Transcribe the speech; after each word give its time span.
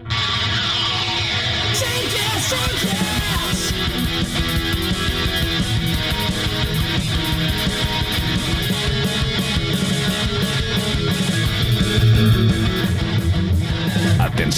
Change 0.00 0.10
it, 2.14 2.42
change 2.50 2.92
it. 2.92 3.13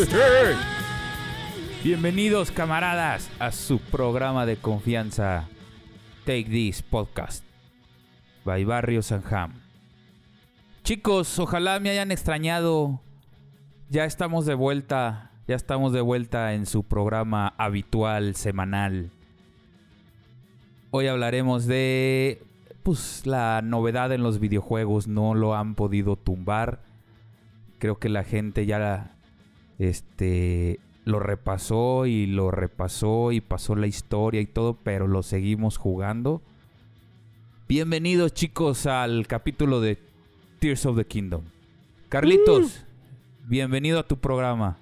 Bienvenidos 1.84 2.50
camaradas 2.50 3.30
a 3.38 3.52
su 3.52 3.78
programa 3.78 4.46
de 4.46 4.56
confianza 4.56 5.46
Take 6.24 6.44
This 6.44 6.82
Podcast 6.82 7.44
by 8.44 8.64
Barrio 8.64 9.02
Sanjam. 9.02 9.52
Chicos, 10.84 11.38
ojalá 11.38 11.80
me 11.80 11.90
hayan 11.90 12.12
extrañado. 12.12 13.00
Ya 13.90 14.06
estamos 14.06 14.46
de 14.46 14.54
vuelta, 14.54 15.32
ya 15.46 15.56
estamos 15.56 15.92
de 15.92 16.00
vuelta 16.00 16.54
en 16.54 16.64
su 16.64 16.82
programa 16.82 17.52
habitual 17.58 18.36
semanal. 18.36 19.10
Hoy 20.92 21.08
hablaremos 21.08 21.66
de 21.66 22.42
pues 22.82 23.26
la 23.26 23.60
novedad 23.62 24.12
en 24.12 24.22
los 24.22 24.38
videojuegos, 24.38 25.08
no 25.08 25.34
lo 25.34 25.54
han 25.54 25.74
podido 25.74 26.16
tumbar. 26.16 26.80
Creo 27.78 27.98
que 27.98 28.08
la 28.08 28.24
gente 28.24 28.64
ya 28.64 29.18
este 29.80 30.78
lo 31.06 31.18
repasó 31.20 32.04
y 32.04 32.26
lo 32.26 32.50
repasó 32.50 33.32
y 33.32 33.40
pasó 33.40 33.74
la 33.74 33.86
historia 33.86 34.40
y 34.42 34.46
todo, 34.46 34.74
pero 34.74 35.08
lo 35.08 35.22
seguimos 35.22 35.78
jugando. 35.78 36.42
Bienvenidos 37.66 38.34
chicos 38.34 38.84
al 38.84 39.26
capítulo 39.26 39.80
de 39.80 39.98
Tears 40.58 40.84
of 40.84 40.98
the 40.98 41.06
Kingdom. 41.06 41.44
Carlitos, 42.10 42.84
bienvenido 43.46 43.98
a 43.98 44.02
tu 44.02 44.18
programa. 44.18 44.76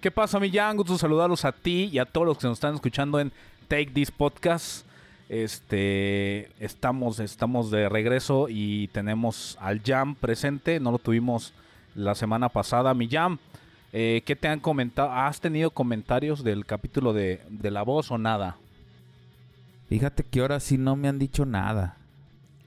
¿Qué 0.00 0.12
pasa, 0.12 0.38
mi 0.38 0.50
Jan? 0.50 0.76
Gusto 0.76 0.96
saludarlos 0.96 1.44
a 1.44 1.50
ti 1.50 1.90
y 1.92 1.98
a 1.98 2.04
todos 2.04 2.26
los 2.26 2.38
que 2.38 2.46
nos 2.46 2.58
están 2.58 2.74
escuchando 2.74 3.18
en 3.18 3.32
Take 3.66 3.90
This 3.92 4.12
Podcast. 4.12 4.86
Este, 5.28 6.48
estamos, 6.64 7.18
estamos 7.18 7.72
de 7.72 7.88
regreso 7.88 8.46
y 8.48 8.86
tenemos 8.88 9.58
al 9.60 9.82
Jam 9.82 10.14
presente. 10.14 10.78
No 10.78 10.92
lo 10.92 10.98
tuvimos 10.98 11.52
la 11.96 12.14
semana 12.14 12.48
pasada. 12.48 12.94
Mi 12.94 13.08
Jam, 13.08 13.38
eh, 13.92 14.22
¿qué 14.24 14.36
te 14.36 14.48
han 14.48 14.60
comentado? 14.60 15.10
¿Has 15.12 15.40
tenido 15.40 15.70
comentarios 15.70 16.42
del 16.44 16.64
capítulo 16.66 17.12
de, 17.12 17.40
de 17.50 17.70
la 17.70 17.82
voz 17.82 18.10
o 18.10 18.18
nada? 18.18 18.56
Fíjate 19.88 20.24
que 20.24 20.40
ahora 20.40 20.60
sí 20.60 20.78
no 20.78 20.96
me 20.96 21.08
han 21.08 21.18
dicho 21.18 21.44
nada. 21.44 21.96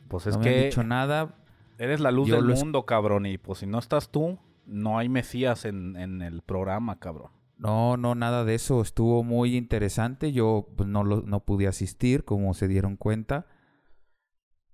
Pues 0.07 0.27
es 0.27 0.35
no 0.37 0.41
me 0.43 0.47
han 0.49 0.53
que 0.55 0.65
dicho 0.65 0.83
nada. 0.83 1.33
eres 1.79 1.99
la 1.99 2.11
luz 2.11 2.27
yo 2.29 2.35
del 2.41 2.51
es- 2.51 2.59
mundo, 2.59 2.85
cabrón. 2.85 3.25
Y 3.25 3.37
pues 3.37 3.59
si 3.59 3.65
no 3.65 3.79
estás 3.79 4.09
tú, 4.09 4.37
no 4.67 4.97
hay 4.99 5.09
Mesías 5.09 5.65
en, 5.65 5.95
en 5.95 6.21
el 6.21 6.41
programa, 6.41 6.99
cabrón. 6.99 7.31
No, 7.57 7.97
no, 7.97 8.13
nada 8.15 8.43
de 8.45 8.53
eso. 8.55 8.81
Estuvo 8.81 9.23
muy 9.23 9.55
interesante. 9.55 10.31
Yo 10.33 10.67
pues, 10.75 10.87
no, 10.87 11.03
lo- 11.03 11.21
no 11.23 11.39
pude 11.39 11.67
asistir, 11.67 12.23
como 12.25 12.53
se 12.53 12.67
dieron 12.67 12.95
cuenta. 12.97 13.47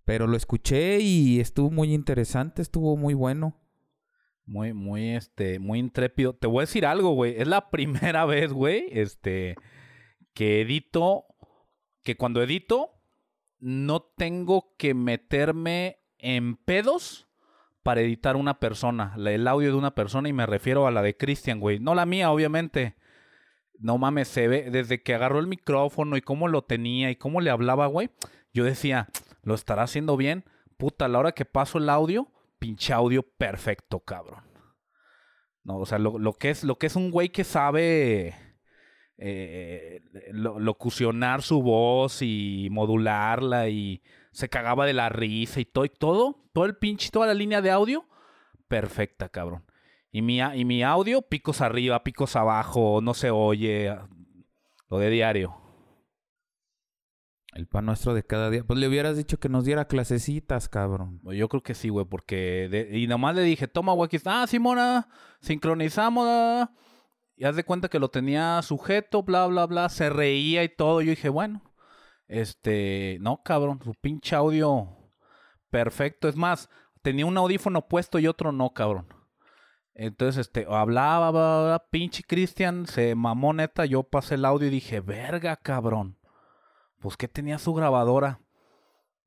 Pero 0.04 0.28
lo 0.28 0.36
escuché 0.36 1.00
y 1.00 1.40
estuvo 1.40 1.70
muy 1.72 1.94
interesante, 1.94 2.62
estuvo 2.62 2.98
muy 2.98 3.14
bueno. 3.14 3.54
Muy, 4.46 4.74
muy, 4.74 5.12
este, 5.12 5.60
muy 5.60 5.80
intrépido. 5.80 6.34
Te 6.34 6.48
voy 6.48 6.60
a 6.60 6.68
decir 6.68 6.86
algo, 6.86 7.14
güey. 7.14 7.36
Es 7.38 7.48
la 7.48 7.70
primera 7.72 8.26
vez, 8.26 8.52
güey, 8.52 8.88
este, 8.92 9.56
que 10.34 10.62
edito, 10.62 11.26
que 12.04 12.18
cuando 12.18 12.42
edito, 12.42 12.92
no 13.60 14.02
tengo 14.02 14.76
que 14.78 14.94
meterme 14.94 16.00
en 16.18 16.56
pedos 16.56 17.28
para 17.84 18.02
editar 18.02 18.36
una 18.36 18.60
persona, 18.60 19.16
el 19.18 19.48
audio 19.48 19.70
de 19.70 19.78
una 19.78 19.96
persona, 19.96 20.30
y 20.30 20.34
me 20.34 20.46
refiero 20.46 20.86
a 20.86 20.92
la 20.92 21.02
de 21.02 21.18
Cristian, 21.18 21.60
güey. 21.60 21.80
No 21.80 21.96
la 21.96 22.06
mía, 22.06 22.32
obviamente. 22.32 22.96
No 23.80 23.98
mames, 23.98 24.28
se 24.28 24.48
ve, 24.48 24.70
desde 24.70 25.02
que 25.02 25.16
agarró 25.16 25.40
el 25.40 25.48
micrófono 25.48 26.16
y 26.16 26.22
cómo 26.22 26.48
lo 26.48 26.64
tenía 26.64 27.10
y 27.10 27.16
cómo 27.16 27.42
le 27.42 27.50
hablaba, 27.50 27.88
güey. 27.88 28.12
Yo 28.54 28.64
decía, 28.64 29.08
lo 29.42 29.56
estará 29.56 29.84
haciendo 29.84 30.18
bien. 30.18 30.44
Puta, 30.78 31.06
a 31.06 31.08
la 31.08 31.20
hora 31.20 31.32
que 31.32 31.46
paso 31.46 31.80
el 31.80 31.90
audio, 31.90 32.32
pinche 32.62 32.94
audio 32.94 33.24
perfecto, 33.24 34.02
cabrón. 34.02 34.44
No, 35.64 35.78
o 35.78 35.86
sea, 35.88 35.98
lo, 35.98 36.20
lo 36.20 36.34
que 36.34 36.52
es, 36.52 36.64
lo 36.64 36.78
que 36.78 36.86
es 36.86 36.96
un 36.96 37.10
güey 37.10 37.30
que 37.30 37.44
sabe 37.44 38.36
eh, 39.18 40.02
lo- 40.32 40.60
locucionar 40.60 41.42
su 41.42 41.64
voz 41.64 42.22
y 42.22 42.68
modularla 42.72 43.70
y 43.70 44.04
se 44.32 44.48
cagaba 44.48 44.86
de 44.86 44.94
la 44.94 45.10
risa 45.10 45.60
y 45.60 45.66
todo, 45.66 45.86
y 45.86 45.90
todo, 45.90 46.44
todo 46.54 46.66
el 46.66 46.78
pinche, 46.78 47.10
toda 47.10 47.26
la 47.28 47.34
línea 47.34 47.62
de 47.62 47.72
audio, 47.72 48.06
perfecta, 48.68 49.30
cabrón. 49.30 49.66
Y 50.12 50.22
mi, 50.22 50.40
y 50.40 50.66
mi 50.66 50.84
audio, 50.84 51.24
picos 51.24 51.62
arriba, 51.62 52.04
picos 52.04 52.36
abajo, 52.36 53.00
no 53.02 53.14
se 53.16 53.32
oye, 53.32 53.96
lo 54.88 55.00
de 55.00 55.10
diario. 55.10 55.56
El 57.54 57.68
pan 57.68 57.86
nuestro 57.86 58.14
de 58.14 58.24
cada 58.24 58.50
día. 58.50 58.64
Pues 58.64 58.80
le 58.80 58.88
hubieras 58.88 59.18
dicho 59.18 59.40
que 59.40 59.50
nos 59.50 59.66
diera 59.66 59.86
clasecitas, 59.86 60.70
cabrón. 60.70 61.20
Yo 61.24 61.50
creo 61.50 61.62
que 61.64 61.74
sí, 61.74 61.90
güey, 61.90 62.06
porque... 62.06 62.90
y 62.92 63.08
nomás 63.08 63.36
le 63.36 63.44
dije, 63.44 63.68
toma, 63.68 63.94
güey, 63.94 64.06
aquí 64.06 64.16
está. 64.16 64.44
Ah, 64.44 64.48
Simona, 64.48 65.10
sincronizamos. 65.42 66.26
ah". 66.30 66.72
Y 67.36 67.44
haz 67.44 67.56
de 67.56 67.64
cuenta 67.64 67.90
que 67.90 68.00
lo 68.00 68.10
tenía 68.10 68.62
sujeto, 68.62 69.24
bla, 69.24 69.48
bla, 69.48 69.66
bla. 69.66 69.90
Se 69.90 70.10
reía 70.10 70.64
y 70.64 70.70
todo. 70.70 71.02
Yo 71.02 71.10
dije, 71.10 71.30
bueno, 71.30 71.62
este... 72.28 73.18
No, 73.20 73.42
cabrón, 73.44 73.82
su 73.84 73.94
pinche 73.96 74.36
audio 74.36 74.88
perfecto. 75.70 76.30
Es 76.30 76.36
más, 76.36 76.70
tenía 77.02 77.26
un 77.26 77.38
audífono 77.38 77.88
puesto 77.88 78.20
y 78.20 78.28
otro 78.28 78.52
no, 78.52 78.74
cabrón. 78.74 79.08
Entonces, 79.94 80.48
este, 80.48 80.66
hablaba, 80.70 81.32
bla, 81.32 81.42
bla, 81.42 81.64
bla, 81.66 81.86
pinche 81.90 82.24
Cristian, 82.24 82.86
se 82.88 83.16
mamó 83.16 83.54
neta. 83.54 83.86
Yo 83.86 84.04
pasé 84.04 84.36
el 84.36 84.46
audio 84.46 84.68
y 84.68 84.72
dije, 84.72 85.02
verga, 85.02 85.58
cabrón. 85.58 86.18
Pues 87.02 87.18
que 87.18 87.28
tenía 87.28 87.58
su 87.58 87.74
grabadora. 87.74 88.40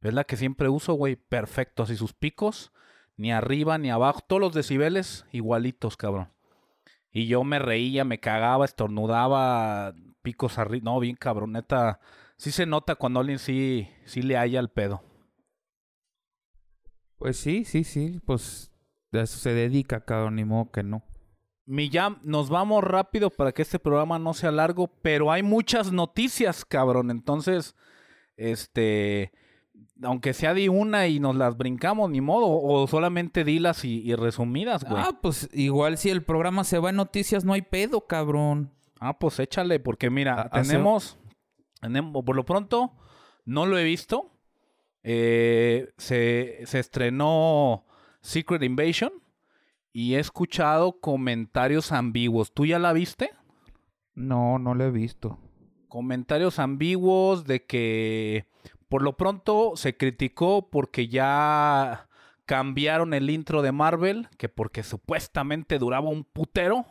Es 0.01 0.15
la 0.15 0.25
que 0.25 0.37
siempre 0.37 0.69
uso, 0.69 0.95
güey. 0.95 1.17
Perfecto. 1.17 1.83
Así 1.83 1.97
sus 1.97 2.15
picos, 2.15 2.73
ni 3.17 3.33
arriba 3.33 3.77
ni 3.79 3.91
abajo. 3.91 4.21
Todos 4.27 4.41
los 4.41 4.55
decibeles 4.55 5.27
igualitos, 5.33 5.97
cabrón. 5.97 6.33
Y 7.11 7.27
yo 7.27 7.45
me 7.45 7.59
reía, 7.59 8.05
me 8.05 8.21
cagaba, 8.21 8.65
estornudaba, 8.65 9.93
picos 10.23 10.59
arriba. 10.59 10.85
No, 10.85 11.01
bien 11.01 11.17
cabrón, 11.17 11.53
neta. 11.53 12.01
Sí 12.37 12.53
se 12.53 12.65
nota 12.65 12.95
cuando 12.95 13.21
alguien 13.21 13.39
sí, 13.39 13.89
sí 14.05 14.23
le 14.23 14.37
haya 14.37 14.61
el 14.61 14.69
pedo. 14.69 15.03
Pues 17.19 17.37
sí, 17.37 17.65
sí, 17.65 17.83
sí. 17.83 18.21
Pues 18.25 18.73
eso 19.11 19.39
se 19.39 19.53
dedica, 19.53 20.05
cabrón, 20.05 20.37
ni 20.37 20.45
modo 20.45 20.71
que 20.71 20.85
no. 20.85 21.03
Mi 21.67 21.89
jam, 21.91 22.19
nos 22.23 22.51
vamos 22.51 22.85
rápido 22.85 23.31
para 23.31 23.53
que 23.53 23.63
este 23.63 23.79
programa 23.79 24.19
no 24.19 24.35
sea 24.35 24.51
largo, 24.53 24.89
pero 25.03 25.33
hay 25.33 25.43
muchas 25.43 25.93
noticias, 25.93 26.65
cabrón. 26.65 27.11
Entonces, 27.11 27.75
este, 28.37 29.33
aunque 30.03 30.35
sea 30.35 30.53
de 30.53 30.69
una 30.69 31.07
y 31.07 31.21
nos 31.21 31.37
las 31.37 31.57
brincamos, 31.57 32.11
ni 32.11 32.21
modo, 32.21 32.47
o 32.49 32.87
solamente 32.87 33.45
dilas 33.45 33.85
y, 33.85 34.03
y 34.03 34.15
resumidas, 34.15 34.85
güey. 34.85 35.03
Ah, 35.03 35.19
pues 35.23 35.49
igual 35.55 35.97
si 35.97 36.11
el 36.11 36.23
programa 36.23 36.65
se 36.65 36.79
va 36.79 36.91
en 36.91 36.97
noticias, 36.97 37.45
no 37.45 37.55
hay 37.55 37.63
pedo, 37.63 38.03
cabrón. 38.07 38.71
Ah, 39.01 39.19
pues 39.19 39.39
échale, 39.39 39.81
porque 39.81 40.11
mira, 40.11 40.43
hace- 40.53 40.69
tenemos, 40.73 41.19
tenemos- 41.81 42.25
por 42.25 42.37
lo 42.37 42.45
pronto, 42.45 42.93
no 43.47 43.65
lo 43.67 43.79
he 43.79 43.85
visto. 43.85 44.31
Eh, 45.03 45.93
se, 45.99 46.61
se 46.65 46.79
estrenó 46.79 47.85
Secret 48.23 48.63
Invasion 48.63 49.13
y 49.95 50.17
he 50.17 50.19
escuchado 50.19 51.01
comentarios 51.01 51.93
ambiguos. 51.93 52.53
¿Tú 52.53 52.67
ya 52.67 52.81
la 52.81 52.93
viste? 52.93 53.31
No, 54.15 54.59
no 54.59 54.75
lo 54.75 54.85
he 54.85 54.91
visto. 54.91 55.39
Comentarios 55.89 56.59
ambiguos 56.59 57.45
de 57.45 57.65
que 57.65 58.49
por 58.89 59.03
lo 59.03 59.17
pronto 59.17 59.75
se 59.77 59.97
criticó 59.97 60.69
porque 60.69 61.07
ya 61.07 62.09
cambiaron 62.45 63.15
el 63.15 63.31
intro 63.31 63.63
de 63.63 63.71
Marvel, 63.71 64.29
que 64.37 64.49
porque 64.49 64.83
supuestamente 64.83 65.79
duraba 65.79 66.11
un 66.11 66.25
putero. 66.25 66.85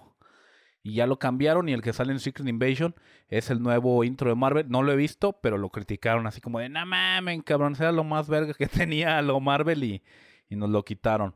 Y 0.82 0.96
ya 0.96 1.06
lo 1.06 1.20
cambiaron 1.20 1.68
y 1.68 1.74
el 1.74 1.82
que 1.82 1.94
sale 1.94 2.14
en 2.14 2.20
Secret 2.20 2.48
Invasion 2.48 2.96
es 3.28 3.50
el 3.50 3.62
nuevo 3.62 4.04
intro 4.06 4.30
de 4.30 4.36
Marvel. 4.36 4.70
No 4.70 4.82
lo 4.82 4.94
he 4.94 4.98
visto, 4.98 5.40
pero 5.42 5.58
lo 5.58 5.70
criticaron 5.70 6.26
así 6.26 6.40
como 6.40 6.60
de, 6.60 6.70
no 6.70 6.86
mames, 6.86 7.44
cabrón, 7.44 7.76
era 7.78 7.92
lo 7.92 8.06
más 8.06 8.30
verga 8.30 8.54
que 8.54 8.68
tenía 8.68 9.22
lo 9.22 9.42
Marvel 9.42 9.84
y, 9.84 10.04
y 10.48 10.56
nos 10.56 10.70
lo 10.70 10.86
quitaron. 10.86 11.36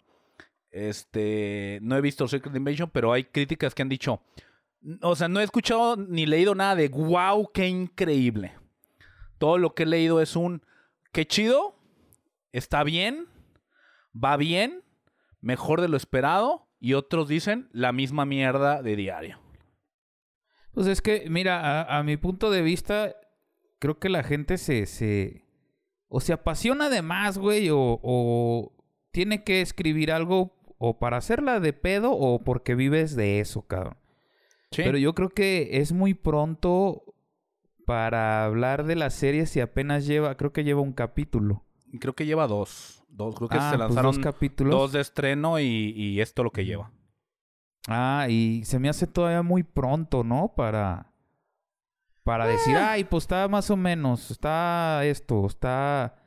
Este, 0.72 1.80
no 1.82 1.96
he 1.96 2.02
visto 2.02 2.28
Secret 2.28 2.56
Invasion, 2.56 2.90
pero 2.92 3.14
hay 3.14 3.24
críticas 3.24 3.74
que 3.74 3.82
han 3.82 3.90
dicho, 3.90 4.22
o 5.02 5.16
sea, 5.16 5.28
no 5.28 5.40
he 5.40 5.44
escuchado 5.44 5.96
ni 5.98 6.26
leído 6.26 6.56
nada 6.56 6.76
de 6.76 6.90
wow, 6.90 7.50
qué 7.54 7.68
increíble. 7.68 8.54
Todo 9.38 9.58
lo 9.58 9.74
que 9.74 9.84
he 9.84 9.88
leído 9.88 10.22
es 10.22 10.36
un 10.36 10.64
qué 11.12 11.28
chido, 11.28 11.76
está 12.52 12.84
bien, 12.84 13.28
va 14.14 14.38
bien, 14.38 14.84
mejor 15.42 15.82
de 15.82 15.88
lo 15.88 15.98
esperado. 15.98 16.68
Y 16.80 16.94
otros 16.94 17.28
dicen 17.28 17.70
la 17.72 17.92
misma 17.92 18.26
mierda 18.26 18.84
de 18.84 18.96
diario. 18.96 19.40
Pues 20.74 20.86
es 20.86 21.02
que, 21.02 21.28
mira, 21.28 21.84
a, 21.84 22.04
mi 22.04 22.18
punto 22.18 22.52
de 22.52 22.62
vista, 22.62 23.16
creo 23.80 23.98
que 23.98 24.10
la 24.10 24.22
gente 24.22 24.60
se, 24.60 24.86
se 24.86 25.44
o 26.08 26.20
se 26.20 26.34
apasiona 26.34 26.90
de 26.90 27.02
más, 27.02 27.40
güey, 27.40 27.70
o 27.72 28.76
tiene 29.12 29.44
que 29.44 29.62
escribir 29.62 30.12
algo 30.12 30.57
o 30.78 31.00
para 31.00 31.18
hacerla 31.18 31.60
de 31.60 31.74
pedo 31.74 32.12
o 32.12 32.44
porque 32.44 32.76
vives 32.76 33.16
de 33.16 33.40
eso, 33.40 33.64
cabrón. 33.64 33.98
Sí. 34.72 34.82
Pero 34.84 34.98
yo 34.98 35.14
creo 35.16 35.30
que 35.30 35.80
es 35.80 35.92
muy 35.94 36.14
pronto 36.14 37.04
para 37.86 38.44
hablar 38.44 38.84
de 38.86 38.96
la 38.96 39.10
serie 39.10 39.46
si 39.46 39.60
apenas 39.62 40.06
lleva, 40.06 40.36
creo 40.36 40.52
que 40.52 40.64
lleva 40.64 40.82
un 40.82 40.94
capítulo. 40.94 41.64
Creo 42.00 42.14
que 42.14 42.26
lleva 42.26 42.48
dos. 42.48 43.04
Dos, 43.10 43.36
creo 43.36 43.48
que 43.50 43.58
Ah, 43.58 43.72
se 43.72 43.78
pues 43.78 43.80
lanzaron 43.88 44.16
dos 44.16 44.20
capítulos. 44.24 44.72
dos 44.74 44.92
de 44.92 45.00
estreno 45.02 45.60
y, 45.60 45.66
y 45.96 46.20
esto 46.22 46.44
lo 46.44 46.52
que 46.52 46.66
lleva. 46.66 46.92
Ah, 47.88 48.28
y 48.30 48.64
se 48.66 48.78
me 48.80 48.90
hace 48.90 49.08
todavía 49.08 49.42
muy 49.42 49.64
pronto, 49.64 50.24
¿no? 50.24 50.54
Para 50.56 51.14
para 52.24 52.46
decir, 52.46 52.76
Eh. 52.76 52.80
ay, 52.80 53.04
pues 53.06 53.24
está 53.24 53.48
más 53.48 53.72
o 53.72 53.78
menos, 53.78 54.32
está 54.32 55.06
esto, 55.06 55.46
está 55.48 56.18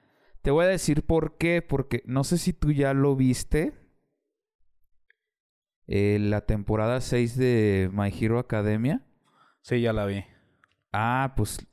Te 0.41 0.51
voy 0.51 0.65
a 0.65 0.69
decir 0.69 1.05
por 1.05 1.37
qué, 1.37 1.61
porque 1.61 2.03
no 2.07 2.25
sé 2.25 2.39
si 2.39 2.55
tú 2.55 2.73
ya 2.73 2.95
lo 2.95 3.15
viste. 3.15 3.75
Eh, 5.93 6.19
la 6.21 6.43
temporada 6.43 7.01
6 7.01 7.37
de 7.37 7.91
My 7.93 8.13
Hero 8.19 8.39
Academia. 8.39 9.03
Sí, 9.63 9.81
ya 9.81 9.93
la 9.93 10.07
vi. 10.07 10.25
Ah, 10.93 11.35
pues 11.37 11.67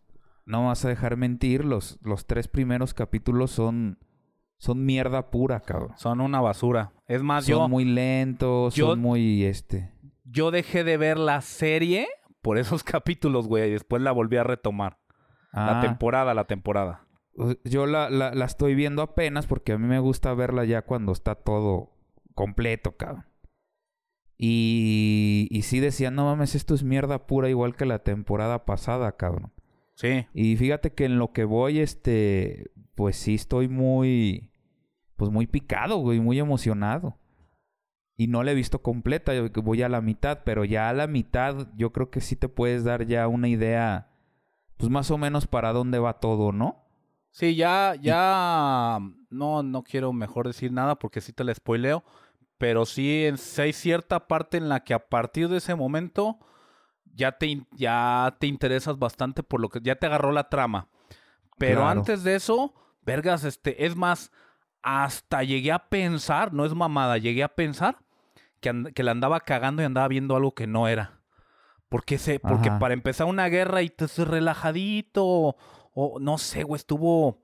no 0.46 0.66
vas 0.68 0.84
a 0.86 0.90
dejar 0.90 1.18
mentir, 1.18 1.64
los, 1.64 2.00
los 2.02 2.26
tres 2.26 2.48
primeros 2.48 2.94
capítulos 2.94 3.52
son, 3.52 4.00
son 4.58 4.86
mierda 4.86 5.30
pura, 5.30 5.60
cabrón. 5.60 5.92
Son 5.98 6.20
una 6.22 6.42
basura. 6.42 6.94
Es 7.08 7.22
más, 7.22 7.46
son 7.46 7.50
yo, 7.56 7.68
muy 7.70 7.86
lentos, 7.86 8.76
yo- 8.76 8.88
son 8.88 9.00
muy, 9.00 9.44
este... 9.46 9.92
yo 10.26 10.52
dejé 10.52 10.84
de 10.84 10.98
ver 10.98 11.18
la 11.18 11.42
serie 11.42 12.08
por 12.42 12.58
esos 12.58 12.84
capítulos, 12.84 13.48
güey. 13.48 13.70
Y 13.70 13.74
después 13.74 14.02
la 14.02 14.12
volví 14.12 14.38
a 14.38 14.44
retomar. 14.44 14.98
La 15.54 15.80
Ah, 15.80 15.82
temporada, 15.82 16.34
la 16.34 16.46
temporada. 16.46 17.06
Yo 17.64 17.86
la, 17.86 18.10
la, 18.10 18.34
la 18.34 18.46
estoy 18.46 18.74
viendo 18.74 19.02
apenas 19.04 19.46
porque 19.46 19.72
a 19.74 19.78
mí 19.78 19.86
me 19.88 20.00
gusta 20.00 20.34
verla 20.34 20.66
ya 20.66 20.82
cuando 20.82 21.12
está 21.12 21.36
todo 21.36 21.92
completo, 22.34 22.98
cabrón. 22.98 23.26
Y, 24.38 25.48
y 25.50 25.64
sí 25.64 25.80
decían, 25.80 26.16
no 26.16 26.26
mames, 26.26 26.56
esto 26.56 26.76
es 26.76 26.84
mierda 26.84 27.26
pura 27.26 27.50
igual 27.50 27.76
que 27.76 27.86
la 27.86 28.00
temporada 28.00 28.66
pasada, 28.66 29.18
cabrón. 29.18 29.52
Sí. 29.96 30.28
Y 30.34 30.56
fíjate 30.58 30.94
que 30.94 31.06
en 31.06 31.18
lo 31.18 31.32
que 31.34 31.44
voy, 31.44 31.80
este, 31.80 32.72
pues 32.94 33.16
sí 33.18 33.34
estoy 33.34 33.68
muy, 33.68 34.52
pues 35.16 35.32
muy 35.32 35.48
picado, 35.48 35.98
güey, 35.98 36.20
muy 36.20 36.40
emocionado. 36.40 37.18
Y 38.16 38.28
no 38.28 38.44
la 38.44 38.52
he 38.52 38.56
visto 38.56 38.82
completa, 38.82 39.34
yo 39.34 39.50
voy 39.62 39.82
a 39.82 39.90
la 39.90 40.02
mitad, 40.02 40.42
pero 40.44 40.66
ya 40.66 40.90
a 40.90 40.94
la 40.94 41.08
mitad 41.08 41.68
yo 41.76 41.92
creo 41.92 42.10
que 42.10 42.22
sí 42.22 42.36
te 42.36 42.50
puedes 42.50 42.84
dar 42.84 43.06
ya 43.06 43.28
una 43.28 43.48
idea, 43.48 44.10
pues 44.78 44.90
más 44.90 45.12
o 45.12 45.18
menos 45.18 45.46
para 45.46 45.74
dónde 45.74 46.00
va 46.00 46.20
todo, 46.20 46.52
¿no? 46.52 46.88
Sí, 47.30 47.56
ya, 47.56 47.94
ya. 48.02 49.00
No, 49.30 49.62
no 49.62 49.84
quiero 49.84 50.14
mejor 50.14 50.48
decir 50.48 50.72
nada 50.72 50.96
porque 50.98 51.22
sí 51.22 51.34
te 51.34 51.44
la 51.44 51.54
spoileo. 51.54 52.04
Pero 52.58 52.86
sí, 52.86 53.26
en, 53.26 53.38
hay 53.58 53.74
cierta 53.74 54.28
parte 54.28 54.58
en 54.58 54.70
la 54.70 54.84
que 54.84 54.94
a 54.94 55.10
partir 55.10 55.48
de 55.50 55.58
ese 55.58 55.76
momento 55.76 56.40
ya 57.14 57.34
te, 57.34 57.66
ya 57.72 58.36
te 58.40 58.48
interesas 58.48 58.98
bastante 58.98 59.44
por 59.44 59.60
lo 59.60 59.70
que 59.70 59.80
ya 59.82 59.96
te 59.96 60.06
agarró 60.06 60.32
la 60.32 60.50
trama. 60.50 60.88
Pero 61.58 61.82
Claro. 61.82 62.00
antes 62.00 62.24
de 62.24 62.36
eso, 62.36 62.74
vergas, 63.02 63.44
este, 63.44 63.86
es 63.86 63.96
más, 63.96 64.32
hasta 64.82 65.44
llegué 65.44 65.72
a 65.72 65.90
pensar, 65.90 66.54
no 66.54 66.66
es 66.66 66.74
mamada, 66.74 67.18
llegué 67.18 67.44
a 67.44 67.56
pensar 67.56 68.00
que, 68.60 68.92
que 68.94 69.04
la 69.04 69.12
andaba 69.12 69.40
cagando 69.40 69.82
y 69.82 69.86
andaba 69.86 70.08
viendo 70.08 70.36
algo 70.36 70.54
que 70.54 70.68
no 70.68 70.88
era. 70.88 71.22
Porque 71.90 72.18
se, 72.18 72.40
porque 72.40 72.70
para 72.70 72.94
empezar 72.94 73.28
una 73.28 73.48
guerra 73.48 73.82
y 73.82 73.90
te 73.90 74.08
relajadito, 74.26 75.24
o, 75.26 75.58
o 75.94 76.20
no 76.20 76.38
sé, 76.38 76.64
güey, 76.64 76.78
estuvo. 76.78 77.42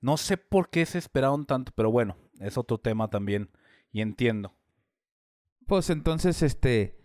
No 0.00 0.16
sé 0.16 0.36
por 0.36 0.70
qué 0.70 0.86
se 0.86 0.98
esperaron 0.98 1.44
tanto, 1.44 1.72
pero 1.74 1.90
bueno, 1.90 2.16
es 2.38 2.56
otro 2.56 2.78
tema 2.78 3.08
también. 3.08 3.50
Y 3.92 4.00
entiendo. 4.00 4.54
Pues 5.66 5.90
entonces, 5.90 6.42
este, 6.42 6.98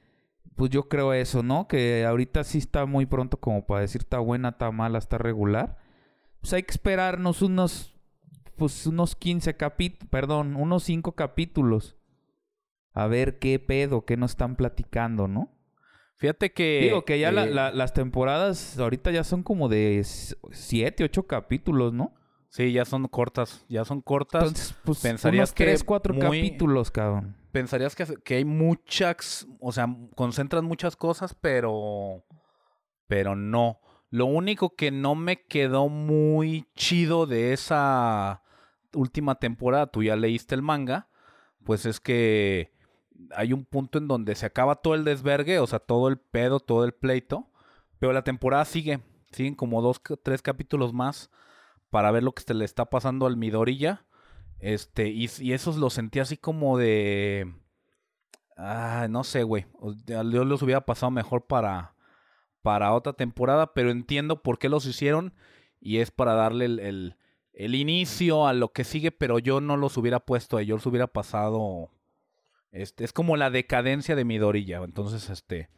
pues 0.55 0.71
yo 0.71 0.87
creo 0.89 1.13
eso, 1.13 1.43
¿no? 1.43 1.67
Que 1.67 2.05
ahorita 2.05 2.43
sí 2.43 2.57
está 2.59 2.85
muy 2.85 3.05
pronto 3.05 3.37
como 3.39 3.65
para 3.65 3.81
decir 3.81 4.01
está 4.01 4.19
buena, 4.19 4.49
está 4.49 4.71
mala, 4.71 4.97
está 4.97 5.17
regular. 5.17 5.77
Pues 6.41 6.53
hay 6.53 6.63
que 6.63 6.71
esperarnos 6.71 7.41
unos, 7.41 7.95
pues 8.55 8.85
unos 8.87 9.15
15 9.15 9.55
capítulos, 9.55 10.09
perdón, 10.09 10.55
unos 10.55 10.83
5 10.83 11.13
capítulos. 11.13 11.95
A 12.93 13.07
ver 13.07 13.39
qué 13.39 13.59
pedo, 13.59 14.05
qué 14.05 14.15
nos 14.17 14.31
están 14.31 14.55
platicando, 14.55 15.27
¿no? 15.27 15.51
Fíjate 16.17 16.53
que. 16.53 16.79
Digo 16.83 17.03
que 17.03 17.19
ya 17.19 17.31
la- 17.31 17.43
eh, 17.45 17.51
la- 17.51 17.71
las 17.71 17.93
temporadas 17.93 18.79
ahorita 18.79 19.11
ya 19.11 19.23
son 19.25 19.43
como 19.43 19.67
de 19.67 20.01
7, 20.51 21.03
8 21.03 21.23
capítulos, 21.27 21.91
¿no? 21.93 22.13
Sí, 22.55 22.71
ya 22.71 22.85
son 22.85 23.05
cortas. 23.09 23.65
Ya 23.67 23.83
son 23.83 23.99
cortas. 24.01 24.43
Entonces, 24.43 24.73
pues 24.85 25.01
pensarías 25.01 25.49
unos 25.49 25.53
que 25.53 25.65
3, 25.65 25.83
4 25.83 26.13
muy- 26.13 26.21
capítulos, 26.21 26.89
cabrón. 26.89 27.35
pensarías 27.51 27.95
que, 27.95 28.05
que 28.23 28.35
hay 28.35 28.45
muchas, 28.45 29.45
o 29.59 29.73
sea, 29.73 29.87
concentran 30.15 30.63
muchas 30.63 30.95
cosas, 30.95 31.33
pero, 31.33 32.23
pero 33.07 33.35
no. 33.35 33.81
Lo 34.09 34.25
único 34.25 34.73
que 34.73 34.89
no 34.89 35.15
me 35.15 35.41
quedó 35.41 35.89
muy 35.89 36.65
chido 36.75 37.25
de 37.25 37.51
esa 37.51 38.41
última 38.93 39.35
temporada, 39.35 39.87
tú 39.87 40.03
ya 40.03 40.15
leíste 40.15 40.55
el 40.55 40.61
manga, 40.61 41.09
pues 41.65 41.85
es 41.85 41.99
que 41.99 42.71
hay 43.31 43.51
un 43.51 43.65
punto 43.65 43.97
en 43.97 44.07
donde 44.07 44.33
se 44.35 44.45
acaba 44.45 44.75
todo 44.75 44.95
el 44.95 45.03
desvergue, 45.03 45.59
o 45.59 45.67
sea, 45.67 45.79
todo 45.79 46.07
el 46.07 46.19
pedo, 46.19 46.61
todo 46.61 46.85
el 46.85 46.93
pleito, 46.93 47.49
pero 47.99 48.13
la 48.13 48.23
temporada 48.23 48.63
sigue, 48.63 49.01
siguen 49.33 49.55
como 49.55 49.81
dos, 49.81 49.99
tres 50.23 50.41
capítulos 50.41 50.93
más 50.93 51.29
para 51.95 52.11
ver 52.11 52.23
lo 52.23 52.33
que 52.33 52.43
se 52.43 52.53
le 52.53 52.65
está 52.65 52.89
pasando 52.89 53.25
al 53.25 53.37
Midorilla. 53.37 54.05
Este, 54.59 55.07
y, 55.07 55.29
esos 55.53 55.77
los 55.77 55.93
sentí 55.93 56.19
así 56.19 56.35
como 56.35 56.77
de. 56.77 57.55
Ah, 58.57 59.07
no 59.09 59.23
sé, 59.23 59.43
güey. 59.43 59.65
Yo 60.05 60.43
los 60.43 60.61
hubiera 60.61 60.81
pasado 60.81 61.09
mejor 61.09 61.47
para, 61.47 61.95
para 62.61 62.91
otra 62.91 63.13
temporada, 63.13 63.73
pero 63.73 63.91
entiendo 63.91 64.43
por 64.43 64.59
qué 64.59 64.67
los 64.67 64.85
hicieron. 64.85 65.33
Y 65.79 65.99
es 65.99 66.11
para 66.11 66.33
darle 66.33 66.65
el, 66.65 67.15
el, 67.53 67.75
inicio 67.75 68.45
a 68.45 68.51
lo 68.51 68.73
que 68.73 68.83
sigue, 68.83 69.11
pero 69.13 69.39
yo 69.39 69.61
no 69.61 69.77
los 69.77 69.95
hubiera 69.95 70.19
puesto. 70.19 70.59
Yo 70.59 70.75
los 70.75 70.85
hubiera 70.87 71.07
pasado. 71.07 71.91
Este, 72.71 73.05
es 73.05 73.13
como 73.13 73.37
la 73.37 73.51
decadencia 73.51 74.17
de 74.17 74.25
Midorilla. 74.25 74.83
Entonces, 74.83 75.29
este. 75.29 75.69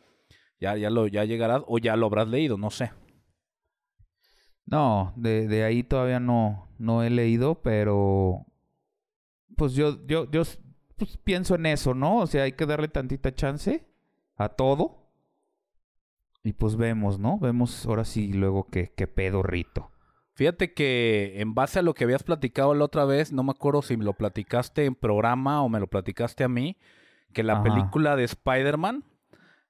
Ya, 0.59 0.77
ya 0.77 0.89
lo, 0.89 1.05
ya 1.05 1.25
llegarás, 1.25 1.61
o 1.67 1.77
ya 1.77 1.95
lo 1.95 2.07
habrás 2.07 2.27
leído, 2.27 2.57
no 2.57 2.71
sé. 2.71 2.91
No, 4.67 5.13
de, 5.15 5.47
de 5.47 5.63
ahí 5.63 5.81
todavía 5.81 6.19
no, 6.19 6.67
no 6.77 7.01
he 7.01 7.09
leído, 7.09 7.61
pero 7.61 8.45
pues 9.55 9.73
yo, 9.73 10.05
yo, 10.05 10.29
yo 10.29 10.43
pues 10.97 11.17
pienso 11.23 11.55
en 11.55 11.65
eso, 11.65 11.93
¿no? 11.93 12.17
O 12.17 12.27
sea, 12.27 12.43
hay 12.43 12.51
que 12.51 12.65
darle 12.65 12.87
tantita 12.87 13.33
chance 13.33 13.87
a 14.35 14.49
todo. 14.49 15.09
Y 16.43 16.53
pues 16.53 16.75
vemos, 16.75 17.17
¿no? 17.17 17.39
Vemos 17.39 17.85
ahora 17.85 18.05
sí 18.05 18.31
luego 18.33 18.67
qué, 18.67 18.93
qué 18.95 19.07
pedo 19.07 19.41
rito. 19.41 19.91
Fíjate 20.33 20.73
que 20.73 21.41
en 21.41 21.55
base 21.55 21.79
a 21.79 21.81
lo 21.81 21.93
que 21.93 22.03
habías 22.03 22.23
platicado 22.23 22.75
la 22.75 22.85
otra 22.85 23.05
vez, 23.05 23.31
no 23.33 23.43
me 23.43 23.51
acuerdo 23.51 23.81
si 23.81 23.97
me 23.97 24.05
lo 24.05 24.13
platicaste 24.13 24.85
en 24.85 24.95
programa 24.95 25.63
o 25.63 25.69
me 25.69 25.79
lo 25.79 25.87
platicaste 25.87 26.43
a 26.43 26.47
mí, 26.47 26.77
que 27.33 27.41
la 27.41 27.53
Ajá. 27.53 27.63
película 27.63 28.15
de 28.15 28.25
Spider-Man 28.25 29.03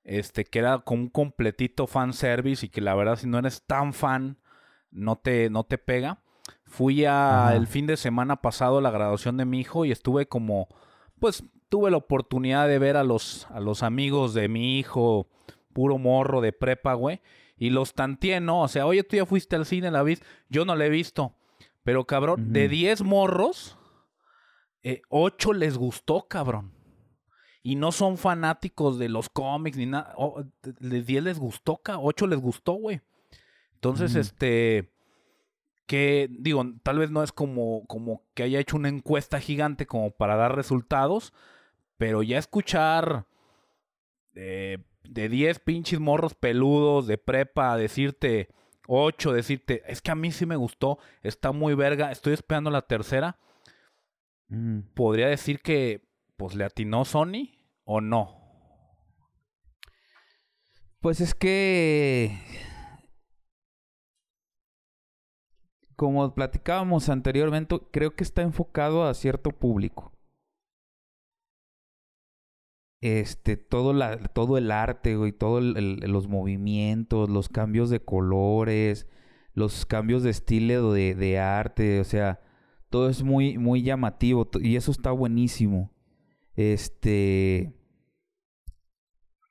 este, 0.08 0.46
que 0.46 0.60
era 0.60 0.80
como 0.80 1.04
un 1.04 1.10
completito 1.10 1.86
fan 1.86 2.14
service 2.14 2.66
y 2.66 2.70
que 2.70 2.82
la 2.82 2.96
verdad 2.96 3.18
si 3.18 3.28
no 3.28 3.38
eres 3.38 3.62
tan 3.64 3.94
fan, 3.94 4.38
no 4.92 5.16
te, 5.18 5.50
no 5.50 5.64
te 5.64 5.78
pega. 5.78 6.22
Fui 6.64 7.06
a 7.06 7.48
Ajá. 7.48 7.56
el 7.56 7.68
fin 7.68 7.88
de 7.88 7.98
semana 7.98 8.42
pasado 8.42 8.78
a 8.78 8.82
la 8.82 8.92
graduación 8.92 9.38
de 9.38 9.46
mi 9.46 9.60
hijo 9.60 9.86
y 9.86 9.92
estuve 9.92 10.28
como, 10.28 10.68
pues 11.20 11.44
tuve 11.70 11.92
la 11.92 11.98
oportunidad 11.98 12.68
de 12.68 12.80
ver 12.80 12.98
a 12.98 13.04
los, 13.04 13.48
a 13.52 13.60
los 13.60 13.84
amigos 13.84 14.34
de 14.34 14.48
mi 14.48 14.80
hijo, 14.80 15.28
puro 15.74 15.98
morro 15.98 16.42
de 16.42 16.54
prepa, 16.54 16.94
güey. 16.94 17.22
Y 17.58 17.70
los 17.72 17.94
tanteé, 17.94 18.40
¿no? 18.40 18.62
O 18.62 18.68
sea, 18.68 18.86
oye, 18.86 19.04
tú 19.04 19.16
ya 19.16 19.26
fuiste 19.26 19.56
al 19.56 19.66
cine, 19.66 19.90
la 19.92 20.04
viste. 20.04 20.26
Yo 20.50 20.64
no 20.66 20.76
la 20.76 20.86
he 20.86 20.90
visto. 20.90 21.34
Pero 21.84 22.06
cabrón, 22.06 22.54
de 22.54 22.66
Ujú. 22.66 22.72
10 22.72 23.02
morros, 23.04 23.78
eh, 24.84 25.02
8 25.10 25.54
les 25.54 25.78
gustó, 25.78 26.28
cabrón. 26.28 26.74
Y 27.64 27.76
no 27.76 27.92
son 27.92 28.18
fanáticos 28.18 29.00
de 29.00 29.10
los 29.10 29.30
cómics 29.30 29.78
ni 29.78 29.88
nada. 29.88 30.14
Oh, 30.18 30.44
de 30.62 31.02
10 31.02 31.24
les 31.24 31.40
gustó, 31.40 31.82
8 31.86 32.28
les 32.28 32.40
gustó, 32.40 32.74
güey. 32.74 33.02
Entonces, 33.78 34.16
este. 34.16 34.92
Que 35.86 36.28
digo, 36.30 36.66
tal 36.84 37.00
vez 37.00 37.12
no 37.12 37.24
es 37.24 37.32
como, 37.32 37.86
como 37.86 38.24
que 38.34 38.44
haya 38.44 38.60
hecho 38.60 38.76
una 38.76 38.90
encuesta 38.90 39.40
gigante 39.40 39.86
como 39.86 40.12
para 40.12 40.36
dar 40.36 40.56
resultados. 40.56 41.32
Pero 41.98 42.24
ya 42.24 42.40
escuchar 42.40 43.28
eh, 44.34 44.80
de 45.04 45.30
10 45.30 45.60
pinches 45.60 46.00
morros 46.00 46.34
peludos 46.34 47.08
de 47.08 47.18
prepa 47.18 47.78
decirte 47.78 48.50
8, 48.88 49.34
decirte, 49.34 49.84
es 49.88 50.02
que 50.02 50.12
a 50.12 50.16
mí 50.16 50.32
sí 50.32 50.46
me 50.46 50.56
gustó, 50.56 51.00
está 51.24 51.52
muy 51.52 51.74
verga, 51.76 52.12
estoy 52.12 52.34
esperando 52.34 52.70
la 52.70 52.82
tercera. 52.82 53.38
Mm. 54.50 54.80
Podría 54.94 55.28
decir 55.28 55.62
que 55.62 56.08
pues 56.36 56.56
le 56.56 56.66
atinó 56.66 57.06
Sony 57.06 57.60
o 57.84 58.02
no. 58.02 58.38
Pues 61.00 61.22
es 61.22 61.34
que. 61.34 62.38
Como 65.98 66.34
platicábamos 66.36 67.10
anteriormente, 67.10 67.76
creo 67.92 68.16
que 68.16 68.24
está 68.24 68.44
enfocado 68.44 69.04
a 69.04 69.16
cierto 69.16 69.50
público. 69.50 70.14
Este, 73.02 73.58
todo, 73.58 73.94
la, 73.94 74.18
todo 74.30 74.60
el 74.60 74.72
arte, 74.72 75.16
güey, 75.16 75.32
todos 75.32 75.64
los 75.64 76.28
movimientos, 76.28 77.30
los 77.30 77.50
cambios 77.50 77.90
de 77.90 78.00
colores, 78.00 79.08
los 79.54 79.88
cambios 79.88 80.22
de 80.22 80.30
estilo 80.30 80.94
de, 80.94 81.16
de 81.16 81.40
arte, 81.40 82.00
o 82.00 82.04
sea, 82.04 82.42
todo 82.92 83.10
es 83.10 83.24
muy, 83.24 83.58
muy 83.58 83.82
llamativo 83.82 84.48
y 84.62 84.76
eso 84.76 84.92
está 84.92 85.12
buenísimo. 85.12 85.92
Este. 86.56 87.74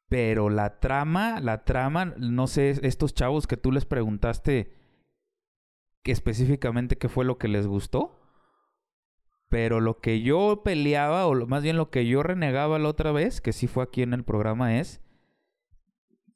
Pero 0.09 0.49
la 0.49 0.79
trama, 0.79 1.41
la 1.41 1.65
trama, 1.65 2.15
no 2.19 2.47
sé, 2.47 2.79
estos 2.87 3.15
chavos 3.15 3.49
que 3.49 3.57
tú 3.57 3.73
les 3.73 3.85
preguntaste 3.85 4.76
que 6.07 6.13
específicamente 6.13 6.97
qué 6.97 7.09
fue 7.09 7.25
lo 7.25 7.37
que 7.37 7.49
les 7.49 7.67
gustó. 7.67 8.17
Pero 9.49 9.81
lo 9.81 9.99
que 9.99 10.23
yo 10.23 10.63
peleaba, 10.65 11.27
o 11.27 11.35
lo- 11.35 11.49
más 11.49 11.65
bien 11.65 11.77
lo 11.77 11.91
que 11.91 12.07
yo 12.07 12.23
renegaba 12.23 12.79
la 12.79 12.89
otra 12.89 13.11
vez, 13.11 13.41
que 13.41 13.53
sí 13.53 13.67
fue 13.67 13.83
aquí 13.83 14.03
en 14.03 14.13
el 14.13 14.23
programa, 14.23 14.79
es 14.79 15.01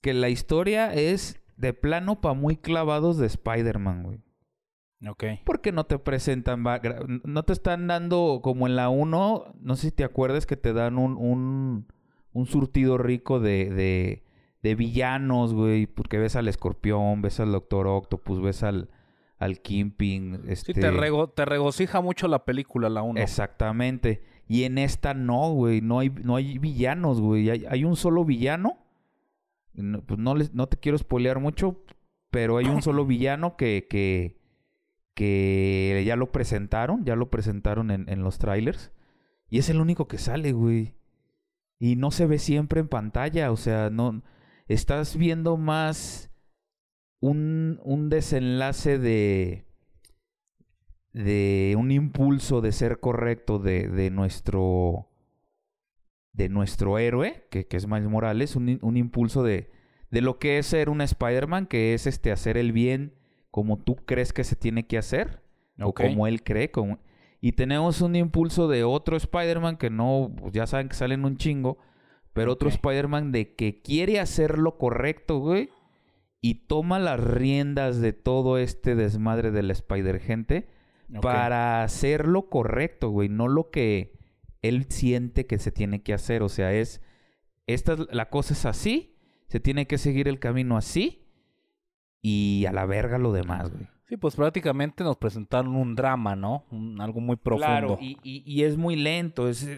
que 0.01 0.13
la 0.13 0.29
historia 0.29 0.93
es 0.93 1.41
de 1.57 1.73
plano 1.73 2.21
pa' 2.21 2.35
muy 2.35 2.57
clavados 2.57 3.17
de 3.17 3.27
Spider-Man, 3.29 4.03
güey. 4.03 4.21
Ok. 5.09 5.25
Porque 5.45 5.71
no 5.71 5.85
te 5.85 6.01
presentan, 6.01 6.65
no 7.25 7.43
te 7.45 7.53
están 7.53 7.87
dando 7.87 8.41
como 8.43 8.67
en 8.67 8.75
la 8.75 8.89
1, 8.89 9.55
no 9.61 9.77
sé 9.77 9.91
si 9.91 9.93
te 9.93 10.03
acuerdas 10.03 10.47
que 10.47 10.57
te 10.57 10.73
dan 10.73 10.99
un, 10.99 11.17
un, 11.17 11.87
un 12.33 12.47
surtido 12.47 12.99
rico 12.99 13.39
de, 13.39 13.71
de, 13.71 14.25
de 14.65 14.75
villanos, 14.75 15.55
güey, 15.55 15.87
porque 15.87 16.19
ves 16.19 16.35
al 16.35 16.49
escorpión, 16.49 17.23
ves 17.23 17.39
al 17.39 17.53
Doctor 17.53 17.87
Octopus, 17.87 18.43
ves 18.43 18.63
al, 18.65 18.91
al 19.41 19.61
Kingpin. 19.61 20.43
Sí, 20.45 20.53
Este... 20.53 20.75
te, 20.75 20.91
rego- 20.93 21.33
te 21.35 21.45
regocija 21.45 22.01
mucho 22.01 22.29
la 22.29 22.45
película, 22.45 22.89
la 22.89 23.03
1. 23.03 23.21
Exactamente. 23.21 24.23
Y 24.47 24.63
en 24.65 24.79
esta 24.79 25.13
no, 25.15 25.51
güey, 25.53 25.81
no 25.81 25.99
hay, 25.99 26.11
no 26.11 26.37
hay 26.37 26.59
villanos, 26.59 27.21
güey, 27.21 27.51
hay, 27.51 27.65
hay 27.69 27.85
un 27.85 27.97
solo 27.97 28.25
villano. 28.25 28.79
No, 29.75 30.03
pues 30.03 30.19
no, 30.21 30.35
les, 30.37 30.55
no 30.55 30.69
te 30.69 30.77
quiero 30.77 30.97
spoilear 30.99 31.41
mucho, 31.41 31.83
pero 32.31 32.59
hay 32.59 32.67
un 32.67 32.83
solo 32.83 33.05
villano 33.07 33.57
que, 33.57 33.87
que, 33.91 34.39
que 35.15 36.03
ya 36.07 36.17
lo 36.17 36.33
presentaron, 36.33 37.05
ya 37.05 37.17
lo 37.17 37.31
presentaron 37.31 37.91
en, 37.91 38.09
en 38.09 38.23
los 38.23 38.39
trailers. 38.39 38.93
Y 39.49 39.59
es 39.59 39.69
el 39.69 39.81
único 39.81 40.07
que 40.09 40.19
sale, 40.19 40.53
güey. 40.53 40.95
Y 41.79 41.97
no 41.97 42.11
se 42.11 42.27
ve 42.27 42.39
siempre 42.39 42.81
en 42.81 42.89
pantalla, 42.89 43.51
o 43.53 43.57
sea, 43.57 43.91
no... 43.91 44.23
Estás 44.69 45.17
viendo 45.17 45.57
más 45.57 46.30
un, 47.21 47.81
un 47.85 48.09
desenlace 48.09 48.99
de... 48.99 49.65
de 51.13 51.77
un 51.79 51.91
impulso 51.91 52.61
de 52.61 52.73
ser 52.73 53.01
correcto 53.01 53.59
de, 53.59 53.89
de 53.89 54.11
nuestro... 54.11 55.09
de 56.33 56.49
nuestro 56.49 56.99
héroe, 56.99 57.47
que, 57.51 57.67
que 57.67 57.77
es 57.77 57.87
Miles 57.87 58.09
Morales, 58.09 58.57
un, 58.57 58.79
un 58.83 58.97
impulso 58.97 59.43
de, 59.43 59.71
de 60.11 60.21
lo 60.21 60.39
que 60.39 60.59
es 60.59 60.67
ser 60.67 60.89
un 60.89 61.01
Spider-Man, 61.01 61.67
que 61.67 61.95
es 61.95 62.07
este 62.07 62.33
hacer 62.33 62.57
el 62.57 62.73
bien 62.73 63.15
como 63.51 63.79
tú 63.79 63.97
crees 63.97 64.33
que 64.33 64.45
se 64.45 64.55
tiene 64.55 64.87
que 64.87 64.97
hacer, 64.97 65.43
o 65.81 65.93
como 65.93 66.27
él 66.29 66.45
cree. 66.45 66.71
Como... 66.71 67.01
Y 67.41 67.53
tenemos 67.53 68.01
un 68.01 68.15
impulso 68.15 68.69
de 68.69 68.85
otro 68.85 69.17
Spider-Man 69.17 69.77
que 69.77 69.91
no, 69.91 70.33
pues, 70.37 70.53
ya 70.53 70.67
saben 70.69 70.89
que 70.89 70.95
salen 70.95 71.25
un 71.25 71.37
chingo, 71.37 71.79
pero 72.33 72.53
otro. 72.53 72.69
Spider-Man 72.69 73.33
de 73.33 73.55
que 73.57 73.83
quiere 73.83 74.21
hacer 74.21 74.57
lo 74.59 74.79
correcto, 74.79 75.41
güey, 75.41 75.69
y 76.41 76.67
toma 76.67 76.99
las 76.99 77.21
riendas 77.21 78.01
de 78.01 78.13
todo 78.13 78.59
este 78.59 78.95
desmadre 78.95 79.51
de 79.51 79.63
la 79.63 79.73
Spider-Gente 79.73 80.69
Ok. 81.15 81.23
para 81.23 81.83
hacer 81.83 82.27
lo 82.27 82.49
correcto, 82.49 83.11
güey, 83.11 83.29
no 83.29 83.49
lo 83.49 83.71
que 83.71 84.19
él 84.63 84.87
siente 84.89 85.47
que 85.47 85.59
se 85.59 85.73
tiene 85.73 86.03
que 86.03 86.13
hacer. 86.15 86.43
O 86.43 86.49
sea, 86.49 86.73
es, 86.73 87.01
esta, 87.67 87.95
es- 87.95 88.07
la 88.13 88.31
cosa 88.31 88.55
es 88.55 88.65
así, 88.67 89.17
se 89.49 89.61
tiene 89.61 89.87
que 89.87 89.99
seguir 89.99 90.29
el 90.29 90.39
camino 90.39 90.77
así 90.77 91.27
y 92.23 92.65
a 92.67 92.73
la 92.73 92.87
verga 92.87 93.19
lo 93.19 93.33
demás, 93.33 93.71
güey. 93.71 93.89
Sí, 94.09 94.17
pues 94.17 94.35
prácticamente 94.35 95.05
nos 95.05 95.17
presentaron 95.17 95.77
un 95.77 95.95
drama, 95.95 96.35
¿no? 96.37 96.65
Un- 96.71 97.01
algo 97.01 97.21
muy 97.21 97.37
profundo. 97.37 97.67
Claro, 97.67 97.99
y, 98.01 98.19
y- 98.23 98.43
y 98.45 98.65
es 98.65 98.77
muy 98.77 98.97
lento, 98.97 99.49
es, 99.49 99.69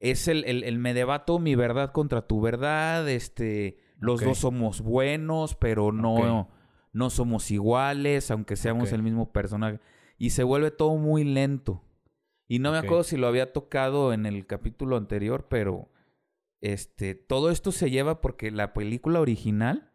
es 0.00 0.26
el, 0.28 0.44
el, 0.44 0.64
el 0.64 0.78
me 0.78 0.94
debato 0.94 1.38
mi 1.38 1.54
verdad 1.54 1.92
contra 1.92 2.26
tu 2.26 2.40
verdad, 2.40 3.08
este, 3.08 3.76
los 4.02 4.20
dos 4.20 4.38
somos 4.38 4.80
buenos, 4.80 5.54
pero 5.54 5.92
no, 5.92 6.50
no 6.92 7.10
somos 7.10 7.50
iguales, 7.52 8.30
aunque 8.32 8.56
seamos 8.56 8.92
el 8.92 9.02
mismo 9.02 9.32
personaje. 9.32 9.78
Y 10.18 10.30
se 10.30 10.42
vuelve 10.42 10.72
todo 10.72 10.96
muy 10.96 11.22
lento. 11.22 11.84
Y 12.48 12.58
no 12.58 12.72
me 12.72 12.78
acuerdo 12.78 13.04
si 13.04 13.16
lo 13.16 13.28
había 13.28 13.52
tocado 13.52 14.12
en 14.12 14.26
el 14.26 14.44
capítulo 14.46 14.96
anterior, 14.96 15.46
pero 15.48 15.88
este, 16.60 17.14
todo 17.14 17.50
esto 17.50 17.70
se 17.70 17.90
lleva 17.90 18.20
porque 18.20 18.50
la 18.50 18.72
película 18.72 19.20
original, 19.20 19.92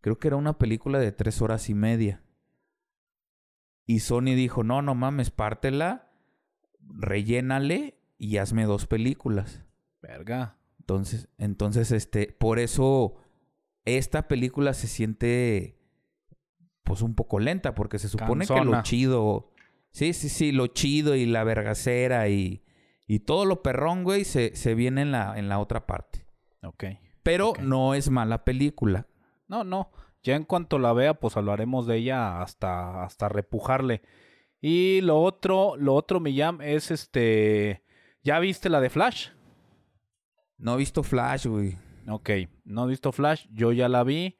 creo 0.00 0.18
que 0.20 0.28
era 0.28 0.36
una 0.36 0.56
película 0.56 1.00
de 1.00 1.10
tres 1.10 1.42
horas 1.42 1.68
y 1.68 1.74
media. 1.74 2.22
Y 3.84 3.98
Sony 3.98 4.36
dijo, 4.36 4.62
no, 4.62 4.80
no 4.80 4.94
mames, 4.94 5.32
pártela, 5.32 6.12
rellénale 6.78 7.98
y 8.16 8.36
hazme 8.36 8.64
dos 8.64 8.86
películas. 8.86 9.64
Verga. 10.00 10.56
Entonces, 10.78 11.28
entonces, 11.36 11.90
este, 11.90 12.28
por 12.38 12.60
eso 12.60 13.16
esta 13.84 14.28
película 14.28 14.74
se 14.74 14.86
siente 14.86 15.76
pues 16.84 17.02
un 17.02 17.14
poco 17.14 17.38
lenta, 17.38 17.74
porque 17.74 17.98
se 17.98 18.08
supone 18.08 18.46
que 18.46 18.64
lo 18.64 18.82
chido, 18.82 19.52
sí, 19.92 20.12
sí, 20.12 20.28
sí, 20.28 20.52
lo 20.52 20.66
chido 20.66 21.14
y 21.14 21.26
la 21.26 21.44
vergacera 21.44 22.28
y, 22.28 22.64
y 23.06 23.20
todo 23.20 23.44
lo 23.44 23.62
perrón, 23.62 24.02
güey, 24.02 24.24
se, 24.24 24.56
se 24.56 24.74
viene 24.74 25.02
en 25.02 25.12
la, 25.12 25.38
en 25.38 25.48
la 25.48 25.58
otra 25.58 25.86
parte. 25.86 26.26
Ok. 26.62 26.84
Pero 27.22 27.52
no 27.60 27.94
es 27.94 28.10
mala 28.10 28.44
película. 28.44 29.06
No, 29.46 29.64
no. 29.64 29.90
Ya 30.22 30.36
en 30.36 30.44
cuanto 30.44 30.78
la 30.78 30.92
vea, 30.92 31.14
pues 31.14 31.36
hablaremos 31.36 31.86
de 31.86 31.96
ella 31.96 32.42
hasta, 32.42 33.04
hasta 33.04 33.28
repujarle. 33.28 34.02
Y 34.60 35.00
lo 35.00 35.20
otro, 35.20 35.76
lo 35.76 35.94
otro, 35.94 36.20
Millán, 36.20 36.60
es 36.60 36.90
este. 36.90 37.82
¿Ya 38.22 38.38
viste 38.38 38.68
la 38.68 38.80
de 38.80 38.90
Flash? 38.90 39.28
No 40.58 40.74
he 40.74 40.78
visto 40.78 41.02
Flash, 41.02 41.46
güey. 41.46 41.78
Ok, 42.10 42.30
no 42.64 42.84
he 42.84 42.88
visto 42.88 43.12
Flash, 43.12 43.46
yo 43.50 43.72
ya 43.72 43.88
la 43.88 44.04
vi. 44.04 44.36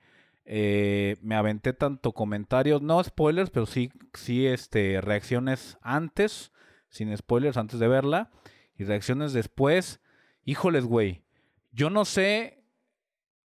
eh, 0.52 1.16
me 1.22 1.36
aventé 1.36 1.72
tanto 1.72 2.12
comentarios, 2.12 2.82
no 2.82 3.02
spoilers, 3.04 3.50
pero 3.50 3.66
sí, 3.66 3.92
sí, 4.14 4.46
este, 4.46 5.00
reacciones 5.00 5.78
antes, 5.80 6.50
sin 6.88 7.16
spoilers, 7.16 7.56
antes 7.56 7.78
de 7.78 7.86
verla. 7.86 8.30
Y 8.76 8.84
reacciones 8.84 9.32
después. 9.32 10.00
Híjoles, 10.44 10.86
güey. 10.86 11.22
Yo 11.70 11.88
no 11.90 12.04
sé. 12.04 12.64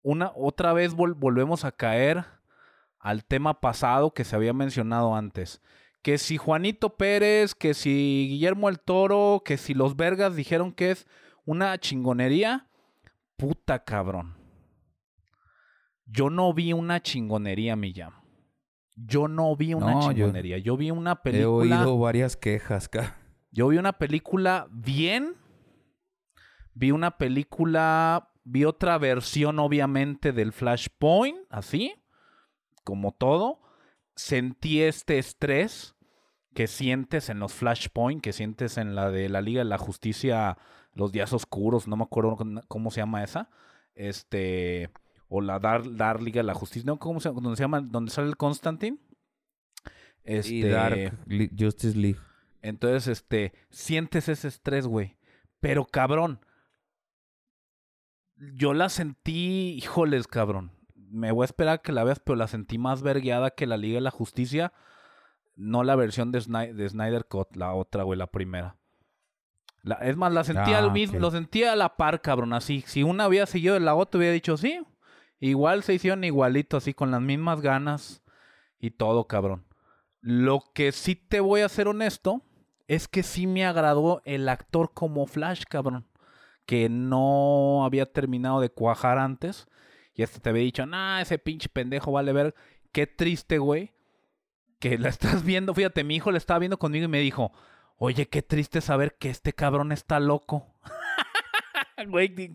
Una, 0.02 0.32
otra 0.36 0.74
vez 0.74 0.96
vol- 0.96 1.16
volvemos 1.16 1.66
a 1.66 1.72
caer 1.72 2.24
al 3.00 3.26
tema 3.26 3.60
pasado 3.60 4.12
que 4.14 4.24
se 4.24 4.36
había 4.36 4.54
mencionado 4.54 5.14
antes. 5.16 5.62
Que 6.02 6.18
si 6.18 6.38
Juanito 6.38 6.96
Pérez, 6.96 7.54
que 7.54 7.74
si 7.74 8.28
Guillermo 8.30 8.70
el 8.70 8.80
Toro, 8.80 9.42
que 9.46 9.58
si 9.58 9.74
los 9.74 9.98
Vergas 9.98 10.36
dijeron 10.36 10.72
que 10.72 10.92
es 10.92 11.06
una 11.46 11.78
chingonería. 11.78 12.67
Puta 13.38 13.84
cabrón. 13.84 14.36
Yo 16.06 16.30
no 16.30 16.54
vi 16.54 16.74
una 16.74 17.02
chingonería, 17.02 17.76
Millán. 17.76 18.14
Yo 18.96 19.28
no 19.28 19.56
vi 19.56 19.74
una 19.74 19.92
No, 19.94 20.02
chingonería. 20.14 20.58
Yo, 20.58 20.76
vi 20.78 20.90
una 20.90 21.12
He 21.12 21.16
película. 21.18 21.82
oído 21.82 22.00
varias 22.00 22.36
quejas, 22.36 22.90
ca. 22.90 23.18
Yo 23.52 23.68
vi 23.68 23.78
una 23.78 23.94
película 23.94 24.68
bien. 24.72 25.36
Vi 26.74 26.92
una 26.92 27.18
película. 27.18 28.32
Vi 28.44 28.66
otra 28.66 28.98
versión, 28.98 29.60
obviamente, 29.60 30.32
del 30.32 30.54
Flashpoint, 30.54 31.38
así. 31.50 31.94
Como 32.84 33.12
todo. 33.12 33.60
Sentí 34.16 34.82
este 34.82 35.20
estrés 35.20 35.96
que 36.56 36.66
sientes 36.66 37.30
en 37.30 37.40
los 37.40 37.54
Flashpoint, 37.54 38.24
que 38.24 38.34
sientes 38.34 38.78
en 38.78 38.96
la 38.96 39.12
de 39.12 39.30
la 39.30 39.42
Liga 39.42 39.60
de 39.60 39.66
la 39.66 39.78
Justicia, 39.78 40.58
los 40.98 41.12
días 41.12 41.32
oscuros, 41.34 41.88
no 41.88 41.96
me 41.96 42.04
acuerdo 42.04 42.38
cómo 42.68 42.92
se 42.92 43.02
llama 43.02 43.24
esa. 43.24 43.50
Este. 43.96 44.90
O 45.30 45.42
la 45.42 45.60
Dar, 45.60 45.96
Dar 45.96 46.22
Liga 46.22 46.40
de 46.40 46.44
la 46.48 46.54
Justicia, 46.54 46.86
¿no? 46.86 46.98
¿Cómo 47.00 47.20
se, 47.20 47.30
donde 47.30 47.56
se 47.58 47.64
llama? 47.64 47.82
Donde 47.82 48.12
sale 48.12 48.28
el 48.30 48.38
Constantine. 48.38 48.98
Este, 50.24 50.54
Y 50.54 50.64
Dark 50.64 51.18
Li- 51.26 51.52
Justice 51.58 51.98
League. 51.98 52.20
entonces, 52.62 53.08
este, 53.08 53.54
sientes 53.70 54.28
ese 54.30 54.48
estrés, 54.50 54.86
güey. 54.88 55.18
Pero 55.60 55.86
cabrón, 55.86 56.40
yo 58.38 58.74
la 58.74 58.90
sentí, 58.90 59.74
híjoles, 59.78 60.28
cabrón. 60.28 60.72
Me 60.96 61.32
voy 61.32 61.44
a 61.44 61.46
esperar 61.46 61.76
a 61.76 61.82
que 61.82 61.92
la 61.92 62.04
veas, 62.04 62.20
pero 62.20 62.36
la 62.36 62.48
sentí 62.48 62.78
más 62.78 63.02
vergueada 63.02 63.52
que 63.52 63.66
la 63.68 63.78
Liga 63.78 63.96
de 63.96 64.02
la 64.02 64.12
Justicia. 64.12 64.74
No 65.56 65.84
la 65.84 65.96
versión 65.96 66.32
de, 66.32 66.40
Sny- 66.40 66.74
de 66.74 66.88
Snyder 66.90 67.26
Cut, 67.26 67.56
la 67.56 67.74
otra, 67.74 68.04
güey, 68.04 68.20
la 68.20 68.28
primera. 68.28 68.76
La- 69.88 69.96
es 69.96 70.18
más, 70.18 70.34
la 70.34 70.44
sentía 70.44 70.78
Ah, 70.78 70.84
al 70.84 70.92
mismo, 70.92 71.18
ok. 71.18 71.22
lo 71.22 71.32
sentía 71.32 71.72
a 71.74 71.76
la 71.76 71.96
par, 71.96 72.22
cabrón, 72.22 72.54
así. 72.54 72.84
Si 72.88 73.04
una 73.04 73.24
había 73.26 73.46
seguido 73.46 73.74
de 73.74 73.80
la 73.80 73.96
otra, 73.96 74.18
hubiera 74.20 74.34
dicho 74.34 74.58
sí. 74.58 74.82
Igual 75.40 75.84
se 75.84 75.94
hicieron 75.94 76.24
igualito, 76.24 76.78
así, 76.78 76.94
con 76.94 77.12
las 77.12 77.22
mismas 77.22 77.62
ganas 77.62 78.24
y 78.80 78.92
todo, 78.92 79.28
cabrón. 79.28 79.66
Lo 80.22 80.62
que 80.74 80.92
sí 80.92 81.16
te 81.16 81.40
voy 81.40 81.62
a 81.62 81.70
ser 81.70 81.88
honesto 81.88 82.42
es 82.88 83.08
que 83.08 83.22
sí 83.24 83.48
me 83.48 83.66
agradó 83.66 84.22
el 84.26 84.50
actor 84.50 84.92
como 84.94 85.26
Flash, 85.28 85.64
cabrón. 85.70 86.08
Que 86.66 86.90
no 86.90 87.86
había 87.86 88.12
terminado 88.12 88.60
de 88.60 88.70
cuajar 88.70 89.20
antes. 89.20 89.68
Y 90.16 90.24
hasta 90.24 90.40
te 90.40 90.50
había 90.50 90.64
dicho, 90.64 90.86
nah, 90.86 91.22
ese 91.22 91.38
pinche 91.38 91.70
pendejo 91.70 92.12
vale 92.12 92.34
ver. 92.34 92.56
Qué 92.92 93.06
triste, 93.08 93.58
güey. 93.60 93.94
Que 94.80 94.98
la 94.98 95.10
estás 95.42 95.44
viendo. 95.46 95.74
Fíjate, 95.74 96.04
mi 96.04 96.16
hijo 96.16 96.32
la 96.32 96.40
estaba 96.40 96.60
viendo 96.60 96.80
conmigo 96.80 97.06
y 97.06 97.10
me 97.10 97.20
dijo, 97.20 97.52
oye, 97.98 98.28
qué 98.28 98.42
triste 98.42 98.82
saber 98.82 99.16
que 99.18 99.30
este 99.30 99.54
cabrón 99.54 99.92
está 99.92 100.20
loco. 100.20 100.66
Güey, 102.08 102.54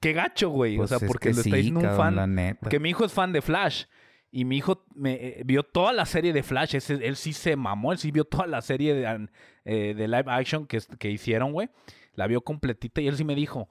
qué 0.00 0.12
gacho, 0.12 0.50
güey. 0.50 0.76
Pues 0.76 0.92
o 0.92 0.98
sea, 0.98 1.06
es 1.06 1.10
porque 1.10 1.30
que 1.30 1.34
lo 1.34 1.40
está 1.40 1.50
sí, 1.50 1.56
diciendo 1.56 1.80
un 1.80 1.96
fan. 1.96 2.58
Porque 2.60 2.78
mi 2.78 2.90
hijo 2.90 3.04
es 3.04 3.12
fan 3.12 3.32
de 3.32 3.40
Flash. 3.40 3.84
Y 4.30 4.44
mi 4.44 4.58
hijo 4.58 4.84
me, 4.94 5.14
eh, 5.14 5.42
vio 5.44 5.62
toda 5.62 5.92
la 5.92 6.04
serie 6.06 6.32
de 6.32 6.42
Flash. 6.42 6.74
Ese- 6.74 7.06
él 7.06 7.16
sí 7.16 7.32
se 7.32 7.56
mamó. 7.56 7.92
Él 7.92 7.98
sí 7.98 8.10
vio 8.10 8.24
toda 8.24 8.46
la 8.46 8.60
serie 8.62 8.94
de, 8.94 9.28
eh, 9.64 9.94
de 9.94 10.08
live 10.08 10.24
action 10.26 10.66
que, 10.66 10.78
que 10.98 11.10
hicieron, 11.10 11.52
güey. 11.52 11.70
La 12.14 12.26
vio 12.26 12.42
completita 12.42 13.00
y 13.00 13.08
él 13.08 13.16
sí 13.16 13.24
me 13.24 13.34
dijo, 13.34 13.68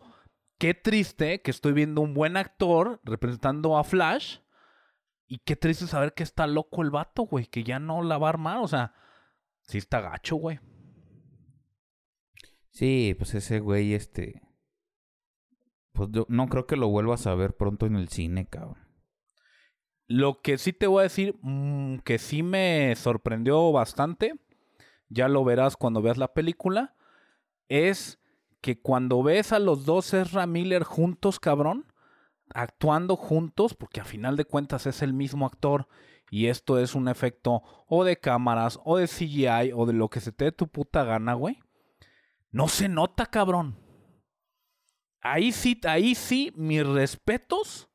qué 0.57 0.73
triste 0.73 1.41
que 1.41 1.51
estoy 1.51 1.73
viendo 1.73 2.01
un 2.01 2.13
buen 2.13 2.37
actor 2.37 2.99
representando 3.03 3.77
a 3.77 3.83
Flash. 3.83 4.37
Y 5.27 5.37
qué 5.39 5.55
triste 5.55 5.87
saber 5.87 6.13
que 6.13 6.23
está 6.23 6.45
loco 6.47 6.81
el 6.81 6.89
vato, 6.91 7.23
güey. 7.23 7.45
Que 7.45 7.63
ya 7.63 7.79
no 7.79 8.01
la 8.03 8.17
va 8.17 8.27
a 8.27 8.29
armar. 8.31 8.57
O 8.57 8.67
sea, 8.67 8.93
sí 9.61 9.77
está 9.77 10.01
gacho, 10.01 10.35
güey. 10.35 10.59
Sí, 12.69 13.15
pues 13.17 13.35
ese 13.35 13.59
güey, 13.59 13.93
este... 13.93 14.41
Pues 15.93 16.09
yo 16.11 16.25
no 16.29 16.47
creo 16.47 16.67
que 16.67 16.77
lo 16.77 16.87
vuelvas 16.87 17.27
a 17.27 17.35
ver 17.35 17.55
pronto 17.55 17.85
en 17.85 17.95
el 17.95 18.07
cine, 18.07 18.47
cabrón. 18.47 18.77
Lo 20.07 20.41
que 20.41 20.57
sí 20.57 20.73
te 20.73 20.87
voy 20.87 21.01
a 21.01 21.03
decir, 21.03 21.37
mm, 21.41 21.97
que 21.99 22.17
sí 22.17 22.43
me 22.43 22.95
sorprendió 22.95 23.71
bastante, 23.71 24.35
ya 25.09 25.27
lo 25.27 25.43
verás 25.43 25.75
cuando 25.75 26.01
veas 26.01 26.17
la 26.17 26.33
película, 26.33 26.95
es 27.67 28.19
que 28.61 28.79
cuando 28.79 29.23
ves 29.23 29.51
a 29.51 29.59
los 29.59 29.85
dos 29.85 30.13
Ezra 30.13 30.47
Miller 30.47 30.83
juntos, 30.83 31.39
cabrón, 31.39 31.91
actuando 32.53 33.15
juntos, 33.15 33.73
porque 33.73 33.99
a 33.99 34.05
final 34.05 34.37
de 34.37 34.45
cuentas 34.45 34.85
es 34.85 35.01
el 35.01 35.13
mismo 35.13 35.45
actor 35.45 35.87
y 36.31 36.47
esto 36.47 36.79
es 36.79 36.95
un 36.95 37.09
efecto 37.09 37.61
o 37.87 38.05
de 38.05 38.17
cámaras 38.17 38.79
o 38.85 38.95
de 38.95 39.09
CGI 39.09 39.73
o 39.75 39.85
de 39.85 39.91
lo 39.91 40.09
que 40.09 40.21
se 40.21 40.31
te 40.31 40.45
dé 40.45 40.51
tu 40.53 40.69
puta 40.69 41.03
gana, 41.03 41.33
güey. 41.33 41.59
No 42.51 42.69
se 42.69 42.87
nota, 42.87 43.25
cabrón. 43.25 43.77
Ahí 45.19 45.51
sí, 45.51 45.79
ahí 45.83 46.15
sí, 46.15 46.53
mis 46.55 46.87
respetos 46.87 47.89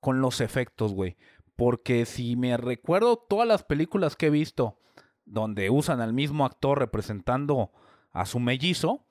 con 0.00 0.20
los 0.20 0.40
efectos, 0.40 0.92
güey. 0.92 1.16
Porque 1.54 2.04
si 2.04 2.34
me 2.34 2.56
recuerdo 2.56 3.16
todas 3.16 3.46
las 3.46 3.62
películas 3.62 4.16
que 4.16 4.26
he 4.26 4.30
visto 4.30 4.80
donde 5.24 5.70
usan 5.70 6.00
al 6.00 6.12
mismo 6.12 6.44
actor 6.44 6.80
representando 6.80 7.70
a 8.10 8.26
su 8.26 8.40
mellizo, 8.40 9.06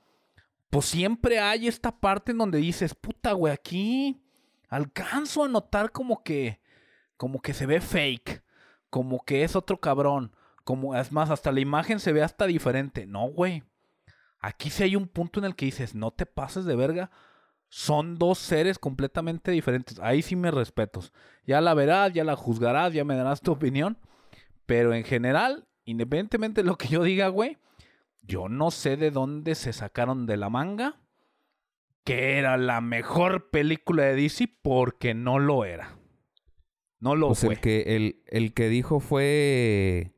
pues 0.69 0.87
siempre 0.87 1.39
hay 1.39 1.69
esta 1.69 2.01
parte 2.01 2.33
en 2.33 2.39
donde 2.39 2.57
dices, 2.57 2.95
puta, 2.95 3.31
güey, 3.31 3.53
aquí 3.53 4.21
alcanzo 4.67 5.45
a 5.45 5.47
notar 5.47 5.93
como 5.93 6.21
que, 6.21 6.59
como 7.15 7.41
que 7.41 7.53
se 7.53 7.65
ve 7.65 7.79
fake, 7.79 8.43
como 8.89 9.23
que 9.23 9.43
es 9.43 9.55
otro 9.55 9.79
cabrón, 9.79 10.35
como, 10.63 10.95
es 10.95 11.11
más, 11.11 11.29
hasta 11.29 11.51
la 11.51 11.59
imagen 11.59 11.99
se 11.99 12.11
ve 12.11 12.21
hasta 12.23 12.45
diferente. 12.45 13.05
No, 13.05 13.27
güey. 13.27 13.63
Aquí 14.39 14.69
sí 14.69 14.83
hay 14.83 14.95
un 14.95 15.07
punto 15.07 15.39
en 15.39 15.45
el 15.45 15.55
que 15.55 15.65
dices, 15.65 15.95
no 15.95 16.11
te 16.11 16.25
pases 16.25 16.65
de 16.65 16.75
verga. 16.75 17.09
Son 17.69 18.17
dos 18.17 18.37
seres 18.37 18.77
completamente 18.79 19.51
diferentes. 19.51 19.99
Ahí 19.99 20.21
sí 20.21 20.35
me 20.35 20.51
respetos. 20.51 21.13
Ya 21.45 21.61
la 21.61 21.73
verás, 21.73 22.13
ya 22.13 22.23
la 22.23 22.35
juzgarás, 22.35 22.93
ya 22.93 23.03
me 23.03 23.15
darás 23.15 23.41
tu 23.41 23.51
opinión. 23.51 23.97
Pero 24.65 24.93
en 24.93 25.03
general, 25.03 25.67
independientemente 25.85 26.63
de 26.63 26.67
lo 26.67 26.77
que 26.77 26.87
yo 26.87 27.03
diga, 27.03 27.29
güey, 27.29 27.57
yo 28.21 28.49
no 28.49 28.71
sé 28.71 28.97
de 28.97 29.11
dónde 29.11 29.55
se 29.55 29.73
sacaron 29.73 30.25
de 30.25 30.37
la 30.37 30.49
manga 30.49 30.99
que 32.07 32.37
era 32.37 32.55
la 32.55 32.79
mejor 32.79 33.49
película 33.49 34.03
de 34.03 34.15
DC 34.15 34.47
porque 34.61 35.13
no 35.13 35.39
lo 35.39 35.65
era. 35.65 35.96
No 36.99 37.15
lo 37.15 37.27
Pues 37.27 37.41
fue. 37.41 37.53
el 37.53 37.59
que, 37.59 37.95
el, 37.95 38.23
el 38.27 38.53
que 38.53 38.69
dijo 38.69 38.99
fue 38.99 40.13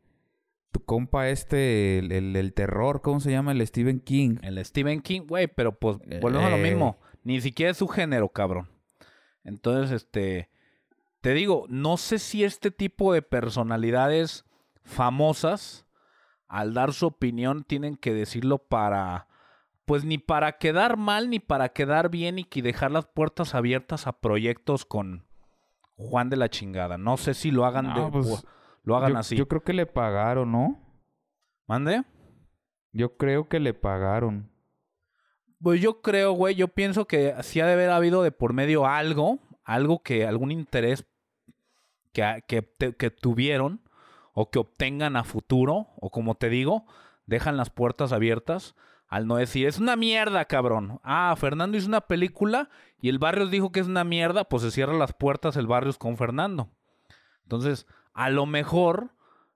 tu 0.72 0.84
compa 0.86 1.30
este, 1.30 2.00
el, 2.00 2.12
el, 2.12 2.36
el 2.36 2.54
terror, 2.54 3.02
¿cómo 3.02 3.20
se 3.20 3.32
llama? 3.32 3.52
El 3.52 3.66
Stephen 3.68 4.00
King. 4.00 4.38
El 4.44 4.64
Stephen 4.64 5.02
King, 5.02 5.22
güey, 5.28 5.48
pero 5.48 5.78
pues 5.78 5.98
volvemos 6.22 6.46
a 6.48 6.50
lo 6.52 6.58
Eh. 6.58 6.64
mismo. 6.70 7.00
Ni 7.24 7.42
siquiera 7.42 7.72
es 7.72 7.78
su 7.78 7.88
género, 7.88 8.30
cabrón. 8.30 8.70
Entonces, 9.44 9.92
este. 9.92 10.50
Te 11.22 11.34
digo, 11.34 11.66
no 11.70 11.98
sé 11.98 12.18
si 12.20 12.44
este 12.46 12.72
tipo 12.72 13.12
de 13.14 13.22
personalidades 13.22 14.46
famosas, 14.84 15.86
al 16.48 16.74
dar 16.74 16.94
su 16.94 17.08
opinión, 17.08 17.64
tienen 17.64 17.96
que 17.96 18.14
decirlo 18.14 18.58
para. 18.60 19.28
Pues 19.86 20.06
ni 20.06 20.18
para 20.20 20.58
quedar 20.60 20.98
mal, 20.98 21.30
ni 21.30 21.40
para 21.40 21.70
quedar 21.70 22.10
bien, 22.10 22.38
y 22.40 22.44
que 22.44 22.62
dejar 22.62 22.92
las 22.92 23.08
puertas 23.08 23.56
abiertas 23.56 24.06
a 24.08 24.14
proyectos 24.20 24.86
con 24.86 25.26
Juan 26.00 26.30
de 26.30 26.38
la 26.38 26.50
chingada. 26.50 26.98
No 26.98 27.18
sé 27.18 27.34
si 27.34 27.52
lo 27.52 27.66
hagan, 27.66 27.88
No, 27.88 28.06
de, 28.06 28.12
pues, 28.12 28.46
lo 28.84 28.96
hagan 28.96 29.14
yo, 29.14 29.18
así. 29.20 29.36
yo 29.36 29.48
creo 29.48 29.64
que 29.64 29.74
le 29.74 29.86
pagaron, 29.86 30.52
¿no? 30.52 30.80
¿Mande? 31.68 32.04
Yo 32.94 33.18
creo 33.18 33.48
que 33.50 33.60
le 33.60 33.74
pagaron. 33.74 34.50
Pues 35.62 35.82
yo 35.82 36.02
creo, 36.02 36.32
güey, 36.32 36.56
yo 36.56 36.70
pienso 36.70 37.06
que 37.06 37.36
sí 37.42 37.60
ha 37.60 37.66
de 37.66 37.74
haber 37.74 37.90
habido 37.90 38.24
de 38.24 38.32
por 38.32 38.54
medio 38.54 38.86
algo, 38.88 39.40
algo 39.66 40.02
que, 40.02 40.26
algún 40.26 40.52
interés 40.52 41.06
que, 42.14 42.44
que, 42.48 42.62
te- 42.62 42.96
que 42.96 43.12
tuvieron 43.12 43.82
o 44.34 44.50
que 44.50 44.60
obtengan 44.60 45.18
a 45.18 45.26
futuro, 45.26 45.88
o 45.98 46.10
como 46.12 46.36
te 46.36 46.50
digo, 46.50 46.86
dejan 47.26 47.58
las 47.58 47.70
puertas 47.70 48.14
abiertas 48.14 48.74
al 49.10 49.26
no 49.26 49.38
decir, 49.38 49.68
es 49.68 49.80
una 49.80 49.96
mierda, 49.96 50.46
cabrón. 50.46 51.00
Ah, 51.04 51.36
Fernando 51.38 51.78
hizo 51.78 51.88
una 51.88 52.02
película 52.02 52.70
y 53.02 53.10
el 53.10 53.18
Barrios 53.18 53.50
dijo 53.50 53.72
que 53.72 53.80
es 53.80 53.88
una 53.88 54.04
mierda, 54.04 54.44
pues 54.44 54.62
se 54.62 54.72
cierran 54.72 55.00
las 55.00 55.14
puertas 55.14 55.58
el 55.58 55.66
Barrios 55.66 55.98
con 55.98 56.16
Fernando. 56.16 56.70
Entonces, 57.44 57.88
a 58.14 58.30
lo 58.30 58.46
mejor, 58.46 59.16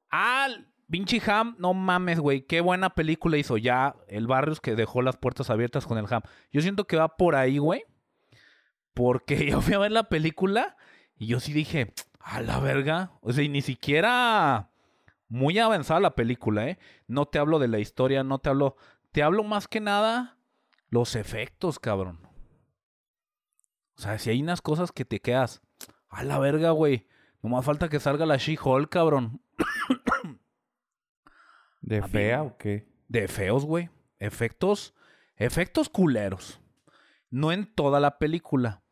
ah, 0.10 0.48
pinche 0.90 1.22
Ham, 1.28 1.56
no 1.60 1.76
mames, 1.76 2.20
güey, 2.20 2.42
qué 2.42 2.62
buena 2.62 2.96
película 2.96 3.38
hizo 3.38 3.58
ya 3.58 3.96
el 4.08 4.26
Barrios 4.26 4.60
que 4.60 4.76
dejó 4.76 5.04
las 5.04 5.18
puertas 5.18 5.52
abiertas 5.52 5.86
con 5.86 6.00
el 6.00 6.12
Ham. 6.12 6.24
Yo 6.52 6.62
siento 6.62 6.86
que 6.86 6.98
va 6.98 7.16
por 7.16 7.36
ahí, 7.36 7.60
güey, 7.60 7.84
porque 8.96 9.46
yo 9.50 9.62
fui 9.62 9.76
a 9.76 9.80
ver 9.80 9.92
la 9.92 10.10
película 10.10 10.78
y 11.16 11.28
yo 11.28 11.40
sí 11.40 11.54
dije, 11.54 11.94
a 12.20 12.42
la 12.42 12.60
verga, 12.60 13.12
o 13.22 13.32
sea, 13.32 13.44
y 13.44 13.50
ni 13.50 13.62
siquiera 13.62 14.72
muy 15.30 15.58
avanzada 15.58 16.00
la 16.00 16.16
película, 16.16 16.68
¿eh? 16.70 16.78
No 17.08 17.26
te 17.26 17.40
hablo 17.40 17.60
de 17.60 17.68
la 17.68 17.80
historia, 17.80 18.24
no 18.24 18.40
te 18.40 18.50
hablo, 18.50 18.78
te 19.14 19.24
hablo 19.24 19.44
más 19.44 19.68
que 19.68 19.80
nada 19.80 20.38
los 20.90 21.16
efectos, 21.16 21.80
cabrón. 21.80 22.20
O 23.96 24.02
sea, 24.02 24.18
si 24.18 24.32
hay 24.32 24.42
unas 24.42 24.62
cosas 24.62 24.92
que 24.92 25.06
te 25.06 25.22
quedas, 25.22 25.62
a 26.10 26.24
la 26.24 26.40
verga, 26.40 26.72
güey. 26.72 27.08
Nomás 27.42 27.64
falta 27.64 27.90
que 27.90 28.00
salga 28.00 28.26
la 28.26 28.38
She-Hulk, 28.38 28.90
cabrón. 28.90 29.42
¿De 31.82 32.00
A 32.00 32.08
fea 32.08 32.44
o 32.44 32.58
qué? 32.58 32.88
De 33.08 33.28
feos, 33.28 33.66
güey. 33.66 33.90
Efectos, 34.18 34.96
efectos 35.36 35.90
culeros. 35.90 36.60
No 37.30 37.52
en 37.52 37.66
toda 37.66 38.00
la 38.00 38.18
película. 38.18 38.84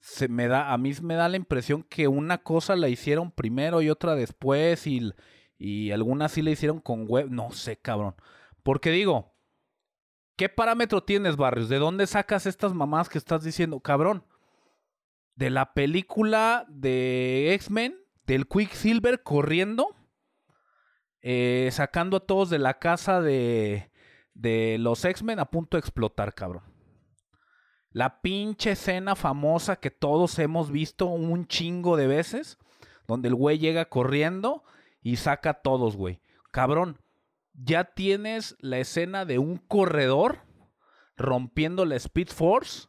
se 0.00 0.28
me 0.28 0.48
da, 0.48 0.72
a 0.72 0.78
mí 0.78 0.92
me 1.02 1.14
da 1.14 1.28
la 1.28 1.36
impresión 1.36 1.82
que 1.82 2.08
una 2.08 2.38
cosa 2.38 2.76
la 2.76 2.88
hicieron 2.88 3.30
primero 3.30 3.82
y 3.82 3.90
otra 3.90 4.14
después 4.14 4.86
y, 4.86 5.12
y 5.58 5.90
algunas 5.90 6.32
sí 6.32 6.40
la 6.40 6.50
hicieron 6.50 6.80
con 6.80 7.06
web. 7.06 7.28
No 7.30 7.50
sé, 7.50 7.76
cabrón. 7.76 8.14
Porque 8.62 8.90
digo, 8.90 9.35
¿qué 10.36 10.48
parámetro 10.48 11.02
tienes, 11.02 11.36
Barrios? 11.36 11.68
¿De 11.68 11.78
dónde 11.78 12.06
sacas 12.06 12.46
estas 12.46 12.74
mamás 12.74 13.08
que 13.08 13.18
estás 13.18 13.42
diciendo, 13.42 13.80
cabrón? 13.80 14.24
De 15.34 15.50
la 15.50 15.74
película 15.74 16.66
de 16.68 17.52
X-Men, 17.54 17.98
del 18.26 18.46
Quicksilver 18.46 19.22
corriendo, 19.22 19.88
eh, 21.20 21.68
sacando 21.72 22.18
a 22.18 22.20
todos 22.20 22.50
de 22.50 22.58
la 22.58 22.78
casa 22.78 23.20
de, 23.20 23.90
de 24.34 24.76
los 24.78 25.04
X-Men 25.04 25.40
a 25.40 25.50
punto 25.50 25.76
de 25.76 25.80
explotar, 25.80 26.34
cabrón. 26.34 26.62
La 27.90 28.20
pinche 28.20 28.72
escena 28.72 29.16
famosa 29.16 29.76
que 29.76 29.90
todos 29.90 30.38
hemos 30.38 30.70
visto 30.70 31.06
un 31.06 31.46
chingo 31.46 31.96
de 31.96 32.06
veces, 32.06 32.58
donde 33.06 33.28
el 33.28 33.34
güey 33.34 33.58
llega 33.58 33.86
corriendo 33.86 34.64
y 35.00 35.16
saca 35.16 35.50
a 35.50 35.62
todos, 35.62 35.96
güey. 35.96 36.20
Cabrón, 36.50 36.98
ya 37.56 37.84
tienes 37.84 38.56
la 38.60 38.78
escena 38.78 39.24
de 39.24 39.38
un 39.38 39.56
corredor 39.56 40.40
rompiendo 41.16 41.84
la 41.84 41.96
Speed 41.96 42.28
Force 42.28 42.88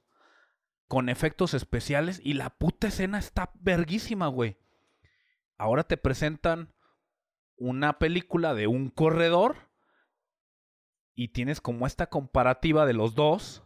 con 0.88 1.10
efectos 1.10 1.54
especiales 1.54 2.22
y 2.24 2.34
la 2.34 2.50
puta 2.50 2.88
escena 2.88 3.20
está 3.20 3.52
verguísima, 3.56 4.28
güey. 4.28 4.58
Ahora 5.58 5.84
te 5.84 5.98
presentan 5.98 6.74
una 7.58 7.98
película 7.98 8.54
de 8.54 8.68
un 8.68 8.90
corredor 8.90 9.56
y 11.16 11.30
tienes 11.30 11.62
como 11.62 11.88
esta 11.88 12.08
comparativa 12.08 12.86
de 12.86 12.94
los 12.94 13.16
dos 13.16 13.64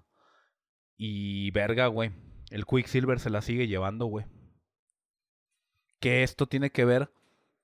y 0.95 1.51
verga, 1.51 1.87
güey. 1.87 2.11
El 2.49 2.65
Quicksilver 2.65 3.19
se 3.19 3.29
la 3.29 3.41
sigue 3.41 3.67
llevando, 3.67 4.05
güey. 4.05 4.25
Que 5.99 6.23
esto 6.23 6.47
tiene 6.47 6.71
que 6.71 6.85
ver 6.85 7.11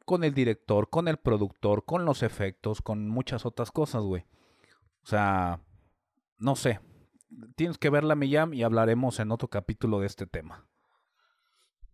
con 0.08 0.24
el 0.24 0.34
director, 0.34 0.89
con 0.89 1.10
el 1.10 1.17
productor, 1.17 1.84
con 1.84 2.06
los 2.06 2.24
efectos, 2.24 2.82
con 2.82 3.10
muchas 3.10 3.46
otras 3.46 3.72
cosas, 3.72 4.04
güey. 4.04 4.24
O 5.04 5.06
sea, 5.06 5.60
no 6.38 6.56
sé. 6.56 6.80
Tienes 7.58 7.78
que 7.78 7.89
verla, 7.89 8.15
Millán, 8.15 8.54
y 8.54 8.63
hablaremos 8.63 9.20
en 9.20 9.32
otro 9.34 9.50
capítulo 9.50 10.00
de 10.00 10.08
este 10.08 10.26
tema. 10.26 10.65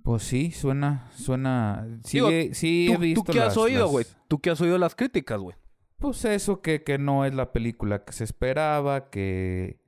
Pues 0.03 0.21
sí, 0.21 0.51
suena, 0.51 1.09
suena. 1.15 1.87
Sí, 2.03 2.19
he, 2.19 2.53
sí 2.53 2.85
¿tú, 2.87 2.93
he 2.93 2.97
visto. 2.97 3.23
¿Tú 3.23 3.31
qué 3.31 3.39
has 3.39 3.45
las- 3.47 3.57
oído, 3.57 3.81
las- 3.85 3.91
güey? 3.91 4.05
¿Tú 4.27 4.39
qué 4.39 4.51
has 4.51 4.61
oído 4.61 4.77
las 4.77 4.93
críticas, 4.93 5.39
güey? 5.41 5.57
Pues 5.97 6.23
eso 6.25 6.61
que, 6.61 6.83
que 6.83 6.99
no 6.99 7.25
es 7.25 7.33
la 7.33 7.51
película 7.51 8.05
que 8.05 8.13
se 8.13 8.25
esperaba, 8.25 9.09
que, 9.09 9.79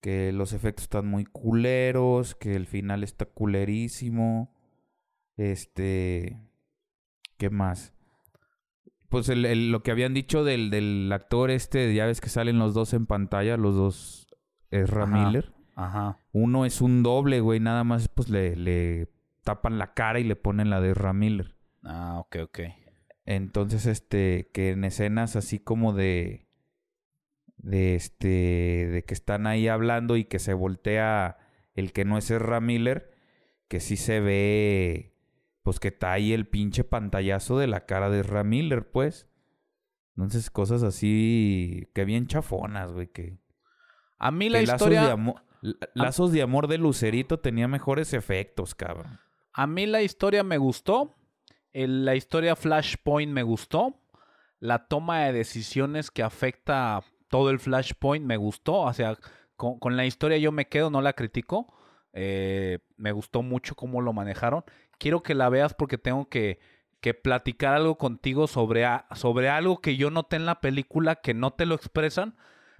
que 0.00 0.32
los 0.32 0.52
efectos 0.52 0.84
están 0.86 1.06
muy 1.06 1.26
culeros, 1.26 2.34
que 2.34 2.56
el 2.56 2.66
final 2.66 3.04
está 3.04 3.24
culerísimo. 3.24 4.52
Este. 5.36 6.40
¿Qué 7.36 7.50
más? 7.50 7.92
Pues 9.08 9.28
el, 9.28 9.44
el- 9.44 9.70
lo 9.70 9.82
que 9.82 9.90
habían 9.90 10.14
dicho 10.14 10.42
del, 10.44 10.70
del 10.70 11.10
actor 11.12 11.50
este, 11.50 11.94
ya 11.94 12.06
ves 12.06 12.20
que 12.20 12.28
salen 12.28 12.58
los 12.58 12.74
dos 12.74 12.92
en 12.92 13.06
pantalla, 13.06 13.56
los 13.56 13.74
dos 13.76 14.26
Ezra 14.70 15.04
Ajá. 15.04 15.12
Miller. 15.26 15.52
Ajá. 15.74 16.18
Uno 16.32 16.64
es 16.64 16.80
un 16.80 17.02
doble, 17.02 17.40
güey, 17.40 17.60
nada 17.60 17.84
más 17.84 18.08
pues 18.08 18.28
le, 18.30 18.56
le 18.56 19.08
tapan 19.44 19.78
la 19.78 19.94
cara 19.94 20.18
y 20.18 20.24
le 20.24 20.34
ponen 20.36 20.70
la 20.70 20.80
de 20.80 20.90
Ezra 20.90 21.12
Miller. 21.12 21.54
Ah, 21.84 22.16
ok, 22.18 22.36
ok. 22.44 22.60
Entonces, 23.26 23.86
este, 23.86 24.50
que 24.52 24.70
en 24.70 24.84
escenas 24.84 25.36
así 25.36 25.58
como 25.58 25.92
de, 25.92 26.46
de 27.58 27.94
este, 27.94 28.88
de 28.90 29.04
que 29.04 29.14
están 29.14 29.46
ahí 29.46 29.68
hablando 29.68 30.16
y 30.16 30.24
que 30.24 30.38
se 30.38 30.54
voltea 30.54 31.36
el 31.74 31.92
que 31.92 32.04
no 32.04 32.18
es 32.18 32.30
Ezra 32.30 32.60
Miller, 32.60 33.12
que 33.68 33.80
sí 33.80 33.96
se 33.96 34.20
ve, 34.20 35.15
pues 35.66 35.80
que 35.80 35.88
está 35.88 36.12
ahí 36.12 36.32
el 36.32 36.46
pinche 36.46 36.84
pantallazo 36.84 37.58
de 37.58 37.66
la 37.66 37.86
cara 37.86 38.08
de 38.08 38.20
Ezra 38.20 38.44
Miller, 38.44 38.88
pues. 38.88 39.26
Entonces, 40.16 40.48
cosas 40.48 40.84
así, 40.84 41.88
que 41.92 42.04
bien 42.04 42.28
chafonas, 42.28 42.92
güey, 42.92 43.08
que... 43.08 43.40
A 44.16 44.30
mí 44.30 44.48
la 44.48 44.60
lazos, 44.60 44.74
historia... 44.74 45.16
de 45.16 45.74
lazos 45.94 46.30
de 46.30 46.42
amor 46.42 46.68
de 46.68 46.78
Lucerito 46.78 47.40
tenía 47.40 47.66
mejores 47.66 48.14
efectos, 48.14 48.76
cabrón. 48.76 49.18
A 49.52 49.66
mí 49.66 49.86
la 49.86 50.02
historia 50.02 50.44
me 50.44 50.56
gustó. 50.56 51.16
el- 51.72 52.04
la 52.04 52.14
historia 52.14 52.54
Flashpoint 52.54 53.32
me 53.32 53.42
gustó. 53.42 54.00
La 54.60 54.86
toma 54.86 55.24
de 55.24 55.32
decisiones 55.32 56.12
que 56.12 56.22
afecta 56.22 57.02
todo 57.28 57.50
el 57.50 57.58
Flashpoint 57.58 58.24
me 58.24 58.36
gustó. 58.36 58.82
O 58.82 58.92
sea, 58.92 59.18
con, 59.56 59.80
con 59.80 59.96
la 59.96 60.06
historia 60.06 60.38
yo 60.38 60.52
me 60.52 60.68
quedo, 60.68 60.90
no 60.90 61.02
la 61.02 61.14
critico. 61.14 61.74
Eh, 62.18 62.78
me 62.96 63.12
gustó 63.12 63.42
mucho 63.42 63.74
cómo 63.74 64.00
lo 64.00 64.14
manejaron. 64.14 64.64
Quiero 64.98 65.22
que 65.22 65.34
la 65.34 65.48
veas 65.48 65.74
porque 65.74 65.98
tengo 65.98 66.28
que, 66.28 66.58
que 67.00 67.14
platicar 67.14 67.74
algo 67.74 67.98
contigo 67.98 68.46
sobre, 68.46 68.84
sobre 69.14 69.48
algo 69.48 69.80
que 69.80 69.96
yo 69.96 70.10
noté 70.10 70.36
en 70.36 70.46
la 70.46 70.60
película 70.60 71.16
que 71.16 71.34
no 71.34 71.52
te 71.52 71.66
lo 71.66 71.74
expresan, 71.74 72.36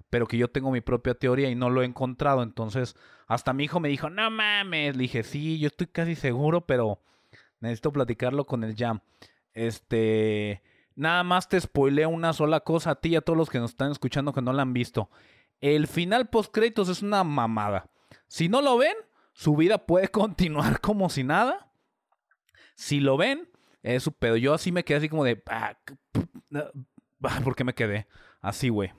pero 0.09 0.27
que 0.27 0.37
yo 0.37 0.49
tengo 0.49 0.71
mi 0.71 0.81
propia 0.81 1.15
teoría 1.15 1.49
y 1.49 1.55
no 1.55 1.69
lo 1.69 1.81
he 1.81 1.85
encontrado. 1.85 2.43
Entonces, 2.43 2.95
hasta 3.27 3.53
mi 3.53 3.65
hijo 3.65 3.79
me 3.79 3.89
dijo, 3.89 4.09
no 4.09 4.29
mames. 4.31 4.95
Le 4.95 5.03
dije, 5.03 5.23
sí, 5.23 5.59
yo 5.59 5.67
estoy 5.67 5.87
casi 5.87 6.15
seguro, 6.15 6.65
pero 6.65 7.01
necesito 7.59 7.91
platicarlo 7.91 8.45
con 8.45 8.63
el 8.63 8.75
Jam. 8.75 9.01
Este, 9.53 10.61
nada 10.95 11.23
más 11.23 11.49
te 11.49 11.59
spoileo 11.59 12.09
una 12.09 12.33
sola 12.33 12.61
cosa 12.61 12.91
a 12.91 13.01
ti 13.01 13.09
y 13.09 13.15
a 13.15 13.21
todos 13.21 13.37
los 13.37 13.49
que 13.49 13.59
nos 13.59 13.71
están 13.71 13.91
escuchando 13.91 14.33
que 14.33 14.41
no 14.41 14.53
la 14.53 14.61
han 14.61 14.73
visto. 14.73 15.09
El 15.59 15.87
final 15.87 16.29
post 16.29 16.53
créditos 16.53 16.89
es 16.89 17.01
una 17.01 17.23
mamada. 17.23 17.89
Si 18.27 18.49
no 18.49 18.61
lo 18.61 18.77
ven, 18.77 18.95
su 19.33 19.55
vida 19.55 19.85
puede 19.85 20.07
continuar 20.09 20.79
como 20.81 21.09
si 21.09 21.23
nada. 21.23 21.66
Si 22.77 22.99
lo 22.99 23.17
ven, 23.17 23.49
es 23.81 24.03
su 24.03 24.11
pedo. 24.13 24.37
Yo 24.37 24.53
así 24.53 24.71
me 24.71 24.83
quedé 24.85 24.99
así 24.99 25.09
como 25.09 25.23
de, 25.23 25.41
ah, 25.47 25.75
ah, 27.23 27.41
¿por 27.43 27.55
qué 27.55 27.63
me 27.63 27.73
quedé? 27.73 28.07
Así, 28.39 28.69
güey. 28.69 28.91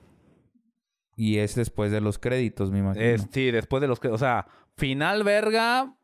Y 1.15 1.37
es 1.37 1.55
después 1.55 1.91
de 1.91 2.01
los 2.01 2.19
créditos, 2.19 2.71
me 2.71 2.79
imagino. 2.79 3.03
Es- 3.05 3.27
sí, 3.31 3.51
después 3.51 3.81
de 3.81 3.87
los 3.87 3.99
que. 3.99 4.09
O 4.09 4.17
sea, 4.17 4.47
final 4.75 5.23
verga, 5.23 5.95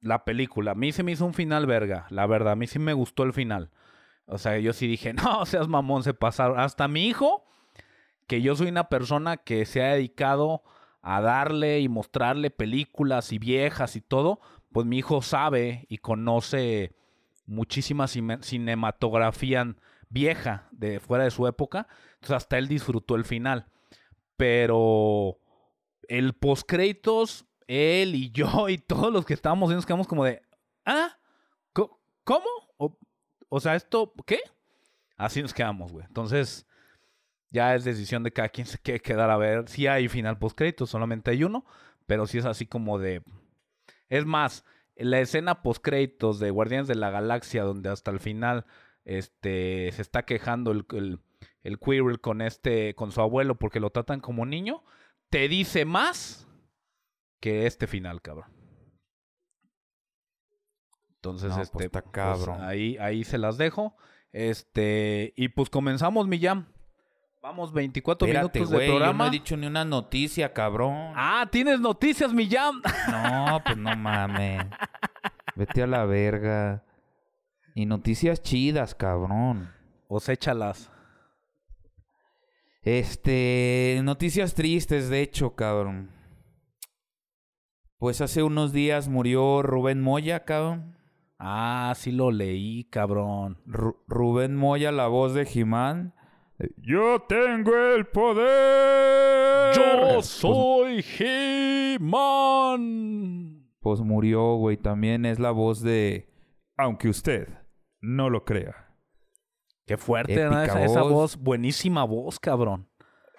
la 0.00 0.24
película. 0.24 0.72
A 0.72 0.74
mí 0.74 0.92
se 0.92 1.02
me 1.02 1.12
hizo 1.12 1.24
un 1.24 1.34
final 1.34 1.66
verga, 1.66 2.06
la 2.10 2.26
verdad. 2.26 2.52
A 2.52 2.56
mí 2.56 2.66
sí 2.66 2.78
me 2.78 2.92
gustó 2.92 3.22
el 3.22 3.32
final. 3.32 3.70
O 4.26 4.38
sea, 4.38 4.58
yo 4.58 4.72
sí 4.72 4.86
dije, 4.86 5.12
no 5.14 5.46
seas 5.46 5.68
mamón, 5.68 6.02
se 6.02 6.14
pasaron. 6.14 6.58
Hasta 6.58 6.88
mi 6.88 7.06
hijo, 7.06 7.44
que 8.26 8.42
yo 8.42 8.54
soy 8.56 8.68
una 8.68 8.88
persona 8.88 9.36
que 9.36 9.64
se 9.66 9.82
ha 9.82 9.94
dedicado 9.94 10.62
a 11.02 11.20
darle 11.20 11.80
y 11.80 11.88
mostrarle 11.88 12.50
películas 12.50 13.32
y 13.32 13.38
viejas 13.38 13.94
y 13.96 14.00
todo, 14.00 14.40
pues 14.72 14.84
mi 14.86 14.98
hijo 14.98 15.22
sabe 15.22 15.86
y 15.88 15.98
conoce 15.98 16.94
muchísima 17.50 18.06
cine- 18.06 18.42
cinematografía 18.42 19.74
vieja 20.08 20.68
de 20.70 21.00
fuera 21.00 21.24
de 21.24 21.30
su 21.30 21.46
época. 21.46 21.86
Entonces 22.14 22.36
hasta 22.36 22.58
él 22.58 22.68
disfrutó 22.68 23.16
el 23.16 23.24
final. 23.24 23.66
Pero 24.36 25.38
el 26.08 26.32
postcréditos, 26.34 27.46
él 27.66 28.14
y 28.14 28.30
yo 28.30 28.68
y 28.68 28.78
todos 28.78 29.12
los 29.12 29.26
que 29.26 29.34
estábamos 29.34 29.68
viendo 29.68 29.78
nos 29.78 29.86
quedamos 29.86 30.08
como 30.08 30.24
de, 30.24 30.42
¿ah? 30.86 31.16
¿Cómo? 31.72 32.46
O, 32.76 32.96
o 33.48 33.60
sea, 33.60 33.74
esto, 33.74 34.12
¿qué? 34.26 34.38
Así 35.16 35.42
nos 35.42 35.52
quedamos, 35.52 35.92
güey. 35.92 36.06
Entonces, 36.06 36.66
ya 37.50 37.74
es 37.74 37.84
decisión 37.84 38.22
de 38.22 38.32
cada 38.32 38.48
quien 38.48 38.66
se 38.66 38.78
quiere 38.78 39.00
quedar 39.00 39.30
a 39.30 39.36
ver. 39.36 39.68
Si 39.68 39.86
hay 39.86 40.08
final 40.08 40.38
postcréditos, 40.38 40.90
solamente 40.90 41.30
hay 41.32 41.42
uno, 41.44 41.64
pero 42.06 42.26
sí 42.26 42.38
es 42.38 42.44
así 42.44 42.66
como 42.66 42.98
de... 42.98 43.22
Es 44.08 44.24
más, 44.26 44.64
la 45.00 45.20
escena 45.20 45.62
postcréditos 45.62 46.38
de 46.38 46.50
Guardianes 46.50 46.88
de 46.88 46.94
la 46.94 47.10
Galaxia, 47.10 47.64
donde 47.64 47.88
hasta 47.88 48.10
el 48.10 48.20
final 48.20 48.66
este, 49.04 49.90
se 49.92 50.02
está 50.02 50.24
quejando 50.24 50.70
el, 50.72 50.86
el, 50.92 51.20
el 51.62 51.78
Quirrell 51.78 52.20
con 52.20 52.40
este, 52.42 52.94
con 52.94 53.10
su 53.12 53.20
abuelo 53.20 53.56
porque 53.56 53.80
lo 53.80 53.90
tratan 53.90 54.20
como 54.20 54.46
niño, 54.46 54.82
te 55.30 55.48
dice 55.48 55.84
más 55.84 56.46
que 57.40 57.66
este 57.66 57.86
final, 57.86 58.20
cabrón. 58.22 58.52
Entonces, 61.16 61.50
No, 61.50 61.56
pues, 61.56 61.68
este, 61.70 61.90
pues, 61.90 62.04
cabrón. 62.12 62.62
ahí, 62.62 62.96
ahí 62.98 63.24
se 63.24 63.38
las 63.38 63.58
dejo. 63.58 63.94
Este, 64.32 65.32
y 65.36 65.48
pues 65.48 65.68
comenzamos, 65.70 66.26
mi 66.26 66.40
jam. 66.40 66.66
Vamos, 67.42 67.72
24 67.72 68.26
Espérate, 68.28 68.58
minutos 68.58 68.70
de 68.70 68.76
güey, 68.76 68.88
yo 68.88 68.94
programa. 68.96 69.24
no 69.24 69.28
he 69.28 69.32
dicho 69.32 69.56
ni 69.56 69.66
una 69.66 69.84
noticia, 69.84 70.52
cabrón. 70.52 71.12
Ah, 71.16 71.48
tienes 71.50 71.80
noticias, 71.80 72.34
mi 72.34 72.46
jam. 72.48 72.82
No, 73.10 73.62
pues 73.64 73.76
no 73.78 73.96
mames. 73.96 74.66
Vete 75.56 75.82
a 75.82 75.86
la 75.86 76.04
verga. 76.04 76.84
Y 77.74 77.86
noticias 77.86 78.42
chidas, 78.42 78.94
cabrón. 78.94 79.72
Os 80.08 80.28
échalas. 80.28 80.90
Este, 82.82 84.00
noticias 84.04 84.54
tristes, 84.54 85.08
de 85.08 85.22
hecho, 85.22 85.54
cabrón. 85.54 86.10
Pues 87.98 88.20
hace 88.20 88.42
unos 88.42 88.72
días 88.72 89.08
murió 89.08 89.62
Rubén 89.62 90.00
Moya, 90.02 90.44
cabrón. 90.44 90.96
Ah, 91.38 91.92
sí 91.96 92.12
lo 92.12 92.30
leí, 92.32 92.84
cabrón. 92.84 93.58
Ru- 93.66 93.96
Rubén 94.08 94.56
Moya, 94.56 94.92
la 94.92 95.06
voz 95.06 95.32
de 95.34 95.46
Jimán. 95.46 96.14
Yo 96.76 97.22
tengo 97.28 97.76
el 97.76 98.06
poder. 98.06 99.74
Yo 99.76 99.82
Pues, 100.14 100.26
soy 100.26 101.04
He-Man. 102.30 103.66
pues 103.80 104.00
murió, 104.00 104.56
güey. 104.56 104.76
También 104.76 105.24
es 105.26 105.38
la 105.38 105.50
voz 105.52 105.80
de... 105.82 106.28
Aunque 106.76 107.08
usted 107.08 107.48
no 108.00 108.30
lo 108.30 108.44
crea. 108.44 108.94
Qué 109.86 109.96
fuerte, 109.96 110.34
¿no? 110.44 110.62
Esa, 110.62 110.84
esa 110.84 111.02
voz. 111.02 111.12
voz, 111.12 111.36
buenísima 111.36 112.04
voz, 112.04 112.38
cabrón. 112.38 112.88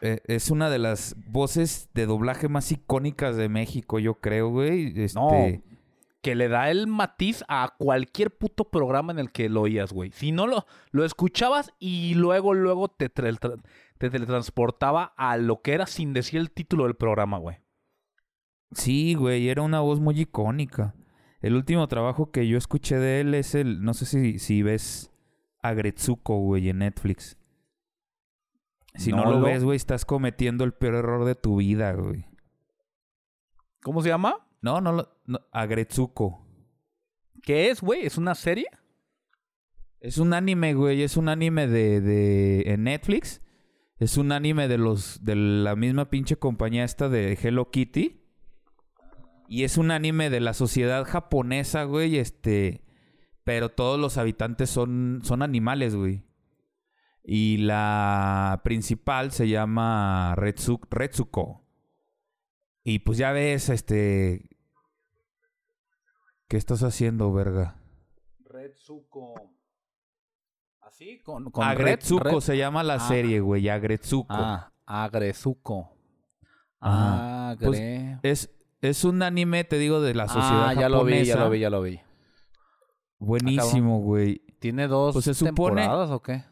Eh, 0.02 0.20
es 0.26 0.50
una 0.52 0.70
de 0.70 0.80
las 0.80 1.16
voces 1.28 1.90
de 1.94 2.06
doblaje 2.08 2.50
más 2.50 2.72
icónicas 2.72 3.36
de 3.38 3.50
México, 3.50 4.00
yo 4.00 4.16
creo, 4.20 4.50
güey. 4.50 5.00
Este, 5.00 5.20
No, 5.20 5.30
que 6.22 6.36
le 6.36 6.48
da 6.50 6.70
el 6.70 6.88
matiz 6.88 7.44
a 7.48 7.74
cualquier 7.78 8.36
puto 8.38 8.66
programa 8.70 9.12
en 9.12 9.20
el 9.20 9.32
que 9.32 9.50
lo 9.50 9.62
oías, 9.62 9.92
güey. 9.92 10.12
Si 10.12 10.32
no 10.32 10.46
lo, 10.48 10.66
lo 10.92 11.04
escuchabas 11.04 11.74
y 11.80 12.14
luego, 12.14 12.54
luego 12.54 12.90
te, 12.90 13.10
te 13.10 14.10
teletransportaba 14.10 15.14
a 15.18 15.38
lo 15.38 15.62
que 15.62 15.74
era 15.74 15.88
sin 15.88 16.14
decir 16.14 16.40
el 16.40 16.52
título 16.52 16.84
del 16.84 16.96
programa, 16.96 17.38
güey. 17.40 17.58
Sí, 18.72 19.16
güey, 19.16 19.50
era 19.50 19.64
una 19.64 19.80
voz 19.82 20.00
muy 20.00 20.20
icónica. 20.20 20.94
El 21.42 21.56
último 21.56 21.88
trabajo 21.88 22.32
que 22.32 22.48
yo 22.48 22.58
escuché 22.58 22.98
de 23.00 23.22
él 23.22 23.34
es 23.34 23.56
el, 23.56 23.84
no 23.84 23.94
sé 23.96 24.06
si, 24.06 24.38
si 24.38 24.62
ves 24.62 25.12
a 25.64 25.74
Gretsuko, 25.74 26.38
güey, 26.38 26.70
en 26.70 26.80
Netflix. 26.80 27.38
Si 28.96 29.12
no, 29.12 29.24
No 29.26 29.32
lo, 29.32 29.40
lo- 29.40 29.46
ves, 29.48 29.64
güey, 29.64 29.76
estás 29.76 30.06
cometiendo 30.06 30.64
el 30.64 30.74
peor 30.74 30.96
error 30.96 31.26
de 31.26 31.34
tu 31.36 31.56
vida, 31.58 31.94
güey. 31.94 32.26
¿Cómo 33.82 34.02
se 34.02 34.10
llama? 34.10 34.36
No, 34.62 34.80
no, 34.82 34.92
lo- 34.92 35.10
no 35.32 35.40
a 35.52 35.66
Gretsuko. 35.66 36.46
¿Qué 37.44 37.70
es, 37.70 37.82
güey? 37.82 38.06
¿Es 38.06 38.18
una 38.18 38.36
serie? 38.36 38.68
Es 40.00 40.18
un 40.18 40.34
anime, 40.34 40.74
güey, 40.74 41.04
es 41.04 41.18
un 41.18 41.30
anime 41.30 41.68
de, 41.68 42.02
de 42.02 42.62
en 42.68 42.84
Netflix. 42.84 43.42
Es 43.98 44.18
un 44.18 44.32
anime 44.32 44.68
de 44.68 44.78
los 44.80 45.24
de 45.24 45.36
la 45.36 45.76
misma 45.76 46.10
pinche 46.10 46.36
compañía 46.38 46.84
esta 46.84 47.08
de 47.08 47.38
Hello 47.42 47.70
Kitty. 47.70 48.20
Y 49.48 49.64
es 49.64 49.78
un 49.78 49.92
anime 49.92 50.30
de 50.30 50.40
la 50.40 50.54
sociedad 50.54 51.04
japonesa, 51.06 51.84
güey, 51.84 52.18
este, 52.18 52.84
pero 53.44 53.70
todos 53.70 54.00
los 54.00 54.18
habitantes 54.18 54.70
son 54.70 55.22
son 55.24 55.42
animales, 55.44 55.96
güey. 55.96 56.24
Y 57.24 57.58
la 57.58 58.62
principal 58.64 59.32
se 59.32 59.48
llama 59.50 60.34
Retsu- 60.36 60.88
Retsuko. 60.90 61.68
Y 62.84 63.00
pues 63.00 63.20
ya 63.20 63.32
ves, 63.32 63.70
este 63.70 64.50
¿Qué 66.52 66.58
estás 66.58 66.84
haciendo, 66.84 67.32
verga? 67.32 67.78
Retsuko. 68.44 69.36
¿Así? 70.82 71.22
Con, 71.24 71.46
con 71.50 71.64
red- 71.64 71.72
Agretsuko 71.72 72.24
red- 72.26 72.40
se 72.42 72.58
llama 72.58 72.84
la 72.84 72.96
Ah. 72.96 73.00
serie, 73.00 73.40
güey. 73.40 73.70
Agretsuko. 73.70 74.34
Ah, 74.34 74.70
Agresuko. 74.86 75.96
Ajá. 76.82 77.56
Pues, 77.58 77.80
Agre... 77.80 78.20
Es, 78.24 78.54
es 78.82 79.06
un 79.06 79.24
anime, 79.24 79.64
te 79.64 79.78
digo, 79.78 80.02
de 80.02 80.14
la 80.14 80.28
sociedad 80.28 80.68
ah, 80.68 80.74
ya 80.74 80.90
lo 80.90 81.06
vi, 81.06 81.24
ya 81.24 81.36
japonesa. 81.36 81.40
lo 81.46 81.50
vi, 81.52 81.60
ya 81.62 81.70
lo 81.70 81.82
vi. 81.84 82.02
Buenísimo, 83.18 84.02
güey. 84.02 84.42
¿Tiene 84.60 84.90
dos 84.90 85.14
Pues 85.14 85.24
se 85.24 85.34
supone- 85.34 85.80
temporadas 85.84 86.10
o 86.10 86.22
qué? 86.22 86.44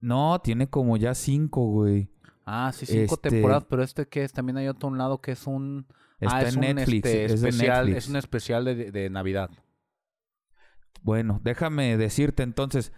No, 0.00 0.40
tiene 0.40 0.70
como 0.70 0.96
ya 0.96 1.14
cinco, 1.14 1.66
güey. 1.66 2.08
Ah, 2.46 2.72
sí, 2.72 2.86
cinco 2.86 3.16
Este- 3.16 3.28
temporadas, 3.28 3.64
pero 3.68 3.82
este 3.82 4.08
que 4.08 4.24
es, 4.24 4.32
también 4.32 4.56
hay 4.56 4.68
otro 4.68 4.88
un 4.88 4.96
lado 4.96 5.20
que 5.20 5.32
es 5.32 5.46
un... 5.46 5.86
Está 6.20 6.36
ah, 6.36 6.42
es 6.42 6.54
en 6.54 6.60
un, 6.60 6.74
Netflix. 6.76 7.06
este, 7.06 7.24
es 7.24 7.32
especial, 7.32 7.86
Netflix. 7.86 8.04
Es 8.04 8.10
un 8.10 8.16
especial 8.16 8.64
de, 8.64 8.90
de 8.90 9.10
Navidad. 9.10 9.50
Bueno, 11.02 11.40
déjame 11.44 11.96
decirte 11.96 12.42
entonces. 12.42 12.92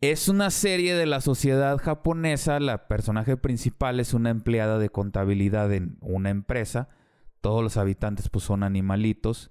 Es 0.00 0.28
una 0.28 0.50
serie 0.50 0.94
de 0.94 1.06
la 1.06 1.20
sociedad 1.20 1.78
japonesa. 1.78 2.60
La 2.60 2.86
personaje 2.86 3.36
principal 3.36 3.98
es 3.98 4.14
una 4.14 4.30
empleada 4.30 4.78
de 4.78 4.90
contabilidad 4.90 5.72
en 5.72 5.96
una 6.00 6.30
empresa. 6.30 6.90
Todos 7.40 7.62
los 7.62 7.76
habitantes 7.76 8.28
pues 8.28 8.44
son 8.44 8.62
animalitos. 8.62 9.50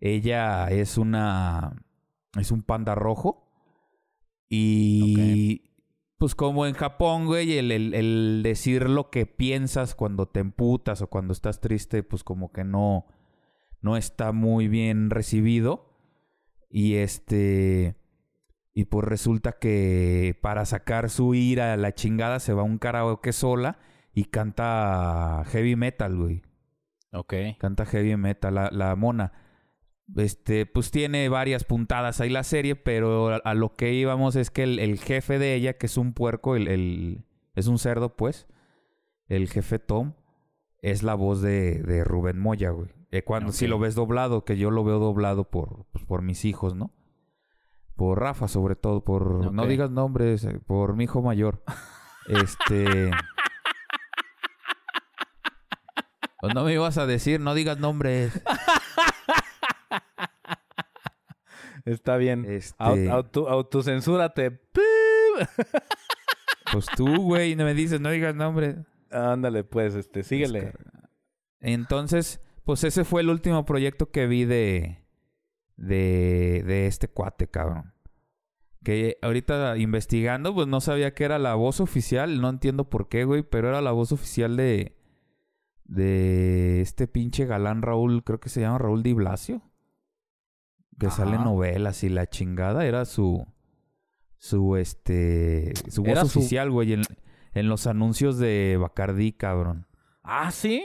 Ella 0.00 0.68
es 0.68 0.98
una... 0.98 1.84
Es 2.38 2.50
un 2.50 2.62
panda 2.62 2.94
rojo. 2.94 3.48
Y... 4.48 5.69
Pues 6.20 6.34
como 6.34 6.66
en 6.66 6.74
Japón, 6.74 7.24
güey, 7.24 7.56
el, 7.56 7.72
el- 7.72 7.94
el 7.94 8.42
decir 8.44 8.90
lo 8.90 9.08
que 9.10 9.24
piensas 9.24 9.94
cuando 9.94 10.26
te 10.28 10.40
emputas 10.40 11.00
o 11.00 11.06
cuando 11.08 11.32
estás 11.32 11.60
triste, 11.62 12.02
pues 12.02 12.24
como 12.24 12.52
que 12.52 12.62
no, 12.62 13.06
no 13.80 13.96
está 13.96 14.30
muy 14.32 14.68
bien 14.68 15.08
recibido. 15.08 15.88
Y 16.68 16.96
este. 16.96 17.96
Y 18.74 18.84
pues 18.84 19.06
resulta 19.06 19.52
que 19.58 20.38
para 20.42 20.66
sacar 20.66 21.08
su 21.08 21.34
ira 21.34 21.72
a 21.72 21.76
la 21.78 21.94
chingada 21.94 22.38
se 22.38 22.52
va 22.52 22.60
a 22.62 22.64
un 22.66 22.76
karaoke 22.76 23.32
sola 23.32 23.78
y 24.14 24.24
canta 24.26 25.42
heavy 25.46 25.74
metal, 25.74 26.16
güey. 26.16 26.42
Ok. 27.12 27.32
Canta 27.58 27.86
heavy 27.86 28.14
metal, 28.18 28.54
la, 28.54 28.68
la 28.70 28.94
mona. 28.94 29.32
Este, 30.16 30.66
pues 30.66 30.90
tiene 30.90 31.28
varias 31.28 31.64
puntadas 31.64 32.20
ahí 32.20 32.30
la 32.30 32.42
serie, 32.42 32.74
pero 32.76 33.28
a, 33.28 33.36
a 33.36 33.54
lo 33.54 33.76
que 33.76 33.92
íbamos 33.92 34.34
es 34.36 34.50
que 34.50 34.64
el, 34.64 34.78
el 34.80 34.98
jefe 34.98 35.38
de 35.38 35.54
ella, 35.54 35.74
que 35.78 35.86
es 35.86 35.96
un 35.96 36.12
puerco, 36.14 36.56
el, 36.56 36.66
el- 36.68 37.24
es 37.54 37.66
un 37.68 37.78
cerdo, 37.78 38.16
pues, 38.16 38.46
el 39.28 39.48
jefe 39.48 39.78
Tom, 39.78 40.14
es 40.82 41.02
la 41.02 41.14
voz 41.14 41.42
de, 41.42 41.82
de 41.82 42.02
Rubén 42.04 42.38
Moya, 42.40 42.70
güey. 42.70 42.88
Eh, 43.12 43.22
cuando 43.22 43.52
si 43.52 43.66
lo 43.66 43.78
ves 43.78 43.94
doblado, 43.94 44.44
que 44.44 44.56
yo 44.56 44.70
lo 44.70 44.82
veo 44.84 44.98
doblado 44.98 45.44
por, 45.50 45.86
pues, 45.92 46.04
por 46.04 46.22
mis 46.22 46.44
hijos, 46.44 46.74
¿no? 46.74 46.92
Por 47.96 48.18
Rafa, 48.20 48.48
sobre 48.48 48.76
todo, 48.76 49.04
por... 49.04 49.52
No 49.52 49.66
digas 49.66 49.90
nombres, 49.90 50.44
eh, 50.44 50.58
por 50.66 50.96
mi 50.96 51.04
hijo 51.04 51.22
mayor. 51.22 51.62
este... 52.28 53.10
Pues 56.40 56.54
no 56.54 56.64
me 56.64 56.72
ibas 56.72 56.96
a 56.96 57.04
decir, 57.06 57.38
no 57.38 57.52
digas 57.54 57.78
nombres. 57.78 58.32
Está 61.84 62.16
bien. 62.16 62.44
Este, 62.44 62.76
Au- 62.78 63.10
auto- 63.10 63.48
autocensúrate. 63.48 64.60
Pues 66.72 66.86
tú, 66.96 67.16
güey, 67.22 67.56
no 67.56 67.64
me 67.64 67.74
dices, 67.74 68.00
no 68.00 68.10
digas 68.10 68.32
nombres. 68.36 68.76
Ándale, 69.10 69.64
pues, 69.64 69.96
este, 69.96 70.22
síguele. 70.22 70.60
Descarga. 70.66 71.10
Entonces, 71.58 72.40
pues 72.64 72.84
ese 72.84 73.02
fue 73.04 73.22
el 73.22 73.28
último 73.28 73.64
proyecto 73.64 74.12
que 74.12 74.28
vi 74.28 74.44
de, 74.44 75.02
de, 75.76 76.62
de 76.64 76.86
este 76.86 77.08
cuate, 77.08 77.48
cabrón. 77.48 77.92
Que 78.84 79.18
ahorita 79.20 79.76
investigando, 79.78 80.54
pues 80.54 80.68
no 80.68 80.80
sabía 80.80 81.12
que 81.12 81.24
era 81.24 81.40
la 81.40 81.56
voz 81.56 81.80
oficial, 81.80 82.40
no 82.40 82.48
entiendo 82.48 82.88
por 82.88 83.08
qué, 83.08 83.24
güey, 83.24 83.42
pero 83.42 83.68
era 83.68 83.80
la 83.80 83.90
voz 83.90 84.12
oficial 84.12 84.56
de, 84.56 84.96
de 85.86 86.82
este 86.82 87.08
pinche 87.08 87.46
galán 87.46 87.82
Raúl, 87.82 88.22
creo 88.22 88.38
que 88.38 88.48
se 88.48 88.60
llama 88.60 88.78
Raúl 88.78 89.02
Di 89.02 89.12
Blasio. 89.12 89.60
Que 91.00 91.10
sale 91.10 91.34
Ajá. 91.36 91.44
novelas 91.44 92.04
y 92.04 92.08
la 92.10 92.28
chingada, 92.28 92.84
era 92.86 93.04
su, 93.06 93.44
su, 94.38 94.76
este, 94.76 95.72
su 95.88 96.02
voz 96.02 96.10
Era 96.10 96.24
su- 96.26 96.38
oficial, 96.38 96.70
güey, 96.70 96.92
en, 96.92 97.02
en 97.54 97.68
los 97.68 97.86
anuncios 97.88 98.38
de 98.38 98.76
Bacardí, 98.80 99.32
cabrón. 99.32 99.86
Ah, 100.22 100.50
¿sí? 100.52 100.84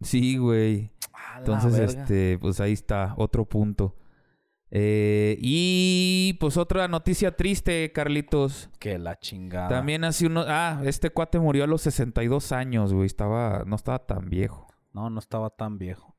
Sí, 0.00 0.38
güey. 0.38 0.90
Entonces, 1.38 1.76
este, 1.78 2.38
pues 2.38 2.60
ahí 2.60 2.72
está, 2.72 3.14
otro 3.18 3.44
punto. 3.44 3.96
Eh, 4.70 5.36
y 5.40 6.36
pues 6.40 6.56
otra 6.56 6.88
noticia 6.88 7.36
triste, 7.36 7.92
Carlitos. 7.92 8.70
Que 8.80 8.98
la 8.98 9.18
chingada. 9.18 9.68
También 9.68 10.02
hace 10.04 10.26
uno... 10.26 10.44
Ah, 10.48 10.80
este 10.84 11.10
cuate 11.10 11.38
murió 11.38 11.62
a 11.64 11.66
los 11.68 11.82
62 11.82 12.50
años, 12.52 12.92
güey. 12.92 13.06
Estaba... 13.06 13.62
No 13.66 13.76
estaba 13.76 14.00
tan 14.04 14.28
viejo. 14.30 14.66
No, 14.92 15.10
no 15.10 15.18
estaba 15.20 15.50
tan 15.50 15.78
viejo. 15.78 16.16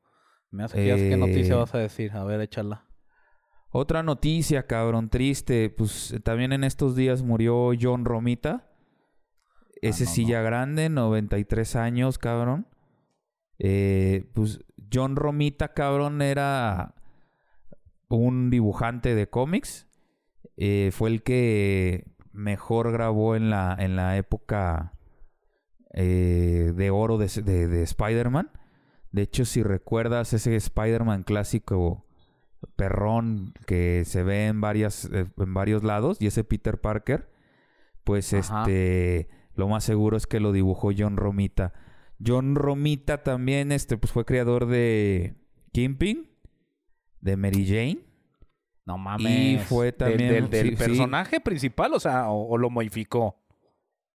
Me 0.50 0.64
hace 0.64 0.76
que 0.76 1.08
qué 1.10 1.16
noticia 1.18 1.54
Eh, 1.54 1.58
vas 1.58 1.74
a 1.74 1.78
decir. 1.78 2.12
A 2.12 2.24
ver, 2.24 2.40
échala. 2.40 2.85
Otra 3.70 4.02
noticia, 4.02 4.66
cabrón, 4.66 5.08
triste. 5.10 5.70
Pues 5.70 6.14
también 6.24 6.52
en 6.52 6.64
estos 6.64 6.96
días 6.96 7.22
murió 7.22 7.70
John 7.80 8.04
Romita. 8.04 8.70
Ese 9.82 10.04
Ah, 10.04 10.06
no, 10.22 10.28
ya 10.28 10.42
grande, 10.42 10.88
93 10.88 11.76
años, 11.76 12.18
cabrón. 12.18 12.66
Eh, 13.58 14.30
pues 14.34 14.60
John 14.92 15.16
Romita, 15.16 15.74
cabrón, 15.74 16.22
era 16.22 16.94
un 18.08 18.50
dibujante 18.50 19.14
de 19.14 19.28
cómics. 19.28 19.86
Eh, 20.56 20.90
fue 20.92 21.10
el 21.10 21.22
que 21.22 22.06
mejor 22.32 22.92
grabó 22.92 23.36
en 23.36 23.50
la, 23.50 23.76
en 23.78 23.96
la 23.96 24.16
época 24.16 24.94
eh, 25.92 26.72
de 26.74 26.90
oro 26.90 27.18
de, 27.18 27.28
de- 27.42 27.68
de 27.68 27.82
Spider-Man. 27.82 28.50
De 29.12 29.22
hecho, 29.22 29.44
si 29.44 29.62
recuerdas 29.62 30.32
ese 30.32 30.56
Spider-Man 30.56 31.22
clásico 31.24 32.05
perrón 32.76 33.52
que 33.66 34.04
se 34.04 34.22
ve 34.22 34.46
en 34.46 34.60
varias 34.60 35.04
eh, 35.12 35.26
en 35.36 35.54
varios 35.54 35.82
lados 35.84 36.18
y 36.20 36.26
ese 36.26 36.44
Peter 36.44 36.80
Parker 36.80 37.30
pues 38.04 38.32
Ajá. 38.34 38.62
este 38.62 39.28
lo 39.54 39.68
más 39.68 39.84
seguro 39.84 40.16
es 40.16 40.26
que 40.26 40.40
lo 40.40 40.52
dibujó 40.52 40.90
John 40.96 41.16
Romita 41.16 41.72
John 42.24 42.54
Romita 42.54 43.22
también 43.22 43.72
este 43.72 43.96
pues 43.98 44.12
fue 44.12 44.24
creador 44.24 44.66
de 44.66 45.34
Kingpin 45.72 46.30
de 47.20 47.36
Mary 47.36 47.66
Jane 47.66 47.98
No 48.84 48.96
mames. 48.98 49.62
fue 49.64 49.86
Del- 49.86 49.96
también- 49.96 50.32
Del, 50.32 50.50
del 50.50 50.70
sí. 50.70 50.76
personaje 50.76 51.40
principal, 51.40 51.92
o 51.94 52.00
sea, 52.00 52.30
o, 52.30 52.48
o 52.48 52.58
lo 52.58 52.70
modificó. 52.70 53.36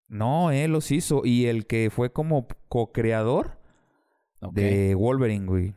no 0.08 0.52
él 0.52 0.72
los 0.72 0.92
hizo 0.92 1.22
y 1.26 1.46
el 1.46 1.68
que 1.68 1.90
fue 1.92 2.12
como 2.12 2.48
co-creador 2.70 3.60
de 4.54 4.96
Wolverine 4.96 5.46
güey 5.46 5.76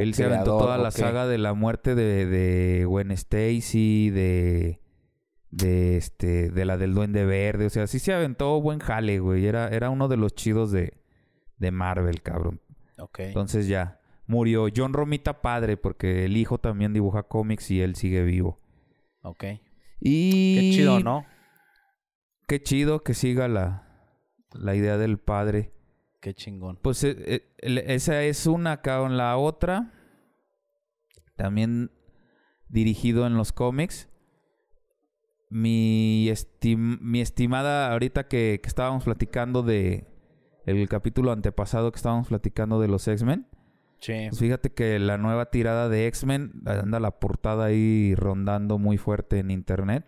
Él 0.00 0.14
se 0.14 0.24
aventó 0.24 0.58
toda 0.58 0.78
la 0.78 0.90
saga 0.90 1.26
de 1.26 1.38
la 1.38 1.54
muerte 1.54 1.94
de, 1.94 2.26
de 2.26 2.84
Gwen 2.84 3.10
Stacy, 3.12 4.10
de, 4.10 4.80
de 5.50 5.96
este, 5.96 6.50
de 6.50 6.64
la 6.64 6.76
del 6.76 6.94
Duende 6.94 7.24
Verde. 7.24 7.66
O 7.66 7.70
sea, 7.70 7.86
sí 7.86 7.98
se 7.98 8.12
aventó 8.12 8.60
buen 8.60 8.80
jale, 8.80 9.20
güey. 9.20 9.46
Era, 9.46 9.68
era 9.68 9.90
uno 9.90 10.08
de 10.08 10.16
los 10.16 10.34
chidos 10.34 10.72
de, 10.72 11.00
de 11.58 11.70
Marvel, 11.70 12.22
cabrón. 12.22 12.60
Entonces 13.18 13.68
ya, 13.68 14.00
murió 14.26 14.66
John 14.74 14.92
Romita 14.92 15.40
padre, 15.40 15.76
porque 15.76 16.24
el 16.24 16.36
hijo 16.36 16.58
también 16.58 16.92
dibuja 16.92 17.24
cómics 17.24 17.70
y 17.70 17.80
él 17.80 17.94
sigue 17.94 18.22
vivo. 18.22 18.60
Ok. 19.22 19.44
Y... 20.00 20.54
Qué 20.58 20.76
chido, 20.76 21.00
¿no? 21.00 21.26
Qué 22.48 22.62
chido 22.62 23.02
que 23.02 23.14
siga 23.14 23.48
la, 23.48 23.86
la 24.52 24.74
idea 24.74 24.98
del 24.98 25.18
padre. 25.18 25.72
Qué 26.20 26.34
chingón. 26.34 26.78
Pues 26.82 27.04
eh, 27.04 27.16
eh, 27.58 27.84
esa 27.86 28.22
es 28.22 28.46
una, 28.46 28.80
cabrón. 28.82 29.16
La 29.16 29.36
otra, 29.36 29.92
también 31.36 31.90
dirigido 32.68 33.26
en 33.26 33.36
los 33.36 33.52
cómics. 33.52 34.08
Mi, 35.48 36.28
estim- 36.28 36.98
mi 37.00 37.20
estimada, 37.20 37.92
ahorita 37.92 38.26
que, 38.26 38.58
que 38.60 38.68
estábamos 38.68 39.04
platicando 39.04 39.62
de 39.62 40.06
el 40.64 40.88
capítulo 40.88 41.30
antepasado 41.30 41.92
que 41.92 41.96
estábamos 41.96 42.26
platicando 42.26 42.80
de 42.80 42.88
los 42.88 43.06
X-Men. 43.06 43.46
Sí. 44.00 44.26
Pues 44.28 44.40
fíjate 44.40 44.72
que 44.72 44.98
la 44.98 45.16
nueva 45.18 45.50
tirada 45.50 45.88
de 45.88 46.08
X-Men 46.08 46.62
anda 46.66 46.98
la 46.98 47.20
portada 47.20 47.66
ahí 47.66 48.14
rondando 48.16 48.78
muy 48.78 48.98
fuerte 48.98 49.38
en 49.38 49.52
internet. 49.52 50.04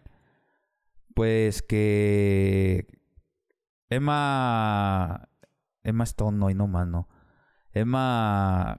Pues 1.15 1.63
que 1.63 2.89
Emma 3.89 5.29
Emma 5.83 6.05
Stone 6.05 6.39
no 6.39 6.51
y 6.51 6.55
no 6.55 6.67
más 6.67 6.87
no. 6.87 7.09
Emma 7.73 8.77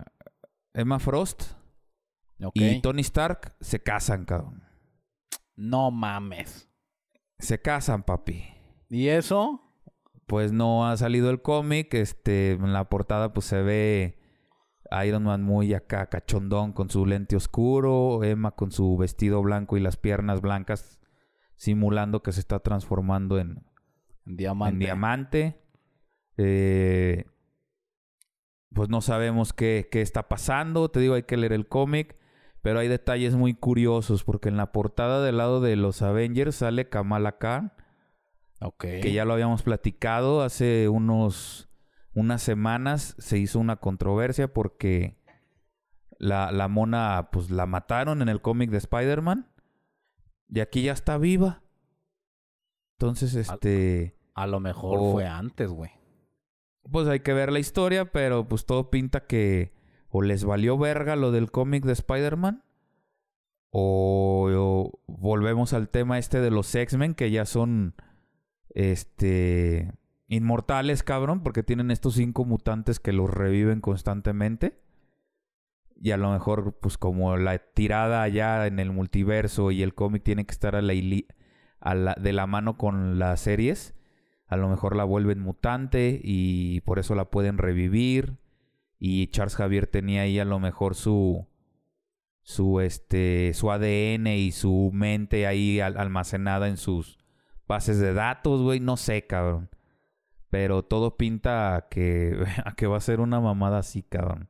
Emma 0.73 0.99
Frost 0.99 1.43
y 2.53 2.81
Tony 2.81 3.01
Stark 3.01 3.55
se 3.59 3.81
casan, 3.81 4.25
cabrón. 4.25 4.63
No 5.55 5.91
mames. 5.91 6.69
Se 7.37 7.61
casan, 7.61 8.03
papi. 8.03 8.45
¿Y 8.89 9.09
eso? 9.09 9.61
Pues 10.25 10.51
no 10.51 10.87
ha 10.87 10.95
salido 10.97 11.29
el 11.29 11.41
cómic, 11.41 11.93
este 11.93 12.51
en 12.51 12.71
la 12.71 12.89
portada 12.89 13.33
pues 13.33 13.45
se 13.47 13.61
ve 13.61 14.19
Iron 15.05 15.23
Man 15.23 15.43
muy 15.43 15.73
acá 15.73 16.07
cachondón 16.07 16.71
con 16.71 16.89
su 16.89 17.05
lente 17.05 17.35
oscuro, 17.35 18.23
Emma 18.23 18.51
con 18.51 18.71
su 18.71 18.95
vestido 18.97 19.41
blanco 19.41 19.77
y 19.77 19.79
las 19.79 19.97
piernas 19.97 20.41
blancas 20.41 20.99
simulando 21.55 22.23
que 22.23 22.31
se 22.31 22.39
está 22.39 22.59
transformando 22.59 23.37
en, 23.37 23.65
Diamante. 24.25 24.73
en 24.73 24.79
diamante. 24.79 25.58
Eh, 26.41 27.25
pues 28.73 28.87
no 28.87 29.01
sabemos 29.01 29.51
qué, 29.51 29.89
qué 29.91 30.01
está 30.01 30.29
pasando, 30.29 30.89
te 30.89 30.99
digo, 31.01 31.15
hay 31.15 31.23
que 31.23 31.35
leer 31.37 31.51
el 31.53 31.67
cómic, 31.67 32.17
pero 32.61 32.79
hay 32.79 32.87
detalles 32.87 33.35
muy 33.35 33.53
curiosos 33.55 34.23
porque 34.23 34.47
en 34.47 34.55
la 34.57 34.71
portada 34.71 35.21
del 35.21 35.35
lado 35.37 35.59
de 35.59 35.75
los 35.75 36.01
Avengers 36.01 36.55
sale 36.55 36.87
Kamala 36.87 37.37
Khan 37.39 37.73
Ok. 38.61 38.79
que 39.01 39.11
ya 39.11 39.25
lo 39.25 39.33
habíamos 39.33 39.63
platicado 39.63 40.41
hace 40.41 40.87
unos 40.89 41.69
unas 42.13 42.41
semanas 42.41 43.15
se 43.17 43.37
hizo 43.37 43.59
una 43.59 43.77
controversia 43.77 44.51
porque 44.53 45.17
la, 46.17 46.51
la 46.51 46.67
mona 46.67 47.29
pues 47.31 47.49
la 47.49 47.65
mataron 47.65 48.21
en 48.21 48.29
el 48.29 48.41
cómic 48.41 48.69
de 48.71 48.77
Spider-Man 48.77 49.49
y 50.49 50.59
aquí 50.61 50.81
ya 50.83 50.91
está 50.93 51.17
viva. 51.17 51.61
Entonces, 52.97 53.35
este, 53.35 54.17
A 54.35 54.47
lo 54.47 54.59
mejor 54.59 54.99
O- 54.99 55.11
fue 55.13 55.25
antes, 55.27 55.69
güey. 55.69 55.91
Pues 56.91 57.07
hay 57.07 57.19
que 57.21 57.33
ver 57.33 57.51
la 57.51 57.59
historia, 57.59 58.11
pero 58.11 58.47
pues 58.47 58.65
todo 58.65 58.89
pinta 58.89 59.25
que 59.25 59.71
o 60.09 60.21
les 60.21 60.43
valió 60.43 60.77
verga 60.77 61.15
lo 61.15 61.31
del 61.31 61.51
cómic 61.51 61.83
de 61.85 61.93
Spider-Man 61.93 62.63
o, 63.71 64.99
volvemos 65.07 65.73
al 65.73 65.89
tema 65.89 66.17
este 66.17 66.41
de 66.41 66.51
los 66.51 66.73
X-Men 66.73 67.13
que 67.13 67.31
ya 67.31 67.45
son 67.45 67.93
este 68.69 69.93
inmortales, 70.27 71.03
cabrón, 71.03 71.41
porque 71.41 71.63
tienen 71.63 71.91
estos 71.91 72.15
cinco 72.15 72.45
mutantes 72.45 72.99
que 72.99 73.13
los 73.13 73.29
reviven 73.29 73.81
constantemente. 73.81 74.79
Y 76.01 76.11
a 76.11 76.17
lo 76.17 76.31
mejor, 76.31 76.77
pues 76.79 76.97
como 76.97 77.35
la 77.37 77.57
tirada 77.57 78.21
allá 78.21 78.67
en 78.67 78.79
el 78.79 78.91
multiverso 78.91 79.71
y 79.71 79.83
el 79.83 79.95
cómic 79.95 80.23
tiene 80.23 80.45
que 80.45 80.51
estar 80.51 80.75
a 80.75 80.81
la- 80.81 82.15
de 82.15 82.33
la 82.33 82.47
mano 82.47 82.77
con 82.77 83.19
las 83.19 83.41
series, 83.41 83.95
a 84.49 84.57
lo 84.57 84.67
mejor 84.67 84.95
la 84.97 85.05
vuelven 85.05 85.39
mutante 85.39 86.19
y 86.21 86.81
por 86.81 86.99
eso 86.99 87.15
la 87.15 87.29
pueden 87.29 87.57
revivir. 87.57 88.37
Y 88.97 89.27
Charles 89.27 89.55
Javier 89.55 89.87
tenía 89.87 90.23
ahí 90.23 90.39
a 90.39 90.45
lo 90.45 90.59
mejor 90.59 90.95
su 90.95 91.47
su 92.41 92.81
este 92.81 93.53
su 93.53 93.71
ADN 93.71 94.27
y 94.27 94.51
su 94.51 94.89
mente 94.93 95.45
ahí 95.47 95.79
al- 95.79 95.97
almacenada 95.97 96.67
en 96.67 96.77
sus 96.77 97.17
bases 97.67 97.99
de 97.99 98.13
datos, 98.13 98.61
güey, 98.61 98.79
no 98.79 98.97
sé, 98.97 99.25
cabrón. 99.27 99.69
Pero 100.49 100.83
todo 100.83 101.15
pinta 101.15 101.75
a 101.75 101.87
que 101.89 102.35
a 102.65 102.73
que 102.73 102.87
va 102.87 102.97
a 102.97 103.01
ser 103.01 103.19
una 103.21 103.39
mamada 103.39 103.77
así, 103.79 104.01
cabrón. 104.03 104.49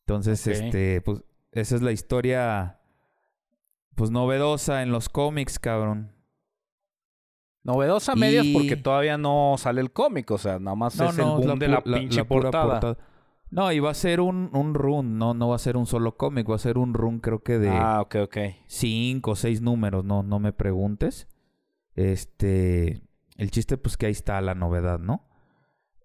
Entonces, 0.00 0.40
este, 0.66 1.00
pues 1.02 1.22
esa 1.52 1.76
es 1.76 1.82
la 1.82 1.92
historia 1.92 2.80
pues 3.94 4.10
novedosa 4.10 4.82
en 4.82 4.92
los 4.92 5.08
cómics, 5.08 5.58
cabrón. 5.58 6.12
Novedosa 7.66 8.12
a 8.12 8.16
medias 8.16 8.46
Y- 8.46 8.52
porque 8.52 8.76
todavía 8.76 9.18
no 9.18 9.56
sale 9.58 9.80
el 9.80 9.90
cómic. 9.92 10.30
O 10.30 10.38
sea, 10.38 10.58
nada 10.58 10.76
más 10.76 10.94
es 11.00 11.18
el 11.18 11.24
boom 11.24 11.46
la 11.48 11.54
de 11.56 11.68
la, 11.68 11.82
la- 11.84 11.98
pinche 11.98 12.18
la 12.18 12.24
portada. 12.24 12.96
No, 13.50 13.70
y 13.72 13.78
va 13.80 13.90
a 13.90 13.94
ser 13.94 14.20
un, 14.20 14.50
un 14.52 14.74
run, 14.74 15.18
no, 15.18 15.32
no 15.32 15.48
va 15.48 15.56
a 15.56 15.58
ser 15.60 15.76
un 15.76 15.86
solo 15.86 16.16
cómic, 16.16 16.50
va 16.50 16.56
a 16.56 16.58
ser 16.58 16.78
un 16.78 16.94
run 16.94 17.20
creo 17.20 17.42
que 17.44 17.58
de 17.60 17.68
Ah, 17.70 18.00
ok, 18.00 18.16
ok. 18.24 18.36
cinco 18.66 19.30
o 19.32 19.36
seis 19.36 19.60
números, 19.60 20.04
no, 20.04 20.22
no 20.24 20.40
me 20.40 20.52
preguntes. 20.52 21.28
Este, 21.94 23.02
el 23.36 23.50
chiste 23.52 23.78
pues 23.78 23.96
que 23.96 24.06
ahí 24.06 24.12
está 24.12 24.40
la 24.40 24.54
novedad, 24.56 24.98
¿no? 24.98 25.28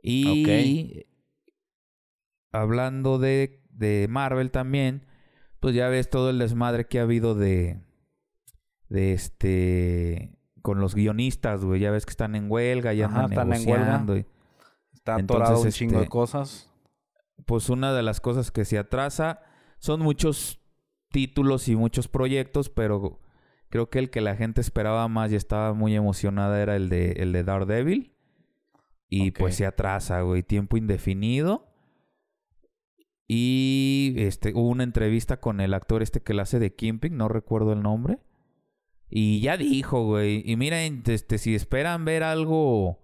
Y 0.04 1.06
hablando 2.52 3.18
de, 3.18 3.62
de 3.72 4.08
Marvel 4.10 4.52
también, 4.52 5.06
pues 5.60 5.76
ya 5.76 5.88
ves 5.90 6.10
todo 6.10 6.30
el 6.30 6.40
desmadre 6.40 6.86
que 6.88 7.00
ha 7.00 7.04
habido 7.04 7.34
de, 7.36 7.82
de 8.90 9.14
este, 9.14 10.38
con 10.62 10.80
los 10.80 10.96
guionistas, 10.96 11.64
güey, 11.64 11.82
ya 11.82 11.92
ves 11.92 12.06
que 12.06 12.12
están 12.12 12.36
en 12.36 12.50
huelga, 12.52 12.94
ya 12.94 13.08
Ajá, 13.08 13.24
andan 13.26 13.32
están 13.32 13.54
en 13.54 13.68
huelga. 13.70 13.86
negociando. 14.00 14.18
y- 14.18 14.26
Está 14.94 15.18
Entonces, 15.20 15.44
atorado 15.48 15.64
un 15.66 15.72
chingo 15.72 15.94
de 15.98 16.04
este, 16.04 16.10
cosas. 16.10 16.72
pues 17.48 17.70
una 17.70 17.92
de 17.94 18.04
las 18.04 18.22
cosas 18.22 18.52
que 18.52 18.66
se 18.66 18.78
atrasa 18.78 19.42
son 19.80 20.02
muchos 20.02 20.60
títulos 21.10 21.68
y 21.68 21.76
muchos 21.76 22.08
proyectos, 22.08 22.70
pero 22.70 23.20
creo 23.70 23.90
que 23.90 23.98
el 24.00 24.10
que 24.12 24.22
la 24.22 24.36
gente 24.36 24.62
esperaba 24.62 25.08
más 25.08 25.32
y 25.32 25.36
estaba 25.36 25.74
muy 25.74 25.96
emocionada 25.96 26.62
era 26.62 26.76
el 26.76 26.90
de, 26.90 27.14
el 27.14 27.32
de 27.34 27.44
Daredevil. 27.44 28.16
Y 29.10 29.32
pues 29.32 29.56
se 29.56 29.66
atrasa, 29.66 30.22
güey, 30.22 30.44
tiempo 30.44 30.78
indefinido. 30.78 31.68
Y 33.28 34.14
este 34.18 34.54
hubo 34.54 34.68
una 34.70 34.84
entrevista 34.84 35.40
con 35.40 35.62
el 35.62 35.74
actor 35.74 36.02
este 36.02 36.22
que 36.22 36.34
la 36.34 36.44
hace 36.44 36.60
de 36.60 36.76
Kimping, 36.76 37.16
no 37.18 37.28
recuerdo 37.28 37.74
el 37.74 37.82
nombre. 37.82 38.20
Y 39.14 39.42
ya 39.42 39.58
dijo, 39.58 40.06
güey, 40.06 40.42
y 40.46 40.56
miren, 40.56 41.04
este 41.06 41.38
si 41.38 41.54
esperan 41.54 42.06
ver 42.06 42.24
algo 42.24 43.02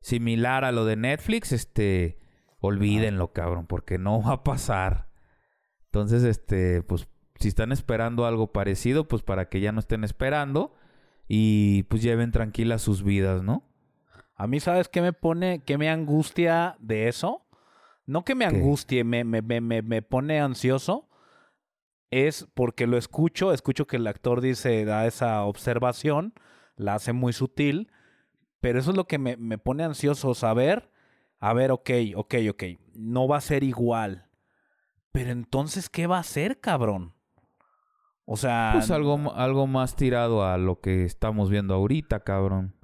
similar 0.00 0.64
a 0.64 0.72
lo 0.72 0.86
de 0.86 0.96
Netflix, 0.96 1.52
este 1.52 2.18
olvídenlo, 2.58 3.32
cabrón, 3.32 3.66
porque 3.66 3.98
no 3.98 4.22
va 4.22 4.32
a 4.32 4.44
pasar. 4.44 5.10
Entonces, 5.84 6.24
este, 6.24 6.82
pues, 6.82 7.06
si 7.38 7.48
están 7.48 7.70
esperando 7.70 8.24
algo 8.24 8.50
parecido, 8.50 9.06
pues 9.06 9.22
para 9.22 9.50
que 9.50 9.60
ya 9.60 9.72
no 9.72 9.80
estén 9.80 10.04
esperando 10.04 10.74
y 11.28 11.82
pues 11.84 12.00
lleven 12.00 12.30
tranquilas 12.30 12.80
sus 12.80 13.02
vidas, 13.02 13.42
¿no? 13.42 13.62
A 14.34 14.46
mí, 14.46 14.58
¿sabes 14.58 14.88
qué 14.88 15.02
me 15.02 15.12
pone, 15.12 15.62
qué 15.64 15.76
me 15.76 15.90
angustia 15.90 16.76
de 16.80 17.08
eso? 17.08 17.44
No 18.06 18.24
que 18.24 18.34
me 18.34 18.46
angustie, 18.46 19.04
me, 19.04 19.24
me, 19.24 19.42
me, 19.42 19.60
me, 19.60 19.82
me 19.82 20.00
pone 20.00 20.40
ansioso. 20.40 21.08
Es 22.12 22.46
porque 22.54 22.86
lo 22.86 22.98
escucho, 22.98 23.54
escucho 23.54 23.86
que 23.86 23.96
el 23.96 24.06
actor 24.06 24.42
dice, 24.42 24.84
da 24.84 25.06
esa 25.06 25.44
observación, 25.44 26.34
la 26.76 26.94
hace 26.94 27.14
muy 27.14 27.32
sutil, 27.32 27.90
pero 28.60 28.78
eso 28.78 28.90
es 28.90 28.96
lo 28.98 29.06
que 29.06 29.18
me, 29.18 29.38
me 29.38 29.56
pone 29.56 29.82
ansioso, 29.82 30.34
saber, 30.34 30.92
a 31.40 31.54
ver, 31.54 31.72
ok, 31.72 31.90
ok, 32.14 32.34
ok, 32.50 32.62
no 32.92 33.26
va 33.26 33.38
a 33.38 33.40
ser 33.40 33.64
igual. 33.64 34.28
Pero 35.10 35.30
entonces, 35.30 35.88
¿qué 35.88 36.06
va 36.06 36.18
a 36.18 36.22
ser, 36.22 36.60
cabrón? 36.60 37.14
O 38.26 38.36
sea... 38.36 38.72
Pues 38.74 38.90
algo, 38.90 39.32
algo 39.34 39.66
más 39.66 39.96
tirado 39.96 40.44
a 40.44 40.58
lo 40.58 40.80
que 40.80 41.04
estamos 41.04 41.48
viendo 41.48 41.74
ahorita, 41.74 42.20
cabrón. 42.20 42.74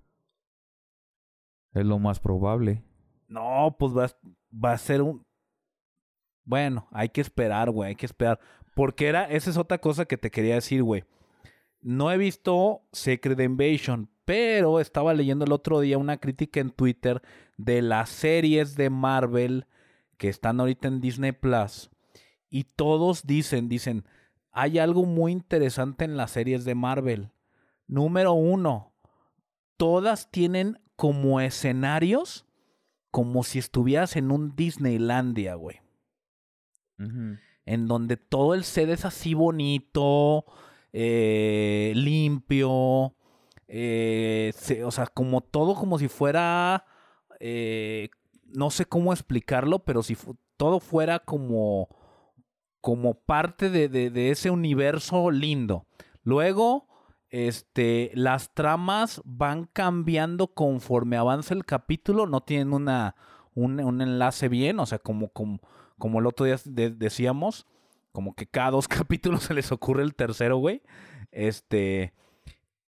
Es 1.74 1.84
lo 1.84 1.98
más 1.98 2.18
probable. 2.18 2.82
No, 3.28 3.76
pues 3.78 3.96
va, 3.96 4.08
va 4.52 4.72
a 4.72 4.78
ser 4.78 5.02
un... 5.02 5.26
Bueno, 6.44 6.88
hay 6.92 7.10
que 7.10 7.20
esperar, 7.20 7.70
güey, 7.70 7.90
hay 7.90 7.94
que 7.94 8.06
esperar. 8.06 8.40
Porque 8.78 9.08
era, 9.08 9.24
esa 9.24 9.50
es 9.50 9.56
otra 9.56 9.78
cosa 9.78 10.04
que 10.04 10.16
te 10.16 10.30
quería 10.30 10.54
decir, 10.54 10.84
güey. 10.84 11.02
No 11.80 12.12
he 12.12 12.16
visto 12.16 12.82
Secret 12.92 13.40
Invasion, 13.40 14.08
pero 14.24 14.78
estaba 14.78 15.14
leyendo 15.14 15.44
el 15.44 15.50
otro 15.50 15.80
día 15.80 15.98
una 15.98 16.18
crítica 16.18 16.60
en 16.60 16.70
Twitter 16.70 17.20
de 17.56 17.82
las 17.82 18.08
series 18.08 18.76
de 18.76 18.88
Marvel 18.88 19.66
que 20.16 20.28
están 20.28 20.60
ahorita 20.60 20.86
en 20.86 21.00
Disney 21.00 21.32
Plus. 21.32 21.90
Y 22.50 22.62
todos 22.76 23.26
dicen, 23.26 23.68
dicen, 23.68 24.04
hay 24.52 24.78
algo 24.78 25.06
muy 25.06 25.32
interesante 25.32 26.04
en 26.04 26.16
las 26.16 26.30
series 26.30 26.64
de 26.64 26.76
Marvel. 26.76 27.32
Número 27.88 28.32
uno, 28.32 28.92
todas 29.76 30.30
tienen 30.30 30.78
como 30.94 31.40
escenarios 31.40 32.46
como 33.10 33.42
si 33.42 33.58
estuvieras 33.58 34.14
en 34.14 34.30
un 34.30 34.54
Disneylandia, 34.54 35.56
güey. 35.56 35.80
En 37.68 37.86
donde 37.86 38.16
todo 38.16 38.54
el 38.54 38.64
set 38.64 38.88
es 38.88 39.04
así 39.04 39.34
bonito, 39.34 40.46
eh, 40.94 41.92
limpio, 41.94 43.14
eh, 43.66 44.54
o 44.86 44.90
sea, 44.90 45.06
como 45.06 45.42
todo 45.42 45.74
como 45.74 45.98
si 45.98 46.08
fuera, 46.08 46.86
eh, 47.40 48.08
no 48.46 48.70
sé 48.70 48.86
cómo 48.86 49.12
explicarlo, 49.12 49.80
pero 49.80 50.02
si 50.02 50.16
todo 50.56 50.80
fuera 50.80 51.18
como, 51.18 51.90
como 52.80 53.20
parte 53.20 53.68
de, 53.68 53.90
de, 53.90 54.30
ese 54.30 54.48
universo 54.48 55.30
lindo. 55.30 55.86
Luego, 56.22 56.88
este, 57.28 58.10
las 58.14 58.54
tramas 58.54 59.20
van 59.26 59.68
cambiando 59.70 60.54
conforme 60.54 61.18
avanza 61.18 61.52
el 61.52 61.66
capítulo, 61.66 62.26
no 62.26 62.40
tienen 62.40 62.72
una, 62.72 63.14
un, 63.54 63.78
un 63.78 64.00
enlace 64.00 64.48
bien, 64.48 64.80
o 64.80 64.86
sea, 64.86 64.98
como, 64.98 65.28
como, 65.28 65.60
como 65.98 66.20
el 66.20 66.26
otro 66.26 66.46
día 66.46 66.56
decíamos, 66.64 67.66
como 68.12 68.34
que 68.34 68.46
cada 68.46 68.72
dos 68.72 68.88
capítulos 68.88 69.44
se 69.44 69.54
les 69.54 69.72
ocurre 69.72 70.02
el 70.02 70.14
tercero, 70.14 70.56
güey. 70.56 70.82
Este. 71.30 72.14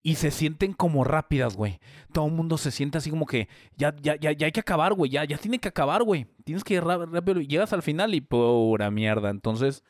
Y 0.03 0.15
se 0.15 0.31
sienten 0.31 0.73
como 0.73 1.05
rápidas, 1.05 1.57
güey. 1.57 1.79
Todo 2.11 2.27
el 2.27 2.33
mundo 2.33 2.57
se 2.57 2.71
siente 2.71 2.97
así 2.97 3.11
como 3.11 3.27
que 3.27 3.49
ya, 3.77 3.95
ya, 4.01 4.17
ya, 4.17 4.33
ya 4.33 4.47
hay 4.47 4.53
que 4.53 4.61
acabar, 4.61 4.95
güey. 4.95 5.11
Ya, 5.11 5.25
ya 5.25 5.37
tiene 5.37 5.59
que 5.59 5.69
acabar, 5.69 6.05
güey. 6.05 6.27
Tienes 6.45 6.65
que 6.65 6.75
ir 6.75 6.83
rápido. 6.83 7.43
Llegas 7.43 7.75
al 7.75 7.83
final 7.83 8.15
y 8.15 8.23
pura 8.23 8.91
mierda. 8.91 9.29
Entonces, 9.29 9.85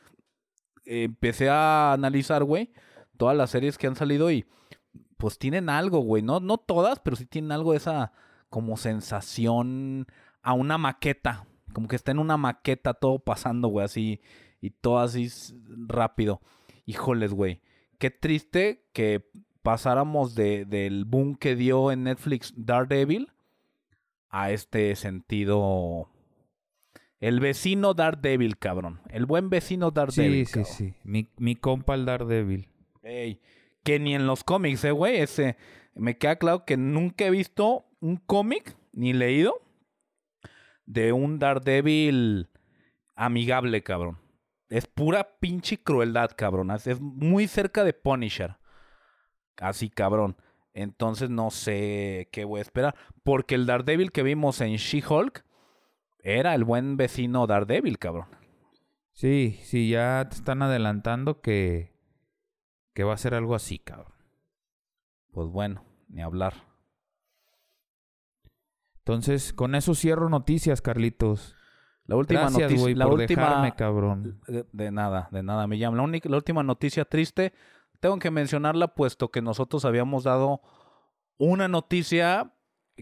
empecé 0.85 1.49
a 1.49 1.93
analizar, 1.93 2.43
güey, 2.43 2.71
todas 3.17 3.37
las 3.37 3.51
series 3.51 3.77
que 3.77 3.87
han 3.87 3.95
salido 3.95 4.31
y 4.31 4.45
pues 5.17 5.37
tienen 5.37 5.69
algo, 5.69 5.99
güey. 5.99 6.23
No, 6.23 6.39
no 6.39 6.57
todas, 6.57 6.99
pero 6.99 7.15
sí 7.15 7.25
tienen 7.25 7.51
algo 7.51 7.71
de 7.71 7.77
esa 7.77 8.11
como 8.49 8.75
sensación 8.77 10.07
a 10.41 10.53
una 10.53 10.77
maqueta. 10.77 11.45
Como 11.73 11.87
que 11.87 11.95
está 11.95 12.11
en 12.11 12.19
una 12.19 12.37
maqueta 12.37 12.93
todo 12.93 13.19
pasando, 13.19 13.67
güey, 13.67 13.85
así. 13.85 14.21
Y 14.61 14.71
todo 14.71 14.99
así 14.99 15.29
rápido. 15.87 16.41
Híjoles, 16.85 17.33
güey. 17.33 17.61
Qué 17.97 18.11
triste 18.11 18.83
que 18.93 19.29
pasáramos 19.61 20.35
de, 20.35 20.65
del 20.65 21.05
boom 21.05 21.35
que 21.35 21.55
dio 21.55 21.91
en 21.91 22.03
Netflix 22.03 22.53
Daredevil 22.55 23.31
a 24.29 24.51
este 24.51 24.95
sentido. 24.95 26.09
El 27.19 27.39
vecino 27.39 27.93
Daredevil, 27.93 28.57
cabrón. 28.57 29.01
El 29.09 29.25
buen 29.25 29.49
vecino 29.49 29.91
Daredevil. 29.91 30.47
Sí, 30.47 30.63
sí, 30.63 30.73
sí. 30.73 30.93
Mi, 31.03 31.29
mi 31.37 31.55
compa 31.55 31.93
el 31.93 32.05
Daredevil. 32.05 32.67
Ey, 33.03 33.39
que 33.83 33.99
ni 33.99 34.15
en 34.15 34.25
los 34.25 34.43
cómics, 34.43 34.83
eh, 34.85 34.91
güey. 34.91 35.17
Ese, 35.17 35.57
me 35.95 36.17
queda 36.17 36.37
claro 36.37 36.65
que 36.65 36.77
nunca 36.77 37.25
he 37.25 37.29
visto 37.29 37.85
un 37.99 38.17
cómic, 38.17 38.75
ni 38.93 39.13
leído, 39.13 39.61
de 40.91 41.13
un 41.13 41.39
Daredevil 41.39 42.49
amigable, 43.15 43.81
cabrón. 43.81 44.19
Es 44.69 44.87
pura 44.87 45.37
pinche 45.39 45.81
crueldad, 45.81 46.31
cabrón. 46.35 46.71
Es 46.71 46.99
muy 46.99 47.47
cerca 47.47 47.83
de 47.83 47.93
Punisher. 47.93 48.57
Así, 49.57 49.89
cabrón. 49.89 50.35
Entonces 50.73 51.29
no 51.29 51.49
sé 51.49 52.29
qué 52.31 52.43
voy 52.45 52.59
a 52.59 52.63
esperar. 52.63 52.95
Porque 53.23 53.55
el 53.55 53.65
Daredevil 53.65 54.11
que 54.11 54.23
vimos 54.23 54.59
en 54.61 54.75
She-Hulk 54.75 55.45
era 56.23 56.55
el 56.55 56.63
buen 56.65 56.97
vecino 56.97 57.47
Daredevil, 57.47 57.97
cabrón. 57.97 58.27
Sí, 59.13 59.59
sí, 59.63 59.89
ya 59.89 60.27
te 60.29 60.35
están 60.35 60.61
adelantando 60.61 61.41
que, 61.41 61.93
que 62.93 63.03
va 63.03 63.13
a 63.13 63.17
ser 63.17 63.33
algo 63.33 63.55
así, 63.55 63.79
cabrón. 63.79 64.13
Pues 65.31 65.47
bueno, 65.47 65.85
ni 66.09 66.21
hablar. 66.21 66.70
Entonces, 69.01 69.53
con 69.53 69.75
eso 69.75 69.95
cierro 69.95 70.29
noticias, 70.29 70.81
Carlitos. 70.81 71.55
La 72.05 72.15
última 72.15 72.49
noticia, 72.49 72.95
la 72.95 73.05
por 73.05 73.19
última, 73.19 73.41
dejarme, 73.41 73.75
cabrón. 73.75 74.41
De, 74.71 74.91
nada, 74.91 75.29
de 75.31 75.43
nada 75.43 75.65
me 75.67 75.77
llama. 75.77 75.97
La, 75.97 76.03
única, 76.03 76.29
la 76.29 76.37
última 76.37 76.61
noticia 76.61 77.05
triste, 77.05 77.53
tengo 77.99 78.19
que 78.19 78.31
mencionarla 78.31 78.89
puesto 78.89 79.31
que 79.31 79.41
nosotros 79.41 79.85
habíamos 79.85 80.23
dado 80.23 80.61
una 81.37 81.67
noticia 81.67 82.53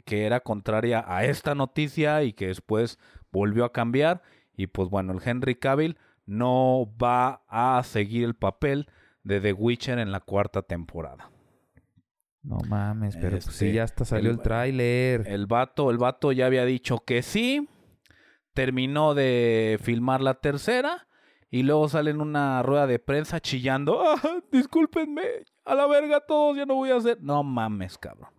que 0.06 0.26
era 0.26 0.40
contraria 0.42 1.04
a 1.08 1.26
esta 1.26 1.56
noticia 1.56 2.24
y 2.24 2.34
que 2.34 2.48
después 2.48 3.00
volvió 3.32 3.66
a 3.66 3.74
cambiar. 3.74 4.22
Y 4.56 4.68
pues 4.68 4.90
bueno, 4.90 5.14
el 5.14 5.22
Henry 5.24 5.56
Cavill 5.56 5.98
no 6.26 6.88
va 7.02 7.44
a 7.48 7.82
seguir 7.84 8.24
el 8.24 8.36
papel 8.36 8.88
de 9.24 9.42
The 9.42 9.54
Witcher 9.54 10.00
en 10.00 10.12
la 10.12 10.20
cuarta 10.20 10.62
temporada. 10.62 11.32
No 12.42 12.58
mames, 12.68 13.16
pero 13.18 13.32
pues 13.32 13.46
sí, 13.46 13.74
ya 13.74 13.84
hasta 13.84 14.06
salió 14.06 14.30
el, 14.30 14.38
el 14.38 14.42
tráiler. 14.42 15.28
El 15.28 15.46
vato, 15.46 15.92
el 15.92 15.98
vato 15.98 16.32
ya 16.32 16.46
había 16.46 16.66
dicho 16.66 17.00
que 17.00 17.22
sí 17.22 17.68
terminó 18.54 19.14
de 19.14 19.78
filmar 19.82 20.22
la 20.22 20.36
tercera 20.36 21.08
y 21.50 21.64
luego 21.64 21.90
sale 21.90 22.12
en 22.12 22.22
una 22.22 22.62
rueda 22.62 22.88
de 22.88 23.00
prensa 23.00 23.40
chillando, 23.40 24.02
ah, 24.02 24.20
discúlpenme, 24.52 25.24
a 25.66 25.76
la 25.76 25.88
verga 25.88 26.22
todos, 26.22 26.58
ya 26.58 26.66
no 26.66 26.76
voy 26.76 26.92
a 26.92 26.98
hacer. 26.98 27.18
No 27.22 27.44
mames, 27.44 27.98
cabrón. 27.98 28.32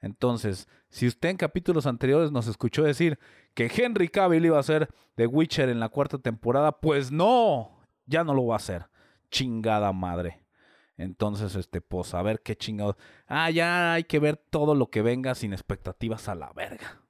Entonces, 0.00 0.68
si 0.88 1.06
usted 1.06 1.30
en 1.30 1.36
capítulos 1.36 1.86
anteriores 1.86 2.32
nos 2.32 2.48
escuchó 2.48 2.82
decir 2.82 3.18
que 3.54 3.70
Henry 3.74 4.08
Cavill 4.08 4.46
iba 4.46 4.58
a 4.58 4.62
ser 4.62 4.88
The 5.14 5.26
Witcher 5.26 5.68
en 5.68 5.80
la 5.80 5.88
cuarta 5.88 6.18
temporada, 6.18 6.80
pues 6.80 7.12
no, 7.12 7.80
ya 8.06 8.24
no 8.24 8.34
lo 8.34 8.46
va 8.46 8.56
a 8.56 8.56
hacer. 8.56 8.86
Chingada 9.30 9.92
madre. 9.92 10.41
Entonces, 10.96 11.54
este, 11.56 11.80
pues, 11.80 12.14
a 12.14 12.22
ver 12.22 12.40
qué 12.42 12.56
chingados. 12.56 12.96
Ah, 13.26 13.50
ya 13.50 13.94
hay 13.94 14.04
que 14.04 14.18
ver 14.18 14.36
todo 14.36 14.74
lo 14.74 14.90
que 14.90 15.02
venga 15.02 15.34
sin 15.34 15.52
expectativas 15.52 16.28
a 16.28 16.34
la 16.34 16.52
verga. 16.52 17.02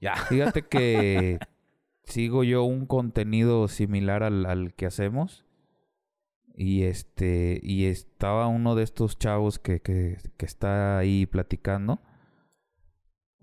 Ya. 0.00 0.16
Fíjate 0.16 0.62
que 0.66 1.38
sigo 2.04 2.44
yo 2.44 2.64
un 2.64 2.86
contenido 2.86 3.68
similar 3.68 4.22
al, 4.22 4.74
que 4.74 4.86
hacemos. 4.86 5.44
Y 6.54 6.84
este, 6.84 7.60
y 7.62 7.86
estaba 7.86 8.48
uno 8.48 8.74
de 8.74 8.82
estos 8.82 9.18
chavos 9.18 9.58
que, 9.60 9.80
que, 9.80 10.18
que 10.36 10.46
está 10.46 10.98
ahí 10.98 11.26
platicando. 11.26 12.00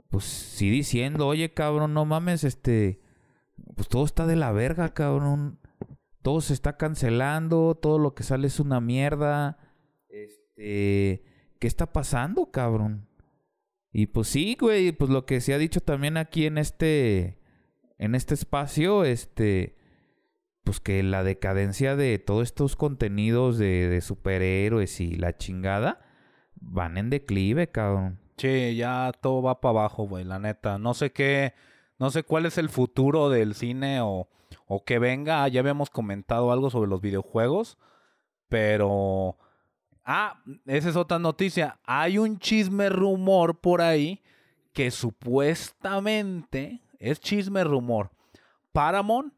Pues 0.09 0.25
sí 0.25 0.69
diciendo, 0.69 1.27
oye 1.27 1.53
cabrón, 1.53 1.93
no 1.93 2.05
mames, 2.05 2.43
este, 2.43 2.99
pues 3.75 3.87
todo 3.87 4.05
está 4.05 4.25
de 4.25 4.35
la 4.35 4.51
verga, 4.51 4.93
cabrón. 4.93 5.59
Todo 6.21 6.41
se 6.41 6.53
está 6.53 6.75
cancelando, 6.77 7.75
todo 7.75 7.99
lo 7.99 8.15
que 8.15 8.23
sale 8.23 8.47
es 8.47 8.59
una 8.59 8.81
mierda. 8.81 9.57
Este, 10.55 11.23
¿qué 11.59 11.67
está 11.67 11.91
pasando, 11.91 12.51
cabrón? 12.51 13.07
Y 13.91 14.07
pues 14.07 14.27
sí, 14.27 14.57
güey, 14.59 14.91
pues 14.91 15.09
lo 15.09 15.25
que 15.25 15.41
se 15.41 15.53
ha 15.53 15.57
dicho 15.57 15.81
también 15.81 16.17
aquí 16.17 16.45
en 16.45 16.57
este 16.57 17.39
en 17.97 18.15
este 18.15 18.33
espacio, 18.33 19.05
este 19.05 19.77
pues 20.63 20.79
que 20.79 21.03
la 21.03 21.23
decadencia 21.23 21.95
de 21.95 22.17
todos 22.19 22.43
estos 22.43 22.75
contenidos 22.75 23.57
de, 23.57 23.87
de 23.87 24.01
superhéroes 24.01 24.99
y 24.99 25.15
la 25.15 25.37
chingada 25.37 26.01
van 26.55 26.97
en 26.97 27.09
declive, 27.09 27.67
cabrón. 27.67 28.19
Sí, 28.37 28.75
ya 28.75 29.11
todo 29.21 29.41
va 29.43 29.61
para 29.61 29.79
abajo, 29.79 30.07
güey, 30.07 30.25
la 30.25 30.39
neta. 30.39 30.77
No 30.79 30.93
sé 30.93 31.11
qué, 31.11 31.53
no 31.99 32.09
sé 32.09 32.23
cuál 32.23 32.45
es 32.45 32.57
el 32.57 32.69
futuro 32.69 33.29
del 33.29 33.53
cine 33.53 34.01
o, 34.01 34.27
o 34.65 34.83
que 34.83 34.99
venga. 34.99 35.47
Ya 35.47 35.59
habíamos 35.59 35.89
comentado 35.89 36.51
algo 36.51 36.69
sobre 36.69 36.89
los 36.89 36.99
videojuegos, 36.99 37.77
pero 38.49 39.37
Ah, 40.05 40.39
esa 40.67 40.89
es 40.89 40.95
otra 40.95 41.17
noticia. 41.17 41.79
Hay 41.83 42.19
un 42.19 42.37
chisme 42.37 42.89
rumor 42.89 43.59
por 43.59 43.81
ahí 43.81 44.21
que 44.71 44.91
supuestamente 44.91 46.81
es 46.99 47.19
chisme 47.19 47.63
rumor. 47.63 48.11
Paramount 48.71 49.33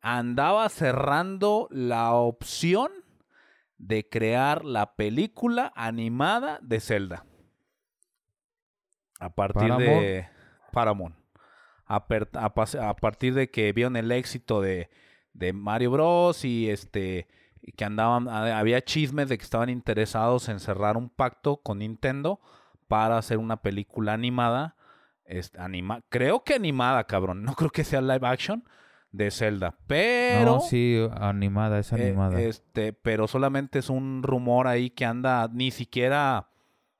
andaba 0.00 0.68
cerrando 0.70 1.68
la 1.70 2.14
opción 2.14 2.90
de 3.76 4.08
crear 4.08 4.64
la 4.64 4.94
película 4.94 5.70
animada 5.76 6.60
de 6.62 6.80
Zelda. 6.80 7.26
A 9.20 9.34
partir 9.34 9.74
de 9.74 10.28
Paramount. 10.72 11.14
A, 11.84 12.06
partir 12.06 13.34
de 13.34 13.50
que 13.50 13.72
vieron 13.72 13.96
el 13.96 14.10
éxito 14.12 14.60
de, 14.60 14.88
de 15.32 15.52
Mario 15.52 15.90
Bros. 15.90 16.44
y 16.44 16.70
este 16.70 17.28
y 17.66 17.72
que 17.72 17.84
andaban, 17.84 18.28
había 18.28 18.80
chismes 18.80 19.28
de 19.28 19.36
que 19.36 19.44
estaban 19.44 19.68
interesados 19.68 20.48
en 20.48 20.60
cerrar 20.60 20.96
un 20.96 21.10
pacto 21.10 21.56
con 21.56 21.80
Nintendo 21.80 22.40
para 22.86 23.18
hacer 23.18 23.38
una 23.38 23.60
película 23.60 24.12
animada. 24.12 24.76
anima, 25.58 26.02
creo 26.08 26.44
que 26.44 26.54
animada, 26.54 27.04
cabrón. 27.04 27.42
No 27.42 27.54
creo 27.54 27.70
que 27.70 27.82
sea 27.82 28.00
live 28.00 28.24
action 28.26 28.62
de 29.10 29.32
Zelda. 29.32 29.76
Pero. 29.88 30.44
No, 30.44 30.60
sí, 30.60 30.96
animada, 31.18 31.80
es 31.80 31.92
eh, 31.92 31.96
animada. 31.96 32.40
este, 32.40 32.92
pero 32.92 33.26
solamente 33.26 33.80
es 33.80 33.90
un 33.90 34.22
rumor 34.22 34.68
ahí 34.68 34.90
que 34.90 35.04
anda 35.04 35.48
ni 35.52 35.72
siquiera 35.72 36.50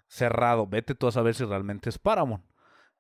cerrado. 0.09 0.67
Vete 0.67 0.97
tú 0.97 1.07
a 1.07 1.13
saber 1.13 1.37
si 1.37 1.45
realmente 1.45 1.91
es 1.91 1.99
Paramount. 1.99 2.45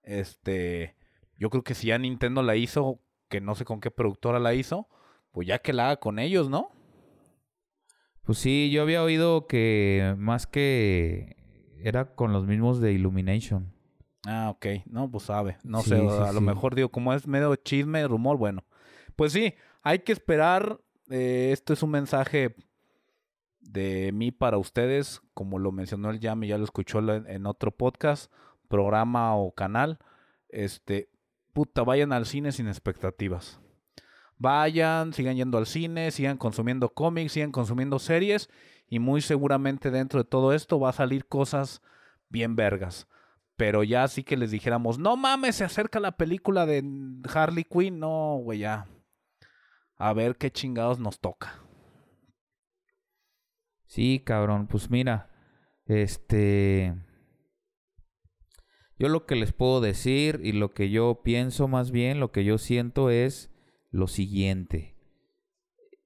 Este. 0.05 0.95
Yo 1.37 1.51
creo 1.51 1.65
que 1.65 1.75
si 1.75 1.89
ya 1.89 1.99
Nintendo 1.99 2.45
la 2.45 2.55
hizo, 2.55 3.01
que 3.29 3.41
no 3.41 3.57
sé 3.57 3.65
con 3.65 3.81
qué 3.81 3.91
productora 3.91 4.39
la 4.39 4.55
hizo, 4.55 4.89
pues 5.33 5.49
ya 5.49 5.59
que 5.59 5.73
la 5.73 5.87
haga 5.87 5.97
con 5.97 6.21
ellos, 6.21 6.49
¿no? 6.49 6.76
Pues 8.27 8.39
sí, 8.39 8.71
yo 8.71 8.83
había 8.83 9.03
oído 9.03 9.47
que 9.47 10.15
más 10.19 10.47
que 10.47 11.37
era 11.81 12.15
con 12.15 12.33
los 12.33 12.47
mismos 12.47 12.81
de 12.81 12.93
Illumination. 12.93 13.73
Ah, 14.27 14.51
ok. 14.51 14.67
No, 14.87 15.09
pues 15.11 15.25
sabe. 15.25 15.57
No 15.63 15.83
Sí, 15.83 15.91
sé, 15.91 15.97
sí, 16.01 16.07
a 16.09 16.33
lo 16.33 16.41
mejor 16.41 16.75
digo, 16.75 16.89
como 16.91 17.13
es 17.15 17.27
medio 17.29 17.55
chisme, 17.57 18.07
rumor, 18.09 18.37
bueno. 18.37 18.65
Pues 19.15 19.33
sí, 19.33 19.55
hay 19.83 20.01
que 20.01 20.13
esperar. 20.13 20.81
eh, 21.09 21.51
esto 21.53 21.73
es 21.73 21.83
un 21.85 21.91
mensaje 21.91 22.57
de 23.61 24.11
mí 24.13 24.33
para 24.33 24.59
ustedes, 24.59 25.23
como 25.35 25.59
lo 25.61 25.71
mencionó 25.71 26.11
el 26.11 26.19
Yami, 26.19 26.49
ya 26.49 26.59
lo 26.59 26.65
escuchó 26.65 26.99
en, 26.99 27.29
en 27.29 27.47
otro 27.47 27.71
podcast, 27.71 28.33
programa 28.69 29.37
o 29.37 29.53
canal. 29.53 30.01
Este, 30.49 31.11
puta, 31.53 31.85
vayan 31.85 32.13
al 32.13 32.27
cine 32.27 32.51
sin 32.51 32.67
expectativas. 32.67 33.61
Vayan, 34.39 35.13
sigan 35.13 35.37
yendo 35.37 35.59
al 35.59 35.67
cine, 35.67 36.11
sigan 36.11 36.37
consumiendo 36.37 36.91
cómics, 36.91 37.33
sigan 37.33 37.53
consumiendo 37.53 37.99
series 37.99 38.51
y 38.89 38.99
muy 38.99 39.21
seguramente 39.23 39.91
dentro 39.91 40.23
de 40.23 40.29
todo 40.29 40.53
esto 40.53 40.79
va 40.79 40.91
a 40.91 40.95
salir 40.95 41.27
cosas 41.27 41.83
bien 42.29 42.55
vergas. 42.55 43.09
Pero 43.57 43.83
ya 43.83 44.05
así 44.05 44.23
que 44.23 44.37
les 44.37 44.51
dijéramos, 44.51 44.99
no 44.99 45.17
mames, 45.17 45.57
se 45.57 45.65
acerca 45.65 45.99
la 45.99 46.17
película 46.19 46.67
de 46.67 46.85
Harley 47.33 47.65
Quinn. 47.65 47.99
No, 47.99 48.39
güey, 48.43 48.61
ya. 48.61 48.87
A 49.97 50.13
ver 50.13 50.37
qué 50.37 50.51
chingados 50.51 50.99
nos 50.99 51.21
toca. 51.21 51.63
Sí, 53.87 54.21
cabrón, 54.25 54.67
pues 54.67 54.91
mira, 54.91 55.31
este... 55.87 56.95
Yo 58.99 59.09
lo 59.09 59.27
que 59.27 59.37
les 59.37 59.53
puedo 59.53 59.81
decir 59.81 60.41
y 60.43 60.53
lo 60.53 60.73
que 60.73 60.91
yo 60.91 61.23
pienso 61.23 61.69
más 61.69 61.91
bien, 61.91 62.19
lo 62.19 62.33
que 62.33 62.45
yo 62.45 62.59
siento 62.59 63.11
es 63.11 63.51
lo 63.97 64.07
siguiente. 64.07 64.95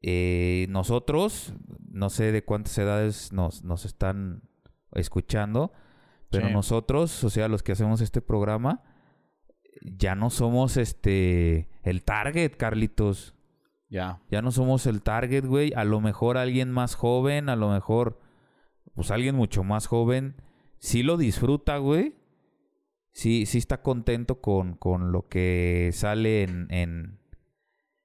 Eh, 0.03 0.67
nosotros, 0.71 1.55
no 1.91 2.09
sé 2.09 2.33
de 2.33 2.45
cuántas 2.45 2.77
edades 2.79 3.33
nos, 3.33 3.65
nos 3.65 3.85
están 3.85 4.43
escuchando, 4.93 5.73
pero 6.31 6.47
Sí. 6.49 6.53
nosotros, 6.53 7.23
o 7.25 7.31
sea, 7.31 7.49
los 7.49 7.63
que 7.63 7.73
hacemos 7.73 8.01
este 8.01 8.23
programa, 8.23 8.83
ya 9.83 10.15
no 10.15 10.31
somos 10.31 10.77
este 10.77 11.69
el 11.83 12.03
target, 12.05 12.57
Carlitos. 12.57 13.35
Ya. 13.89 14.23
Ya 14.31 14.41
no 14.41 14.53
somos 14.53 14.87
el 14.87 15.03
target, 15.03 15.45
güey. 15.45 15.73
A 15.75 15.85
lo 15.85 16.01
mejor 16.01 16.37
alguien 16.39 16.71
más 16.71 16.95
joven, 16.95 17.49
a 17.49 17.57
lo 17.57 17.71
mejor, 17.71 18.21
pues 18.95 19.11
alguien 19.11 19.35
mucho 19.35 19.65
más 19.65 19.87
joven, 19.87 20.37
sí 20.79 21.03
lo 21.03 21.17
disfruta, 21.17 21.79
güey. 21.79 22.15
Sí, 23.13 23.45
sí 23.47 23.59
está 23.59 23.83
contento 23.83 24.41
con, 24.41 24.75
con 24.77 25.11
lo 25.13 25.27
que 25.29 25.91
sale 25.93 26.45
en, 26.45 26.69
en, 26.71 27.19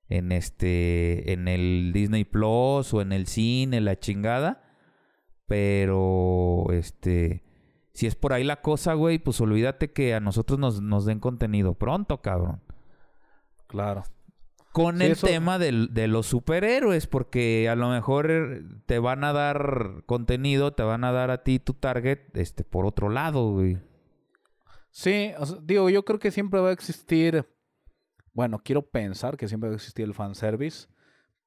en 0.10 0.32
este, 0.32 1.34
en 1.34 1.48
el 1.48 1.92
Disney 1.94 2.24
Plus 2.26 2.94
o 2.94 3.02
en 3.02 3.12
el 3.12 3.28
cine, 3.28 3.82
la 3.82 4.00
chingada. 4.00 4.62
Pero, 5.48 6.66
este, 6.72 7.44
si 7.94 8.08
es 8.08 8.16
por 8.16 8.34
ahí 8.34 8.44
la 8.44 8.62
cosa, 8.62 8.94
güey, 8.94 9.20
pues 9.20 9.40
olvídate 9.42 9.92
que 9.92 10.14
a 10.16 10.20
nosotros 10.20 10.60
nos, 10.60 10.82
nos 10.82 11.06
den 11.06 11.20
contenido 11.20 11.76
pronto, 11.76 12.22
cabrón 12.22 12.62
Claro. 13.68 14.04
con 14.72 14.98
Sí, 14.98 15.06
el 15.06 15.12
eso- 15.14 15.28
tema 15.28 15.60
de 15.60 16.08
los 16.08 16.26
superhéroes, 16.26 17.08
porque 17.08 17.70
a 17.70 17.76
lo 17.76 17.90
mejor 17.90 18.64
te 18.86 19.00
van 19.00 19.24
a 19.24 19.34
dar 19.34 20.04
contenido, 20.06 20.74
te 20.74 20.84
van 20.84 21.04
a 21.04 21.12
dar 21.12 21.32
a 21.32 21.44
ti 21.44 21.60
tu 21.60 21.74
target, 21.74 22.20
este, 22.36 22.64
por 22.64 22.86
otro 22.86 23.10
lado, 23.10 23.52
güey. 23.52 23.78
Sí, 24.92 25.32
o 25.38 25.46
sea, 25.46 25.58
digo, 25.62 25.90
yo 25.90 26.04
creo 26.06 26.20
que 26.20 26.32
siempre 26.32 26.60
va 26.60 26.70
a 26.70 26.74
existir. 26.74 27.46
Bueno, 28.36 28.60
quiero 28.64 28.84
pensar 28.84 29.36
que 29.38 29.48
siempre 29.48 29.70
va 29.70 29.74
a 29.74 29.78
existir 29.78 30.06
el 30.06 30.14
fanservice. 30.14 30.88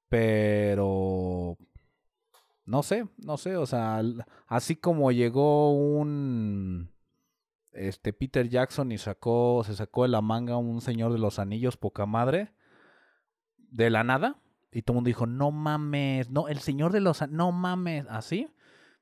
Pero. 0.09 1.57
No 2.65 2.83
sé, 2.83 3.07
no 3.19 3.37
sé. 3.37 3.57
O 3.57 3.67
sea, 3.67 4.03
así 4.49 4.75
como 4.75 5.13
llegó 5.13 5.73
un. 5.73 6.91
Este 7.73 8.13
Peter 8.13 8.49
Jackson 8.49 8.91
y 8.91 8.99
sacó. 8.99 9.63
Se 9.65 9.75
sacó 9.77 10.03
de 10.03 10.09
la 10.09 10.23
manga 10.23 10.57
un 10.57 10.81
señor 10.81 11.13
de 11.13 11.19
los 11.19 11.39
anillos, 11.39 11.77
poca 11.77 12.07
madre. 12.07 12.53
De 13.57 13.91
la 13.91 14.03
nada. 14.03 14.41
Y 14.73 14.83
todo 14.83 14.95
el 14.95 14.97
mundo 14.97 15.09
dijo, 15.09 15.27
no 15.27 15.51
mames. 15.51 16.31
No, 16.31 16.49
el 16.49 16.59
señor 16.59 16.93
de 16.93 17.01
los 17.01 17.23
an- 17.23 17.33
no 17.37 17.53
mames. 17.53 18.07
Así. 18.09 18.49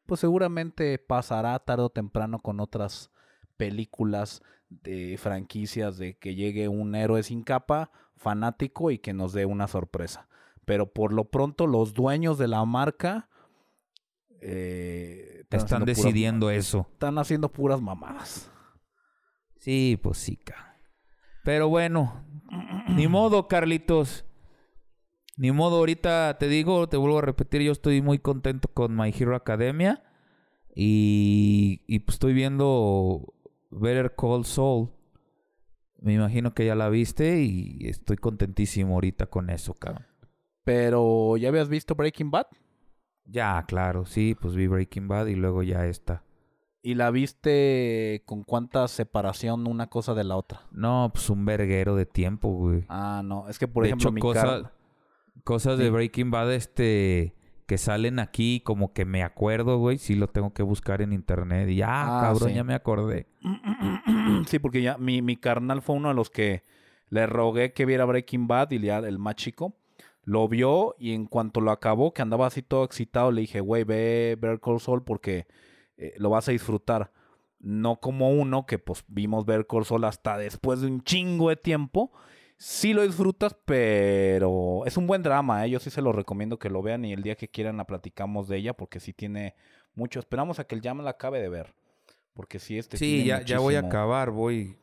Pues 0.07 0.21
seguramente 0.21 0.99
pasará 0.99 1.59
tarde 1.61 1.85
o 1.85 1.91
temprano 1.91 2.41
con 2.41 2.61
otras 2.61 3.11
películas 3.57 4.43
de 4.69 5.17
franquicias 5.19 5.97
de 5.99 6.17
que 6.19 6.35
llegue 6.35 6.69
un 6.69 6.95
héroe 6.95 7.23
sin 7.23 7.43
capa, 7.43 7.91
fanático 8.17 8.91
y 8.91 8.99
que 8.99 9.13
nos 9.13 9.33
dé 9.33 9.47
una 9.47 9.69
sorpresa. 9.69 10.29
Pero 10.65 10.93
por 10.93 11.13
lo 11.13 11.25
pronto 11.31 11.67
los 11.67 11.95
dueños 11.95 12.39
de 12.39 12.49
la 12.49 12.65
marca 12.65 13.29
eh, 14.41 15.45
Están 15.51 15.83
puras- 15.83 15.87
decidiendo 15.87 16.51
eso. 16.51 16.87
están 16.93 17.19
haciendo 17.19 17.51
puras 17.51 17.81
mamadas. 17.81 18.51
Sí, 19.59 19.99
pues 20.03 20.19
sí. 20.19 20.39
Pero 21.45 21.69
bueno, 21.69 22.25
ni 22.89 23.07
modo, 23.09 23.49
Carlitos. 23.49 24.25
Ni 25.37 25.53
modo, 25.53 25.77
ahorita 25.77 26.39
te 26.39 26.49
digo, 26.49 26.89
te 26.89 26.97
vuelvo 26.97 27.19
a 27.19 27.23
repetir, 27.23 27.61
yo 27.63 27.73
estoy 27.73 28.01
muy 28.01 28.19
contento 28.19 28.69
con 28.69 28.97
My 28.97 29.13
Hero 29.17 29.37
Academia. 29.37 30.03
Y, 30.75 31.83
y 31.87 32.01
pues 32.01 32.17
estoy 32.17 32.33
viendo 32.35 33.33
Better 33.79 34.15
Call 34.17 34.45
Saul. 34.45 34.91
Me 36.01 36.15
imagino 36.15 36.53
que 36.55 36.67
ya 36.67 36.75
la 36.75 36.89
viste 36.89 37.41
y 37.43 37.79
estoy 37.89 38.17
contentísimo 38.17 38.95
ahorita 38.95 39.27
con 39.27 39.51
eso, 39.51 39.75
cabrón. 39.75 40.07
Pero 40.65 41.37
¿ya 41.37 41.49
habías 41.49 41.69
visto 41.69 41.95
Breaking 41.95 42.31
Bad? 42.31 42.47
Ya, 43.25 43.65
claro, 43.67 44.05
sí, 44.05 44.37
pues 44.41 44.55
vi 44.55 44.67
Breaking 44.67 45.09
Bad 45.09 45.27
y 45.27 45.35
luego 45.37 45.63
ya 45.63 45.87
esta. 45.87 46.23
¿Y 46.83 46.95
la 46.95 47.11
viste 47.11 48.23
con 48.27 48.45
cuánta 48.45 48.87
separación 48.89 49.67
una 49.67 49.89
cosa 49.89 50.15
de 50.15 50.23
la 50.25 50.37
otra? 50.37 50.61
No, 50.71 51.11
pues 51.13 51.29
un 51.31 51.45
verguero 51.45 51.97
de 51.97 52.07
tiempo, 52.07 52.51
güey. 52.51 52.85
Ah, 52.89 53.23
no, 53.25 53.49
es 53.49 53.59
que 53.59 53.67
por 53.67 53.83
de 53.83 53.89
ejemplo 53.89 54.09
hecho, 54.09 54.13
mi 54.13 54.21
cosa- 54.21 54.43
car- 54.63 54.73
cosas 55.45 55.79
de. 55.79 55.91
Breaking 55.91 56.31
Bad, 56.31 56.53
este, 56.55 57.35
que 57.67 57.79
salen 57.79 58.19
aquí, 58.19 58.61
como 58.61 58.93
que 58.93 59.05
me 59.05 59.23
acuerdo, 59.23 59.79
güey. 59.79 59.99
Sí 59.99 60.15
lo 60.15 60.29
tengo 60.29 60.53
que 60.53 60.63
buscar 60.63 61.03
en 61.03 61.13
internet. 61.13 61.69
Y 61.69 61.83
ah, 61.83 62.19
Ah, 62.19 62.21
cabrón, 62.23 62.51
sí. 62.51 62.55
ya 62.55 62.65
me 62.65 62.75
acordé. 62.75 63.27
sí, 64.47 64.59
porque 64.59 64.83
ya 64.83 64.97
mi, 64.99 65.23
mi 65.23 65.37
carnal 65.37 65.83
fue 65.83 65.97
uno 65.97 66.09
de 66.09 66.15
los 66.15 66.31
que 66.31 66.65
le 67.09 67.27
rogué 67.27 67.73
que 67.73 67.87
viera 67.87 68.05
Breaking 68.05 68.47
Bad 68.47 68.71
y 68.73 68.81
ya 68.81 68.99
el 68.99 69.19
más 69.19 69.37
chico 69.37 69.75
lo 70.23 70.49
vio 70.49 70.97
y 70.99 71.13
en 71.13 71.27
cuanto 71.27 71.61
lo 71.61 71.71
acabó, 71.71 72.13
que 72.13 72.21
andaba 72.21 72.49
así 72.49 72.61
todo 72.61 72.83
excitado, 72.83 73.31
le 73.31 73.43
dije, 73.43 73.61
güey, 73.61 73.85
ve 73.85 74.37
Better 74.41 74.59
Call 74.59 74.81
Saul 74.81 75.05
porque 75.05 75.47
eh, 75.97 76.15
lo 76.19 76.31
vas 76.31 76.49
a 76.49 76.53
disfrutar. 76.53 77.13
No 77.61 78.01
como 78.01 78.31
uno 78.31 78.67
que 78.67 78.79
pues 78.81 79.05
vimos 79.07 79.47
Better 79.47 79.67
Call 79.69 79.85
Saul 79.85 80.05
hasta 80.05 80.37
después 80.37 80.81
de 80.81 80.89
un 80.89 81.03
chingo 81.03 81.49
de 81.49 81.57
tiempo. 81.57 82.11
Sí 82.59 82.95
lo 82.95 83.03
disfrutas, 83.03 83.55
pero 83.67 84.85
es 84.87 84.97
un 84.97 85.07
buen 85.07 85.23
drama, 85.23 85.67
¿eh? 85.67 85.71
yo 85.71 85.79
sí 85.79 85.91
se 85.91 86.01
lo 86.01 86.13
recomiendo 86.13 86.59
que 86.59 86.71
lo 86.71 86.81
vean 86.83 87.05
y 87.05 87.13
el 87.13 87.23
día 87.23 87.37
que 87.37 87.49
quieran 87.49 87.77
la 87.77 87.85
platicamos 87.87 88.49
de 88.49 88.57
ella 88.57 88.73
porque 88.73 88.99
sí 88.99 89.13
tiene 89.13 89.55
mucho. 89.95 90.19
Esperamos 90.21 90.59
a 90.59 90.65
que 90.65 90.75
el 90.75 90.81
Jam 90.81 91.01
la 91.03 91.11
acabe 91.11 91.41
de 91.41 91.49
ver. 91.51 91.75
Porque 92.33 92.59
sí, 92.59 92.79
este 92.79 92.97
Sí, 92.97 93.05
tiene 93.17 93.25
ya, 93.27 93.43
ya 93.43 93.59
voy 93.59 93.75
a 93.77 93.81
acabar, 93.81 94.31
voy. 94.31 94.77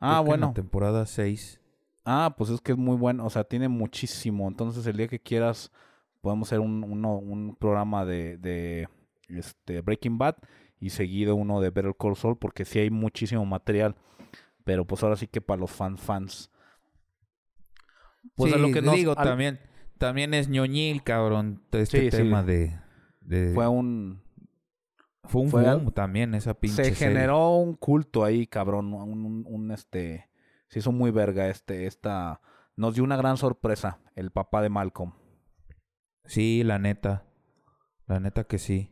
Ah, 0.00 0.08
creo 0.10 0.20
en 0.20 0.26
bueno. 0.26 0.46
la 0.48 0.54
temporada 0.54 1.06
6. 1.06 1.60
Ah, 2.04 2.34
pues 2.36 2.50
es 2.50 2.60
que 2.60 2.72
es 2.72 2.78
muy 2.78 2.96
bueno, 2.96 3.24
o 3.24 3.30
sea, 3.30 3.44
tiene 3.44 3.68
muchísimo. 3.68 4.46
Entonces, 4.48 4.86
el 4.86 4.96
día 4.96 5.08
que 5.08 5.18
quieras, 5.20 5.72
podemos 6.20 6.48
hacer 6.48 6.60
un, 6.60 6.84
uno- 6.84 7.16
un 7.16 7.56
programa 7.56 8.04
de, 8.04 8.36
de 8.38 8.88
este, 9.28 9.80
Breaking 9.80 10.18
Bad 10.18 10.36
y 10.80 10.90
seguido 10.90 11.34
uno 11.36 11.60
de 11.60 11.70
Better 11.70 11.94
Call 11.98 12.16
Saul, 12.16 12.36
porque 12.36 12.64
sí 12.64 12.78
hay 12.80 12.90
muchísimo 12.90 13.44
material. 13.46 13.94
Pero 14.64 14.84
pues 14.84 15.02
ahora 15.02 15.16
sí 15.16 15.26
que 15.28 15.40
para 15.40 15.60
los 15.60 15.70
fan 15.70 15.96
fans. 15.96 16.50
Pues 18.34 18.52
sí, 18.52 18.58
a 18.58 18.60
lo 18.60 18.72
que 18.72 18.82
nos- 18.82 18.94
digo, 18.94 19.14
al- 19.16 19.26
también, 19.26 19.60
también 19.98 20.34
es 20.34 20.48
ñoñil, 20.48 21.02
cabrón, 21.02 21.62
este 21.72 21.86
Sí, 21.86 22.10
sí. 22.10 22.16
tema 22.16 22.42
de... 22.42 22.78
de- 23.20 23.52
Fue 23.54 23.68
un. 23.68 24.22
fue 25.24 25.40
un 25.42 25.50
fue 25.50 25.62
boom 25.62 25.86
al- 25.86 25.92
también 25.92 26.34
esa 26.34 26.54
pinche 26.54 26.84
Se 26.84 26.94
serie. 26.94 27.14
generó 27.14 27.56
un 27.56 27.74
culto 27.74 28.24
ahí, 28.24 28.46
cabrón. 28.46 28.92
Un, 28.92 29.24
un- 29.24 29.44
un, 29.48 29.70
este. 29.70 30.28
Se 30.68 30.80
hizo 30.80 30.92
muy 30.92 31.10
verga 31.10 31.48
este. 31.48 31.86
Esta. 31.86 32.40
Nos 32.76 32.94
dio 32.96 33.04
una 33.04 33.16
gran 33.16 33.36
sorpresa. 33.36 34.00
El 34.16 34.30
papá 34.30 34.60
de 34.62 34.68
Malcolm. 34.68 35.12
Sí, 36.24 36.62
la 36.64 36.78
neta. 36.78 37.24
La 38.06 38.20
neta 38.20 38.44
que 38.44 38.58
sí. 38.58 38.90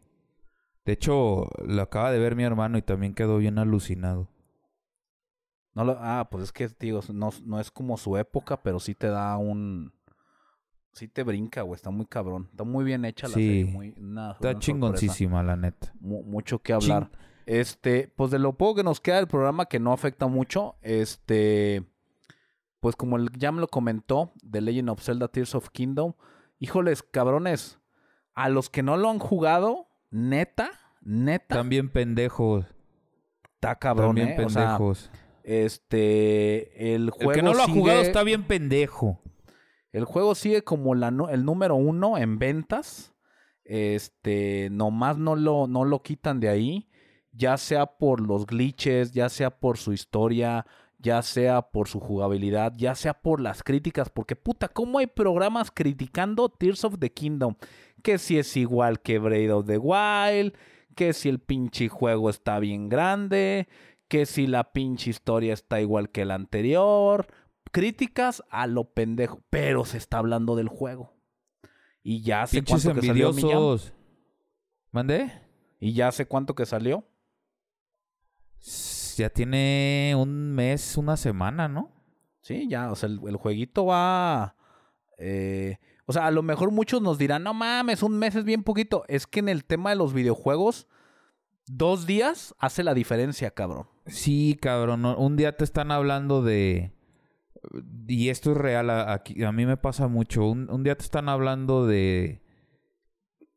De 0.84 0.92
hecho, 0.92 1.48
lo 1.66 1.82
acaba 1.82 2.10
de 2.12 2.18
ver 2.18 2.34
mi 2.36 2.44
hermano 2.44 2.78
y 2.78 2.82
también 2.82 3.14
quedó 3.14 3.38
bien 3.38 3.58
alucinado. 3.58 4.28
No 5.74 5.84
lo- 5.84 5.96
ah, 6.00 6.28
pues 6.30 6.44
es 6.44 6.52
que, 6.52 6.68
digo, 6.78 7.00
no, 7.12 7.30
no 7.44 7.58
es 7.60 7.70
como 7.70 7.96
su 7.96 8.16
época, 8.16 8.62
pero 8.62 8.78
sí 8.80 8.94
te 8.94 9.08
da 9.08 9.36
un... 9.38 9.92
Sí 10.92 11.08
te 11.08 11.22
brinca, 11.22 11.62
güey. 11.62 11.76
Está 11.76 11.88
muy 11.90 12.04
cabrón. 12.04 12.48
Está 12.50 12.64
muy 12.64 12.84
bien 12.84 13.04
hecha 13.06 13.26
la 13.26 13.34
Sí. 13.34 13.46
serie. 13.46 13.64
Muy, 13.64 13.94
una- 13.96 14.02
una 14.02 14.22
Está 14.32 14.32
sorpresa. 14.48 14.58
chingoncísima, 14.60 15.42
la 15.42 15.56
neta. 15.56 15.92
Mu- 16.00 16.22
mucho 16.24 16.58
que 16.58 16.74
hablar. 16.74 17.10
Este, 17.46 18.12
pues 18.14 18.30
de 18.30 18.38
lo 18.38 18.52
poco 18.58 18.74
que 18.76 18.82
nos 18.84 19.00
queda 19.00 19.16
del 19.16 19.26
programa, 19.26 19.64
que 19.66 19.80
no 19.80 19.92
afecta 19.92 20.26
mucho, 20.26 20.76
este... 20.82 21.84
pues 22.80 22.94
como 22.94 23.16
el 23.16 23.30
Jam 23.40 23.56
lo 23.58 23.68
comentó, 23.68 24.32
The 24.48 24.60
Legend 24.60 24.90
of 24.90 25.02
Zelda 25.02 25.28
Tears 25.28 25.54
of 25.54 25.70
Kingdom, 25.70 26.12
híjoles, 26.58 27.02
cabrones, 27.02 27.78
a 28.34 28.48
los 28.48 28.68
que 28.70 28.82
no 28.82 28.96
lo 28.96 29.08
han 29.10 29.18
jugado, 29.18 29.88
neta, 30.10 30.70
neta, 31.00 31.56
También 31.56 31.88
pendejos. 31.90 32.66
está 33.54 33.76
cabrón, 33.76 34.16
También 34.16 34.28
¿eh? 34.40 34.44
O 34.44 34.48
sea, 34.50 34.62
pendejos. 34.76 35.10
Este, 35.43 36.95
el 36.95 37.11
juego 37.11 37.32
el 37.32 37.36
que 37.36 37.43
no 37.43 37.55
lo 37.55 37.62
ha 37.62 37.66
sigue- 37.66 37.78
jugado 37.80 38.03
está 38.03 38.22
bien 38.22 38.45
pendejo. 38.45 39.20
El 39.93 40.05
juego 40.05 40.34
sigue 40.34 40.62
como 40.62 40.95
la, 40.95 41.09
el 41.30 41.45
número 41.45 41.74
uno 41.76 42.16
en 42.18 42.38
ventas. 42.38 43.14
Este, 43.64 44.68
nomás 44.70 45.18
no 45.18 45.36
lo, 45.36 45.66
no 45.66 45.84
lo 45.84 46.03
quitan 46.03 46.40
de 46.40 46.49
ahí. 46.49 46.88
Ya 47.32 47.57
sea 47.57 47.86
por 47.86 48.20
los 48.20 48.47
glitches, 48.47 49.12
ya 49.12 49.28
sea 49.28 49.51
por 49.59 49.78
su 49.78 49.93
historia, 49.93 50.66
ya 50.99 51.22
sea 51.22 51.62
por 51.62 51.88
su 51.88 51.99
jugabilidad, 52.01 52.74
ya 52.76 52.95
sea 52.95 53.14
por 53.14 53.40
las 53.40 53.62
críticas. 53.62 54.11
Porque 54.11 54.36
puta, 54.36 54.68
¿cómo 54.68 54.99
hay 54.99 55.07
programas 55.07 55.70
criticando 55.70 56.49
Tears 56.49 56.84
of 56.84 56.99
the 56.99 57.11
Kingdom? 57.11 57.55
Que 58.03 58.18
si 58.18 58.38
es 58.38 58.57
igual 58.57 59.01
que 59.01 59.18
Breath 59.18 59.51
of 59.51 59.66
the 59.66 59.78
Wild, 59.78 60.55
que 60.95 61.12
si 61.14 61.28
el 61.30 61.38
pinche 61.38 61.88
juego 61.88 62.28
está 62.28 62.59
bien 62.59 62.88
grande, 62.90 63.66
que 64.12 64.26
si 64.26 64.46
la 64.46 64.74
pinche 64.74 65.08
historia 65.08 65.54
está 65.54 65.80
igual 65.80 66.10
que 66.10 66.26
la 66.26 66.34
anterior 66.34 67.28
críticas 67.70 68.44
a 68.50 68.66
lo 68.66 68.92
pendejo, 68.92 69.42
pero 69.48 69.86
se 69.86 69.96
está 69.96 70.18
hablando 70.18 70.54
del 70.54 70.68
juego. 70.68 71.14
Y 72.02 72.20
ya 72.20 72.42
hace 72.42 72.58
Pinches 72.58 72.84
cuánto 72.84 73.00
que 73.00 73.06
salió. 73.06 73.32
¿Mandé? 74.90 75.32
Y 75.80 75.94
ya 75.94 76.08
hace 76.08 76.26
cuánto 76.26 76.54
que 76.54 76.66
salió. 76.66 77.08
Ya 79.16 79.30
tiene 79.30 80.12
un 80.18 80.52
mes, 80.52 80.98
una 80.98 81.16
semana, 81.16 81.66
¿no? 81.66 81.90
Sí, 82.42 82.68
ya, 82.68 82.92
o 82.92 82.96
sea, 82.96 83.08
el, 83.08 83.18
el 83.26 83.36
jueguito 83.36 83.86
va. 83.86 84.56
eh, 85.16 85.78
o 86.04 86.12
sea, 86.12 86.26
a 86.26 86.30
lo 86.30 86.42
mejor 86.42 86.70
muchos 86.70 87.00
nos 87.00 87.16
dirán, 87.16 87.44
no 87.44 87.54
mames, 87.54 88.02
un 88.02 88.18
mes 88.18 88.34
es 88.34 88.44
bien 88.44 88.62
poquito. 88.62 89.04
Es 89.08 89.26
que 89.26 89.40
en 89.40 89.48
el 89.48 89.64
tema 89.64 89.88
de 89.88 89.96
los 89.96 90.12
videojuegos, 90.12 90.86
dos 91.66 92.04
días 92.04 92.54
hace 92.58 92.84
la 92.84 92.92
diferencia, 92.92 93.52
cabrón. 93.52 93.91
Sí, 94.07 94.59
cabrón. 94.61 95.03
no, 95.03 95.16
Un 95.16 95.36
día 95.36 95.57
te 95.57 95.64
están 95.64 95.90
hablando 95.90 96.42
de... 96.42 96.92
Y 98.09 98.28
esto 98.30 98.50
es 98.53 98.57
real, 98.57 98.90
a, 98.90 99.12
aquí- 99.12 99.42
a 99.44 99.53
mí 99.53 99.66
me 99.66 99.76
pasa 99.76 100.09
mucho. 100.09 100.44
Un, 100.46 100.68
un 100.70 100.82
día 100.82 100.96
te 100.96 101.05
están 101.05 101.28
hablando 101.28 101.86
de... 101.86 102.40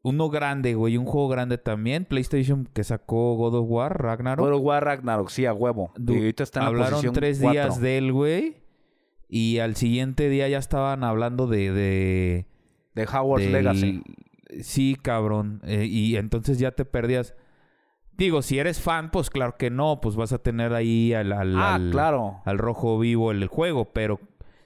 Uno 0.04 0.30
grande, 0.30 0.76
güey, 0.76 0.98
un 0.98 1.06
juego 1.06 1.28
grande 1.30 1.58
también. 1.58 2.06
PlayStation 2.06 2.70
que 2.72 2.84
sacó 2.84 3.36
God 3.36 3.56
of 3.56 3.66
War, 3.68 4.00
Ragnarok. 4.04 4.46
Pero 4.46 4.60
War 4.60 4.84
Ragnarok, 4.86 5.30
sí, 5.30 5.48
a 5.48 5.54
huevo. 5.54 5.92
Du- 5.98 6.14
Y 6.14 6.18
ahorita 6.18 6.44
está 6.44 6.60
en 6.60 6.64
la 6.66 6.70
Hablaron 6.70 7.14
tres 7.14 7.40
cuatro. 7.42 7.52
días 7.64 7.82
de 7.82 7.98
él, 7.98 8.12
güey. 8.14 8.58
Y 9.28 9.58
al 9.58 9.76
siguiente 9.76 10.30
día 10.30 10.48
ya 10.48 10.60
estaban 10.60 11.04
hablando 11.04 11.48
de... 11.48 11.72
de 11.72 12.46
De 12.94 13.06
Howard's 13.08 13.50
Legacy. 13.50 14.04
Sí, 14.62 14.96
cabrón. 15.02 15.60
Eh, 15.66 15.86
y 15.86 16.16
entonces 16.18 16.60
ya 16.60 16.72
te 16.72 16.86
perdías. 16.86 17.34
Digo, 18.18 18.42
si 18.42 18.60
eres 18.60 18.80
fan, 18.82 19.12
pues 19.12 19.30
claro 19.30 19.58
que 19.58 19.70
no. 19.70 20.00
Pues 20.02 20.16
vas 20.16 20.32
a 20.34 20.38
tener 20.40 20.74
ahí 20.74 21.14
al... 21.14 21.32
al- 21.34 21.56
Ah, 21.58 21.76
al- 21.76 21.92
claro. 21.92 22.42
al 22.46 22.58
rojo 22.58 22.98
vivo 23.00 23.32
el 23.32 23.48
juego, 23.48 23.92
pero 23.94 24.20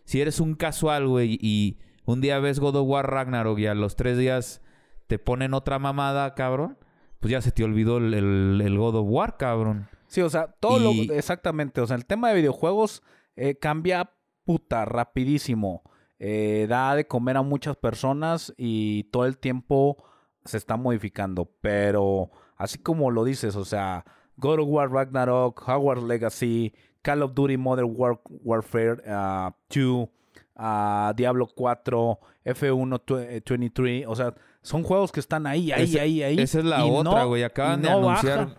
si 0.06 0.22
eres 0.22 0.40
un 0.40 0.56
casual, 0.56 1.08
güey, 1.08 1.38
y 1.42 1.80
un 2.06 2.22
día 2.22 2.40
ves 2.40 2.60
God 2.60 2.76
of 2.78 2.88
War 2.88 3.10
Ragnarok 3.10 3.58
y 3.60 3.68
a 3.68 3.74
los 3.76 3.96
tres 3.96 4.18
días 4.18 4.62
te 5.08 5.20
ponen 5.20 5.54
otra 5.54 5.80
mamada, 5.80 6.34
cabrón, 6.36 6.78
pues 7.20 7.32
ya 7.32 7.42
se 7.42 7.52
te 7.52 7.64
olvidó 7.64 7.98
el, 7.98 8.14
el- 8.14 8.62
el 8.64 8.78
God 8.78 8.96
of 8.96 9.08
War, 9.10 9.38
cabrón. 9.38 9.88
Sí, 10.08 10.22
o 10.22 10.30
sea, 10.30 10.48
todo 10.60 10.92
Y- 10.92 11.08
lo... 11.08 11.14
Exactamente, 11.14 11.82
o 11.82 11.88
sea, 11.88 11.96
el 11.96 12.06
tema 12.06 12.30
de 12.30 12.36
videojuegos 12.36 13.04
eh, 13.36 13.56
cambia 13.56 14.12
puta 14.44 14.86
rapidísimo. 14.86 15.84
Eh, 16.22 16.66
da 16.68 16.96
de 16.96 17.08
comer 17.08 17.38
a 17.38 17.42
muchas 17.44 17.76
personas 17.78 18.54
y 18.58 19.06
todo 19.06 19.26
el 19.26 19.38
tiempo 19.38 20.04
se 20.46 20.58
está 20.58 20.76
modificando. 20.76 21.50
Pero 21.62 22.32
así 22.60 22.78
como 22.78 23.10
lo 23.10 23.24
dices, 23.24 23.56
o 23.56 23.66
sea, 23.66 24.06
God 24.38 24.60
of 24.60 24.68
War 24.70 24.92
Ragnarok, 24.92 25.68
Hogwarts 25.68 26.04
Legacy, 26.04 26.74
Call 27.02 27.24
of 27.24 27.34
Duty 27.34 27.58
Modern 27.58 27.92
War- 27.98 28.22
Warfare 28.44 29.02
ah, 29.08 29.56
2, 29.74 30.08
ah, 30.56 31.12
Diablo 31.16 31.48
4, 31.48 32.20
F1 32.46 33.00
tw- 33.06 33.20
eh, 33.28 33.42
23, 33.44 34.06
o 34.08 34.16
sea, 34.16 34.34
son 34.62 34.84
juegos 34.84 35.12
que 35.12 35.20
están 35.20 35.48
ahí, 35.48 35.72
ahí, 35.72 35.84
Ese- 35.84 36.00
ahí, 36.00 36.22
ahí. 36.24 36.40
Esa 36.40 36.60
es 36.60 36.66
la 36.66 36.86
y 36.86 36.90
otra, 36.92 37.22
no- 37.22 37.28
güey. 37.30 37.44
Acaban 37.44 37.80
y 37.80 37.84
de 37.84 37.90
no 37.90 37.98
anunciar. 38.10 38.38
bajan. 38.40 38.56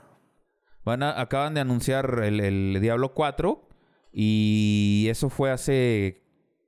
Van 0.84 1.02
a- 1.02 1.20
acaban 1.20 1.54
de 1.54 1.60
anunciar 1.60 2.20
el, 2.24 2.40
el 2.40 2.78
Diablo 2.80 3.12
4. 3.14 3.68
Y 4.12 5.06
eso 5.08 5.28
fue 5.30 5.50
hace 5.50 6.22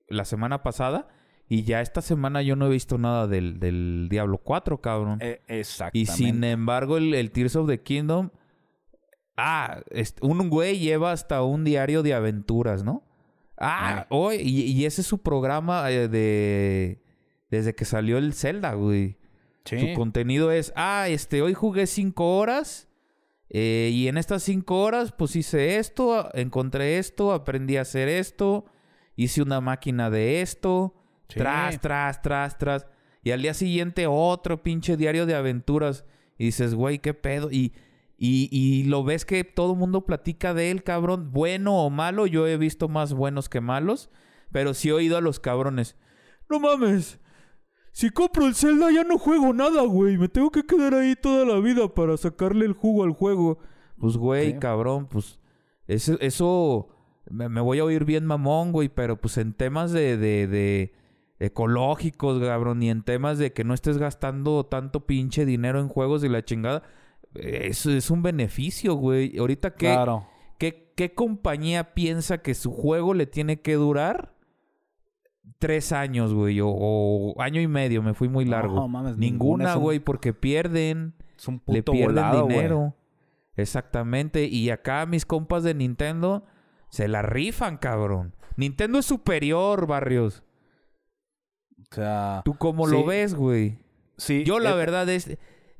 la 0.08 0.24
semana 0.24 0.62
pasada. 0.62 1.08
Y 1.52 1.64
ya 1.64 1.80
esta 1.82 2.00
semana 2.00 2.40
yo 2.40 2.56
no 2.56 2.66
he 2.66 2.70
visto 2.70 2.96
nada 2.96 3.26
del, 3.26 3.58
del 3.60 4.06
Diablo 4.10 4.38
4, 4.38 4.80
cabrón. 4.80 5.18
Eh, 5.20 5.42
Y 5.48 5.54
exactamente. 5.54 6.12
sin 6.12 6.44
embargo, 6.44 6.96
el, 6.96 7.12
el 7.14 7.30
Tears 7.30 7.56
of 7.56 7.68
the 7.68 7.80
Kingdom. 7.82 8.30
Ah, 9.36 9.82
un 10.20 10.48
güey 10.48 10.78
lleva 10.78 11.12
hasta 11.12 11.42
un 11.42 11.64
diario 11.64 12.02
de 12.02 12.14
aventuras, 12.14 12.84
¿no? 12.84 13.02
Ah, 13.58 13.98
Ay. 14.00 14.04
hoy, 14.08 14.36
y, 14.36 14.62
y 14.72 14.86
ese 14.86 15.00
es 15.02 15.06
su 15.06 15.18
programa 15.22 15.90
eh, 15.90 16.08
de. 16.08 17.02
Desde 17.50 17.74
que 17.74 17.84
salió 17.84 18.16
el 18.18 18.32
Zelda, 18.32 18.72
güey. 18.74 19.18
Sí. 19.66 19.78
Su 19.78 19.94
contenido 19.94 20.50
es, 20.52 20.72
ah, 20.74 21.06
este, 21.08 21.42
hoy 21.42 21.52
jugué 21.54 21.86
cinco 21.86 22.38
horas. 22.38 22.88
eh, 23.50 23.90
y 23.92 24.08
en 24.08 24.16
estas 24.16 24.42
cinco 24.42 24.82
horas, 24.82 25.12
pues 25.12 25.36
hice 25.36 25.76
esto, 25.76 26.30
encontré 26.34 26.96
esto, 26.98 27.32
aprendí 27.32 27.76
a 27.76 27.82
hacer 27.82 28.08
esto, 28.08 28.64
hice 29.16 29.42
una 29.42 29.60
máquina 29.60 30.08
de 30.08 30.40
esto, 30.40 30.94
Sí. 31.32 31.38
tras, 31.38 31.80
tras, 31.80 32.22
tras, 32.22 32.58
tras. 32.58 32.86
Y 33.22 33.30
al 33.30 33.42
día 33.42 33.54
siguiente 33.54 34.06
otro 34.06 34.62
pinche 34.62 34.96
diario 34.96 35.26
de 35.26 35.34
aventuras. 35.34 36.04
Y 36.38 36.46
dices, 36.46 36.74
güey, 36.74 36.98
qué 36.98 37.14
pedo. 37.14 37.50
Y, 37.50 37.72
y, 38.16 38.48
y 38.50 38.84
lo 38.84 39.04
ves 39.04 39.24
que 39.24 39.44
todo 39.44 39.72
el 39.72 39.78
mundo 39.78 40.06
platica 40.06 40.54
de 40.54 40.70
él, 40.70 40.82
cabrón. 40.82 41.30
Bueno 41.32 41.76
o 41.76 41.90
malo, 41.90 42.26
yo 42.26 42.46
he 42.46 42.56
visto 42.56 42.88
más 42.88 43.12
buenos 43.14 43.48
que 43.48 43.60
malos. 43.60 44.10
Pero 44.50 44.74
sí 44.74 44.88
he 44.88 44.92
oído 44.92 45.16
a 45.16 45.20
los 45.20 45.40
cabrones. 45.40 45.96
No 46.50 46.60
mames. 46.60 47.20
Si 47.92 48.10
compro 48.10 48.46
el 48.46 48.54
Zelda 48.54 48.90
ya 48.90 49.04
no 49.04 49.18
juego 49.18 49.52
nada, 49.52 49.82
güey. 49.82 50.18
Me 50.18 50.28
tengo 50.28 50.50
que 50.50 50.64
quedar 50.64 50.94
ahí 50.94 51.14
toda 51.14 51.44
la 51.44 51.60
vida 51.60 51.94
para 51.94 52.16
sacarle 52.16 52.64
el 52.64 52.72
jugo 52.72 53.04
al 53.04 53.12
juego. 53.12 53.58
Pues, 53.98 54.16
güey, 54.16 54.58
cabrón, 54.58 55.06
pues... 55.06 55.38
Eso, 55.86 56.16
eso 56.20 56.88
me, 57.28 57.48
me 57.48 57.60
voy 57.60 57.80
a 57.80 57.84
oír 57.84 58.04
bien 58.04 58.24
mamón, 58.24 58.72
güey. 58.72 58.88
Pero 58.88 59.20
pues 59.20 59.36
en 59.36 59.52
temas 59.52 59.92
de, 59.92 60.16
de, 60.16 60.46
de 60.46 60.92
ecológicos, 61.46 62.40
cabrón. 62.40 62.82
Y 62.82 62.90
en 62.90 63.02
temas 63.02 63.38
de 63.38 63.52
que 63.52 63.64
no 63.64 63.74
estés 63.74 63.98
gastando 63.98 64.64
tanto 64.66 65.06
pinche 65.06 65.44
dinero 65.44 65.80
en 65.80 65.88
juegos 65.88 66.24
y 66.24 66.28
la 66.28 66.44
chingada. 66.44 66.82
Eso 67.34 67.90
es 67.90 68.10
un 68.10 68.22
beneficio, 68.22 68.94
güey. 68.94 69.38
Ahorita 69.38 69.70
que... 69.74 69.86
Claro. 69.86 70.28
¿Qué, 70.58 70.92
qué 70.96 71.12
compañía 71.14 71.92
piensa 71.94 72.38
que 72.38 72.54
su 72.54 72.70
juego 72.70 73.14
le 73.14 73.26
tiene 73.26 73.60
que 73.62 73.74
durar 73.74 74.34
tres 75.58 75.92
años, 75.92 76.32
güey? 76.32 76.60
O, 76.60 76.68
o 76.68 77.40
año 77.42 77.60
y 77.60 77.66
medio, 77.66 78.02
me 78.02 78.14
fui 78.14 78.28
muy 78.28 78.44
largo. 78.44 78.74
No, 78.76 78.86
mames, 78.88 79.16
Ninguna, 79.18 79.76
un- 79.76 79.82
güey, 79.82 79.98
porque 79.98 80.32
pierden, 80.32 81.14
Es 81.36 81.48
un 81.48 81.60
le 81.66 81.82
puto 81.82 81.92
pierden 81.92 82.14
volado, 82.14 82.44
güey. 82.44 82.56
dinero. 82.56 82.94
Exactamente. 83.56 84.44
Y 84.44 84.70
acá 84.70 85.04
mis 85.06 85.26
compas 85.26 85.62
de 85.64 85.74
Nintendo 85.74 86.44
se 86.90 87.08
la 87.08 87.22
rifan, 87.22 87.76
cabrón. 87.78 88.36
Nintendo 88.56 88.98
es 89.00 89.06
superior, 89.06 89.86
Barrios. 89.86 90.44
O 91.92 91.94
sea, 91.94 92.42
¿Tú 92.44 92.54
cómo 92.54 92.86
Sí. 92.86 92.92
lo 92.94 93.04
ves, 93.04 93.34
güey? 93.34 93.78
sí. 94.16 94.44
Yo 94.44 94.58
la 94.58 94.70
eh, 94.72 94.76
verdad 94.76 95.08
es... 95.08 95.36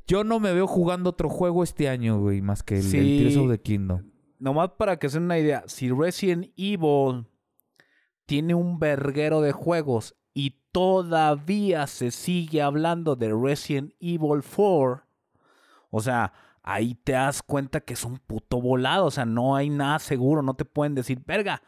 Yo 0.07 0.25
no 0.25 0.41
me 0.41 0.53
veo 0.53 0.67
jugando 0.67 1.11
otro 1.11 1.29
juego 1.29 1.63
este 1.63 1.89
año, 1.89 2.19
güey, 2.21 2.43
más 2.43 2.63
que 2.63 2.75
el, 2.79 2.85
el 2.85 2.91
Sí. 2.91 3.19
Tears 3.23 3.37
of 3.37 3.51
the 3.51 3.61
Kingdom. 3.61 4.03
Nomás 4.39 4.71
para 4.77 4.99
que 4.99 5.09
se 5.09 5.17
den 5.19 5.25
una 5.25 5.39
idea, 5.39 5.63
si 5.67 5.91
Resident 5.91 6.51
Evil 6.57 7.27
tiene 8.27 8.55
un 8.55 8.79
verguero 8.79 9.41
de 9.41 9.53
juegos 9.53 10.17
y 10.35 10.59
todavía 10.73 11.87
se 11.87 12.11
sigue 12.11 12.61
hablando 12.63 13.15
de 13.17 13.33
Resident 13.33 13.93
Evil 14.01 14.43
4, 14.43 15.03
o 15.91 16.01
sea, 16.01 16.33
ahí 16.63 16.95
te 16.97 17.13
das 17.13 17.43
cuenta 17.43 17.81
que 17.81 17.95
es 17.95 18.05
un 18.05 18.19
puto 18.19 18.61
volado, 18.61 19.07
o 19.07 19.11
sea, 19.11 19.25
no 19.25 19.55
hay 19.55 19.71
nada 19.71 19.99
seguro, 20.01 20.43
no 20.43 20.55
te 20.55 20.65
pueden 20.65 20.95
decir, 20.95 21.23
verga. 21.25 21.63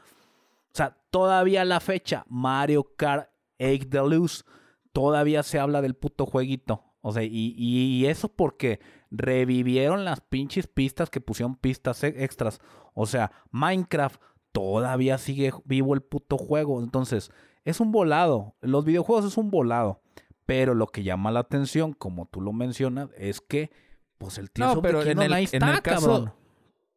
O 0.72 0.76
sea, 0.76 0.96
todavía 1.10 1.64
la 1.64 1.78
fecha, 1.80 2.24
Mario 2.28 2.90
Kart 2.96 3.28
8 3.60 3.86
Deluxe, 3.88 4.44
todavía 4.92 5.42
se 5.42 5.58
habla 5.58 5.82
del 5.82 5.94
puto 5.94 6.26
jueguito. 6.26 6.84
O 7.00 7.12
sea, 7.12 7.22
y, 7.22 7.54
y 7.56 8.06
eso 8.06 8.28
porque 8.28 8.80
revivieron 9.10 10.04
las 10.04 10.20
pinches 10.20 10.66
pistas 10.66 11.10
que 11.10 11.20
pusieron 11.20 11.56
pistas 11.56 12.02
e- 12.02 12.24
extras. 12.24 12.60
O 12.94 13.06
sea, 13.06 13.30
Minecraft 13.50 14.20
todavía 14.52 15.18
sigue 15.18 15.52
vivo 15.64 15.94
el 15.94 16.00
puto 16.00 16.38
juego. 16.38 16.82
Entonces, 16.82 17.30
es 17.64 17.80
un 17.80 17.92
volado. 17.92 18.54
Los 18.60 18.84
videojuegos 18.84 19.26
es 19.26 19.36
un 19.36 19.50
volado. 19.50 20.00
Pero 20.46 20.74
lo 20.74 20.86
que 20.86 21.02
llama 21.02 21.30
la 21.30 21.40
atención, 21.40 21.92
como 21.92 22.26
tú 22.26 22.40
lo 22.40 22.52
mencionas, 22.52 23.10
es 23.16 23.40
que, 23.40 23.70
pues 24.18 24.38
el 24.38 24.50
tío 24.50 24.66
No, 24.66 24.82
pero 24.82 25.02
en 25.02 25.20
el, 25.20 25.32
ahí 25.32 25.48
en 25.52 25.62
el 25.62 25.82
caso... 25.82 26.06
cabrón. 26.06 26.34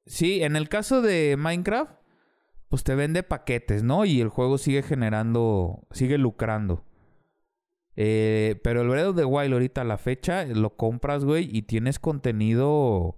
Sí, 0.06 0.42
en 0.42 0.56
el 0.56 0.70
caso 0.70 1.02
de 1.02 1.36
Minecraft, 1.38 1.92
pues 2.70 2.84
te 2.84 2.96
vende 2.96 3.24
paquetes, 3.24 3.84
¿no? 3.84 4.06
Y 4.06 4.22
el 4.22 4.30
juego 4.30 4.58
sigue 4.58 4.84
generando, 4.84 5.88
sigue 5.92 6.18
lucrando. 6.18 6.84
Eh, 7.96 8.60
pero 8.64 8.82
el 8.82 8.90
Breath 8.90 9.08
of 9.08 9.16
the 9.16 9.26
Wild 9.26 9.54
ahorita 9.54 9.82
a 9.82 9.86
la 9.86 9.98
fecha 9.98 10.46
lo 10.46 10.76
compras, 10.76 11.26
güey, 11.26 11.50
y 11.52 11.64
tienes 11.64 12.00
contenido... 12.00 13.16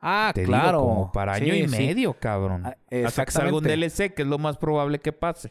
Ah, 0.00 0.30
te 0.32 0.42
digo, 0.42 0.52
claro. 0.52 0.80
como 0.80 1.12
para 1.12 1.32
año 1.34 1.52
Sí, 1.52 1.60
y 1.60 1.68
sí. 1.68 1.76
medio, 1.76 2.14
cabrón. 2.14 2.62
Ah, 2.66 2.76
Hasta 3.04 3.24
que 3.24 3.32
salga 3.32 3.56
un. 3.56 3.64
DLC, 3.64 4.14
que 4.14 4.22
es 4.22 4.28
lo 4.28 4.38
más 4.38 4.56
probable 4.56 5.00
que 5.00 5.12
pase. 5.12 5.50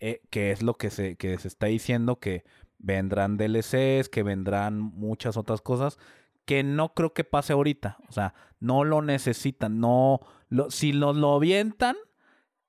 Eh, 0.00 0.22
que 0.28 0.50
es 0.50 0.60
lo 0.62 0.74
que 0.74 0.90
se, 0.90 1.14
que 1.14 1.38
se 1.38 1.46
está 1.46 1.66
diciendo 1.66 2.18
que 2.18 2.44
vendrán 2.78 3.36
DLCs, 3.36 4.08
que 4.08 4.24
vendrán 4.24 4.80
muchas 4.80 5.36
otras 5.36 5.60
cosas, 5.60 5.98
que 6.44 6.64
no 6.64 6.94
creo 6.94 7.14
que 7.14 7.22
pase 7.22 7.52
ahorita. 7.52 7.98
O 8.08 8.12
sea, 8.12 8.34
no 8.58 8.82
lo 8.82 9.02
necesitan. 9.02 9.78
No, 9.78 10.18
lo, 10.48 10.68
si 10.70 10.92
nos 10.92 11.16
lo 11.16 11.34
avientan, 11.34 11.96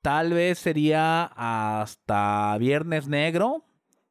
tal 0.02 0.34
vez 0.34 0.60
sería 0.60 1.32
hasta 1.36 2.58
Viernes 2.58 3.08
Negro, 3.08 3.66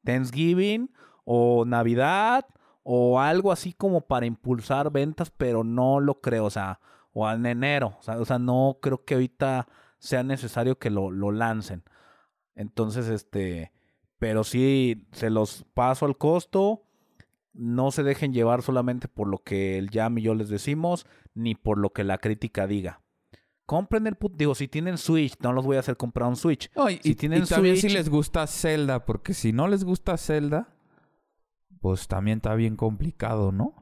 Thanksgiving 0.05 0.91
o 1.25 1.65
Navidad 1.67 2.47
o 2.83 3.21
algo 3.21 3.51
así 3.51 3.73
como 3.73 4.03
para 4.03 4.27
impulsar 4.27 4.93
ventas, 4.93 5.31
pero 5.31 5.65
no 5.65 6.01
lo 6.01 6.21
creo. 6.21 6.45
O 6.45 6.51
sea, 6.51 6.81
o 7.13 7.29
en 7.31 7.47
enero. 7.47 7.99
O 7.99 8.25
sea, 8.25 8.39
no 8.39 8.79
creo 8.81 9.05
que 9.05 9.15
ahorita 9.15 9.67
sea 9.99 10.23
necesario 10.23 10.79
que 10.79 10.91
lo, 10.91 11.11
lo 11.11 11.33
lancen. 11.33 11.83
Entonces, 12.55 13.09
este, 13.09 13.73
pero 14.19 14.45
sí, 14.45 15.09
se 15.13 15.31
los 15.31 15.65
paso 15.75 16.07
al 16.07 16.17
costo. 16.17 16.83
No 17.53 17.91
se 17.91 18.03
dejen 18.03 18.33
llevar 18.33 18.63
solamente 18.63 19.09
por 19.09 19.29
lo 19.29 19.39
que 19.39 19.79
el 19.79 19.91
Jam 19.91 20.19
y 20.19 20.23
yo 20.23 20.35
les 20.35 20.49
decimos, 20.49 21.07
ni 21.35 21.55
por 21.55 21.79
lo 21.79 21.91
que 21.91 22.05
la 22.05 22.19
crítica 22.19 22.67
diga. 22.67 23.01
Compren 23.67 24.07
el 24.07 24.15
put... 24.15 24.35
Digo, 24.37 24.55
si 24.55 24.69
tienen 24.69 24.97
Switch, 24.97 25.35
no 25.41 25.53
los 25.53 25.65
voy 25.67 25.77
a 25.77 25.81
hacer 25.81 25.97
comprar 25.97 26.29
un 26.29 26.37
Switch. 26.37 26.71
No, 26.77 26.89
y, 26.89 26.99
Si 27.03 27.11
y- 27.11 27.15
tienen 27.17 27.43
y 27.43 27.47
también 27.47 27.77
si 27.77 27.89
les 27.89 28.09
gusta 28.09 28.47
Zelda, 28.47 29.05
porque 29.05 29.35
si 29.35 29.53
no 29.53 29.67
les 29.69 29.85
gusta 29.85 30.17
Zelda, 30.17 30.75
pues 31.81 32.07
también 32.09 32.39
está 32.39 32.55
bien 32.55 32.77
complicado, 32.77 33.53
¿no? 33.53 33.75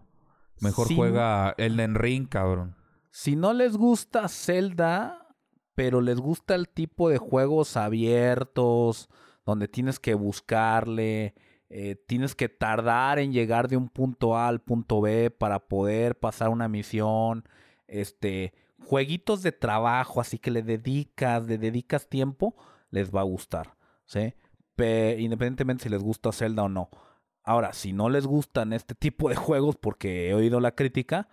Mejor 0.61 0.93
juega 0.95 1.55
Elden 1.59 1.95
Ring, 1.97 2.27
cabrón. 2.29 2.77
Si 3.11 3.37
no 3.37 3.53
les 3.53 3.77
gusta 3.77 4.29
Zelda, 4.29 5.29
pero 5.75 6.01
les 6.01 6.19
gusta 6.19 6.55
el 6.55 6.69
tipo 6.69 7.09
de 7.11 7.19
juegos 7.19 7.77
abiertos, 7.77 9.09
donde 9.45 9.69
tienes 9.69 9.99
que 10.01 10.15
buscarle, 10.15 11.35
eh, 11.69 11.97
tienes 12.07 12.35
que 12.35 12.49
tardar 12.49 13.19
en 13.19 13.33
llegar 13.33 13.69
de 13.69 13.77
un 13.77 13.89
punto 13.89 14.37
A 14.37 14.49
al 14.49 14.61
punto 14.61 15.01
B 15.01 15.31
para 15.31 15.67
poder 15.69 16.19
pasar 16.19 16.49
una 16.49 16.69
misión, 16.69 17.47
este, 17.87 18.55
jueguitos 18.85 19.43
de 19.43 19.53
trabajo, 19.53 20.21
así 20.21 20.39
que 20.39 20.51
le 20.51 20.63
dedicas, 20.63 21.47
le 21.47 21.59
dedicas 21.59 22.09
tiempo, 22.09 22.55
les 22.91 23.11
va 23.15 23.21
a 23.21 23.25
gustar, 23.25 23.77
¿sí? 24.07 24.35
Pe- 24.77 25.17
independientemente 25.21 25.85
si 25.85 25.89
les 25.89 26.03
gusta 26.03 26.33
Zelda 26.33 26.65
o 26.65 26.69
no. 26.69 26.91
Ahora, 27.43 27.73
si 27.73 27.93
no 27.93 28.09
les 28.09 28.27
gustan 28.27 28.73
este 28.73 28.95
tipo 29.05 29.29
de 29.29 29.37
juegos, 29.37 29.77
porque 29.77 30.29
he 30.31 30.35
oído 30.35 30.61
la 30.61 30.75
crítica, 30.75 31.29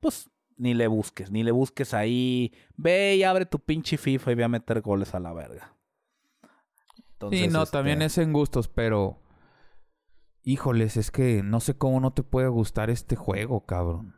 pues 0.00 0.30
ni 0.56 0.74
le 0.74 0.86
busques, 0.86 1.30
ni 1.30 1.42
le 1.42 1.52
busques 1.52 1.92
ahí. 1.94 2.52
Ve 2.76 3.16
y 3.16 3.22
abre 3.24 3.46
tu 3.46 3.58
pinche 3.58 3.96
FIFA 3.98 4.32
y 4.32 4.34
ve 4.34 4.44
a 4.44 4.48
meter 4.48 4.80
goles 4.80 5.14
a 5.14 5.20
la 5.20 5.32
verga. 5.32 5.76
sí, 7.30 7.48
no, 7.48 7.62
este, 7.62 7.72
también 7.76 8.02
es 8.02 8.18
en 8.18 8.32
gustos, 8.32 8.68
pero... 8.68 9.18
Híjoles, 10.42 10.96
es 10.96 11.10
que 11.10 11.42
no 11.42 11.58
sé 11.58 11.76
cómo 11.76 11.98
no 11.98 12.12
te 12.12 12.22
puede 12.22 12.46
gustar 12.48 12.88
este 12.88 13.16
juego, 13.16 13.66
cabrón. 13.66 14.14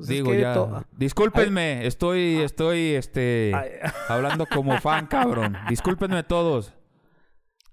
Pues 0.00 0.08
es 0.10 0.16
Digo 0.16 0.30
que 0.32 0.40
ya, 0.40 0.86
discúlpenme, 0.96 1.86
estoy, 1.86 2.36
estoy, 2.38 2.90
este, 2.94 3.52
Ay, 3.54 3.70
hablando 4.08 4.46
como 4.46 4.78
fan, 4.80 5.06
cabrón. 5.06 5.56
Discúlpenme 5.68 6.22
todos. 6.22 6.72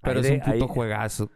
Pero 0.02 0.20
es 0.20 0.30
un 0.30 0.40
puto 0.40 0.52
hay- 0.52 0.62
juegazo. 0.70 1.32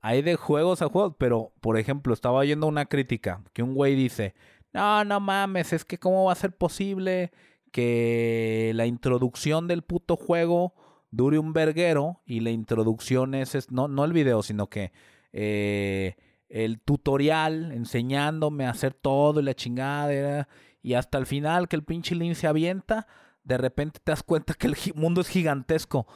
hay 0.00 0.22
de 0.22 0.36
juegos 0.36 0.82
a 0.82 0.88
juegos, 0.88 1.14
pero 1.18 1.52
por 1.60 1.78
ejemplo, 1.78 2.12
estaba 2.14 2.38
oyendo 2.38 2.66
una 2.66 2.86
crítica 2.86 3.42
que 3.52 3.62
un 3.62 3.74
güey 3.74 3.94
dice, 3.94 4.34
no, 4.72 5.04
no 5.04 5.20
mames, 5.20 5.72
es 5.72 5.84
que 5.84 5.98
cómo 5.98 6.24
va 6.24 6.32
a 6.32 6.36
ser 6.36 6.56
posible 6.56 7.32
que 7.70 8.72
la 8.74 8.86
introducción 8.86 9.68
del 9.68 9.82
puto 9.82 10.16
juego 10.16 10.74
dure 11.10 11.38
un 11.38 11.52
verguero 11.52 12.20
y 12.24 12.40
la 12.40 12.50
introducción 12.50 13.34
es, 13.34 13.54
es- 13.54 13.70
no, 13.70 13.88
no 13.88 14.04
el 14.04 14.12
video, 14.12 14.42
sino 14.42 14.68
que 14.68 14.92
eh, 15.32 16.16
el 16.50 16.80
tutorial 16.80 17.72
enseñándome 17.72 18.66
a 18.66 18.70
hacer 18.70 18.92
todo 18.92 19.40
y 19.40 19.44
la 19.44 19.54
chingada 19.54 20.48
y 20.82 20.94
hasta 20.94 21.16
el 21.16 21.26
final 21.26 21.68
que 21.68 21.76
el 21.76 21.84
pinche 21.84 22.14
Link 22.14 22.34
se 22.34 22.46
avienta, 22.46 23.06
de 23.44 23.56
repente 23.56 24.00
te 24.02 24.12
das 24.12 24.22
cuenta 24.22 24.54
que 24.54 24.66
el 24.66 24.76
mundo 24.94 25.20
es 25.20 25.28
gigantesco. 25.28 26.06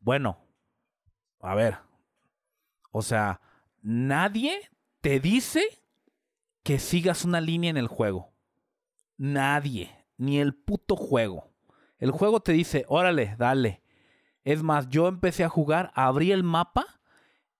Bueno, 0.00 0.38
a 1.40 1.54
ver, 1.54 1.78
o 2.90 3.02
sea, 3.02 3.40
nadie 3.80 4.58
te 5.00 5.20
dice 5.20 5.62
que 6.62 6.78
sigas 6.78 7.24
una 7.24 7.40
línea 7.40 7.70
en 7.70 7.76
el 7.76 7.88
juego. 7.88 8.32
Nadie. 9.16 9.94
Ni 10.16 10.40
el 10.40 10.54
puto 10.54 10.96
juego. 10.96 11.52
El 11.98 12.10
juego 12.10 12.40
te 12.40 12.52
dice, 12.52 12.84
órale, 12.88 13.36
dale. 13.38 13.82
Es 14.42 14.62
más, 14.62 14.88
yo 14.88 15.06
empecé 15.06 15.44
a 15.44 15.48
jugar, 15.48 15.92
abrí 15.94 16.32
el 16.32 16.42
mapa 16.42 16.97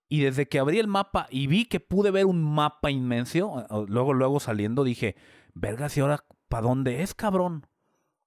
y 0.08 0.20
desde 0.20 0.48
que 0.48 0.58
abrí 0.58 0.78
el 0.78 0.88
mapa 0.88 1.26
y 1.30 1.46
vi 1.46 1.66
que 1.66 1.80
pude 1.80 2.10
ver 2.10 2.26
un 2.26 2.42
mapa 2.42 2.90
inmenso, 2.90 3.66
luego, 3.88 4.14
luego 4.14 4.40
saliendo 4.40 4.84
dije, 4.84 5.16
vergas, 5.54 5.96
¿y 5.96 6.00
ahora 6.00 6.24
para 6.48 6.66
dónde 6.66 7.02
es, 7.02 7.14
cabrón? 7.14 7.66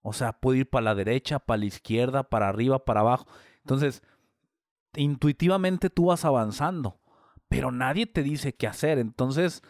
O 0.01 0.13
sea, 0.13 0.33
puedo 0.33 0.57
ir 0.57 0.69
para 0.69 0.85
la 0.85 0.95
derecha, 0.95 1.39
para 1.39 1.59
la 1.59 1.65
izquierda, 1.65 2.23
para 2.23 2.49
arriba, 2.49 2.85
para 2.85 3.01
abajo. 3.01 3.27
Entonces, 3.59 4.03
intuitivamente 4.95 5.89
tú 5.89 6.05
vas 6.05 6.25
avanzando, 6.25 6.99
pero 7.47 7.71
nadie 7.71 8.05
te 8.05 8.23
dice 8.23 8.53
qué 8.53 8.67
hacer. 8.67 8.99
Entonces, 8.99 9.61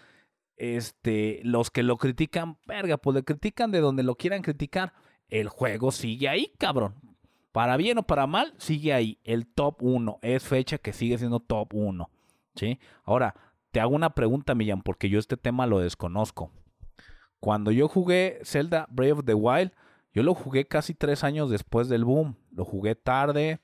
este, 0.57 1.39
los 1.43 1.71
que 1.71 1.83
lo 1.83 1.97
critican, 1.97 2.57
verga, 2.65 2.97
pues 2.97 3.15
le 3.15 3.23
critican 3.23 3.71
de 3.71 3.79
donde 3.79 4.03
lo 4.03 4.15
quieran 4.15 4.41
criticar. 4.41 4.93
El 5.27 5.49
juego 5.49 5.91
sigue 5.91 6.27
ahí, 6.27 6.53
cabrón. 6.57 7.10
Para 7.51 7.77
bien 7.77 7.97
o 7.97 8.03
para 8.03 8.27
mal, 8.27 8.53
sigue 8.57 8.93
ahí. 8.93 9.19
El 9.23 9.47
top 9.47 9.77
1. 9.81 10.19
Es 10.21 10.43
fecha 10.43 10.77
que 10.77 10.93
sigue 10.93 11.17
siendo 11.17 11.39
top 11.39 11.73
1. 11.73 12.09
¿Sí? 12.55 12.79
Ahora, 13.03 13.35
te 13.71 13.79
hago 13.79 13.95
una 13.95 14.15
pregunta, 14.15 14.55
Millán, 14.55 14.81
porque 14.81 15.09
yo 15.09 15.19
este 15.19 15.37
tema 15.37 15.67
lo 15.67 15.79
desconozco. 15.79 16.51
Cuando 17.39 17.71
yo 17.71 17.87
jugué 17.87 18.39
Zelda 18.43 18.87
Brave 18.89 19.13
of 19.13 19.25
the 19.25 19.33
Wild, 19.33 19.71
yo 20.13 20.23
lo 20.23 20.33
jugué 20.33 20.67
casi 20.67 20.93
tres 20.93 21.23
años 21.23 21.49
después 21.49 21.89
del 21.89 22.05
boom. 22.05 22.35
Lo 22.51 22.65
jugué 22.65 22.95
tarde, 22.95 23.59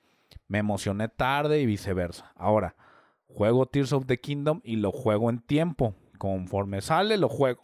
me 0.47 0.59
emocioné 0.59 1.09
tarde 1.09 1.61
y 1.61 1.65
viceversa. 1.65 2.31
Ahora, 2.35 2.75
juego 3.27 3.65
Tears 3.65 3.93
of 3.93 4.05
the 4.05 4.19
Kingdom 4.19 4.61
y 4.63 4.77
lo 4.77 4.91
juego 4.91 5.29
en 5.29 5.39
tiempo. 5.39 5.93
Conforme 6.17 6.81
sale, 6.81 7.17
lo 7.17 7.29
juego. 7.29 7.63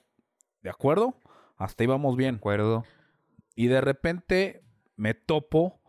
¿De 0.62 0.70
acuerdo? 0.70 1.16
Hasta 1.58 1.84
ahí 1.84 1.88
vamos 1.88 2.16
bien. 2.16 2.36
¿De 2.36 2.40
acuerdo? 2.40 2.84
Y 3.56 3.68
de 3.68 3.82
repente 3.82 4.64
me 4.96 5.14
topo, 5.14 5.80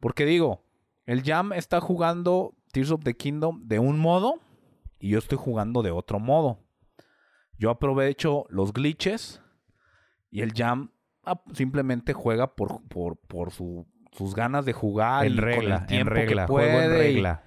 porque 0.00 0.24
digo, 0.24 0.62
el 1.06 1.22
Jam 1.22 1.52
está 1.52 1.80
jugando 1.80 2.54
Tears 2.72 2.90
of 2.90 3.02
the 3.04 3.14
Kingdom 3.14 3.66
de 3.66 3.78
un 3.78 3.98
modo 3.98 4.34
y 4.98 5.10
yo 5.10 5.18
estoy 5.18 5.38
jugando 5.38 5.82
de 5.82 5.90
otro 5.90 6.18
modo. 6.18 6.58
Yo 7.58 7.70
aprovecho 7.70 8.44
los 8.50 8.72
glitches 8.72 9.42
y 10.30 10.42
el 10.42 10.52
Jam 10.52 10.90
ah, 11.24 11.40
simplemente 11.54 12.12
juega 12.12 12.54
por, 12.54 12.82
por, 12.88 13.16
por 13.16 13.50
su- 13.52 13.86
sus 14.12 14.34
ganas 14.34 14.64
de 14.64 14.72
jugar 14.72 15.26
en 15.26 15.32
y 15.32 15.36
con 15.36 15.44
regla, 15.44 15.74
el 15.76 15.80
en 15.82 15.86
tiempo 15.86 16.14
regla, 16.14 16.42
que 16.46 16.52
juego 16.52 16.68
en 16.80 16.86
puede 16.88 16.96
y- 17.10 17.14
regla. 17.14 17.44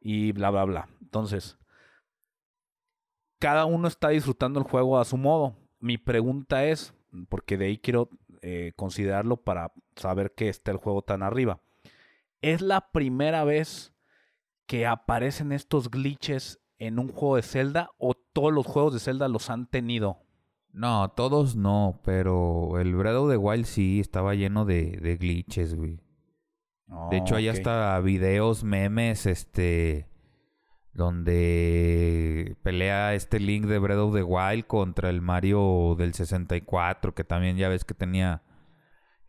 y 0.00 0.32
bla, 0.32 0.50
bla, 0.50 0.64
bla. 0.64 0.88
Entonces, 1.00 1.58
cada 3.38 3.64
uno 3.66 3.88
está 3.88 4.08
disfrutando 4.08 4.58
el 4.60 4.66
juego 4.66 4.98
a 4.98 5.04
su 5.04 5.16
modo. 5.16 5.56
Mi 5.80 5.98
pregunta 5.98 6.64
es, 6.64 6.94
porque 7.28 7.56
de 7.56 7.66
ahí 7.66 7.78
quiero 7.78 8.08
eh, 8.42 8.72
considerarlo 8.76 9.36
para 9.36 9.72
saber 9.96 10.32
que 10.34 10.48
está 10.48 10.70
el 10.70 10.78
juego 10.78 11.02
tan 11.02 11.22
arriba. 11.22 11.60
¿Es 12.44 12.60
la 12.60 12.92
primera 12.92 13.42
vez 13.44 13.94
que 14.66 14.86
aparecen 14.86 15.50
estos 15.50 15.90
glitches 15.90 16.60
en 16.76 16.98
un 16.98 17.08
juego 17.08 17.36
de 17.36 17.42
Zelda 17.42 17.88
o 17.96 18.12
todos 18.12 18.52
los 18.52 18.66
juegos 18.66 18.92
de 18.92 19.00
Zelda 19.00 19.28
los 19.28 19.48
han 19.48 19.66
tenido? 19.66 20.18
No, 20.70 21.10
todos 21.12 21.56
no, 21.56 22.02
pero 22.04 22.78
el 22.78 22.94
Breath 22.96 23.16
of 23.16 23.30
the 23.30 23.38
Wild 23.38 23.64
sí 23.64 23.98
estaba 23.98 24.34
lleno 24.34 24.66
de, 24.66 24.98
de 25.00 25.16
glitches, 25.16 25.74
güey. 25.74 26.02
De 27.10 27.16
hecho, 27.16 27.34
hay 27.34 27.48
hasta 27.48 27.98
videos, 28.00 28.62
memes, 28.62 29.24
este, 29.24 30.10
donde 30.92 32.58
pelea 32.62 33.14
este 33.14 33.40
Link 33.40 33.64
de 33.64 33.78
Breath 33.78 34.00
of 34.00 34.14
the 34.14 34.22
Wild 34.22 34.66
contra 34.66 35.08
el 35.08 35.22
Mario 35.22 35.94
del 35.96 36.12
64, 36.12 37.14
que 37.14 37.24
también 37.24 37.56
ya 37.56 37.70
ves 37.70 37.86
que 37.86 37.94
tenía 37.94 38.42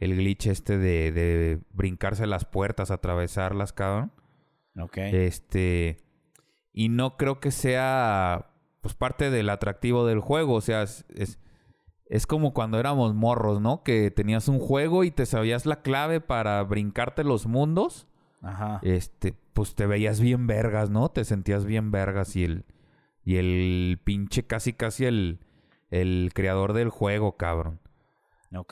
el 0.06 0.16
glitch 0.16 0.48
este 0.48 0.78
de, 0.78 1.12
de 1.12 1.60
brincarse 1.72 2.26
las 2.26 2.46
puertas, 2.46 2.92
atravesarlas, 2.92 3.74
cabrón. 3.74 4.12
Ok. 4.80 4.98
Este, 4.98 5.98
y 6.72 6.90
no 6.90 7.18
creo 7.18 7.40
que 7.40 7.52
sea, 7.52 8.52
pues, 8.82 8.96
parte 8.96 9.30
del 9.30 9.50
atractivo 9.50 10.06
del 10.06 10.20
juego. 10.20 10.54
O 10.54 10.62
sea, 10.62 10.84
es, 10.84 11.06
es, 11.14 11.40
es 12.08 12.28
como 12.28 12.54
cuando 12.54 12.80
éramos 12.80 13.14
morros, 13.14 13.62
¿no? 13.62 13.84
Que 13.84 14.12
tenías 14.12 14.48
un 14.48 14.60
juego 14.60 15.04
y 15.04 15.12
te 15.12 15.26
sabías 15.26 15.66
la 15.66 15.82
clave 15.82 16.22
para 16.22 16.64
brincarte 16.64 17.24
los 17.24 17.46
mundos. 17.48 18.08
Ajá. 18.42 18.80
este, 18.84 19.34
pues 19.54 19.74
te 19.74 19.88
veías 19.88 20.20
bien 20.20 20.46
vergas, 20.46 20.92
¿no? 20.92 21.10
Te 21.10 21.26
sentías 21.26 21.66
bien 21.66 21.90
vergas 21.90 22.36
y 22.36 22.44
el, 22.44 22.66
y 23.24 23.38
el 23.38 24.00
pinche 24.04 24.46
casi 24.46 24.74
casi 24.74 25.06
el, 25.06 25.40
el 25.90 26.30
creador 26.34 26.74
del 26.74 26.90
juego, 26.90 27.38
cabrón. 27.38 27.80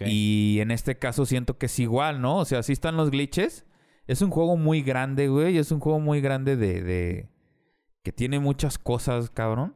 Y 0.07 0.57
en 0.59 0.71
este 0.71 0.97
caso 0.97 1.25
siento 1.25 1.57
que 1.57 1.65
es 1.67 1.79
igual, 1.79 2.21
¿no? 2.21 2.37
O 2.37 2.45
sea, 2.45 2.63
sí 2.63 2.71
están 2.73 2.95
los 2.97 3.11
glitches. 3.11 3.65
Es 4.07 4.21
un 4.21 4.29
juego 4.31 4.57
muy 4.57 4.81
grande, 4.81 5.27
güey. 5.27 5.57
Es 5.57 5.71
un 5.71 5.79
juego 5.79 5.99
muy 5.99 6.21
grande 6.21 6.55
de... 6.55 6.81
de... 6.83 7.29
que 8.03 8.11
tiene 8.11 8.39
muchas 8.39 8.77
cosas, 8.77 9.29
cabrón. 9.29 9.75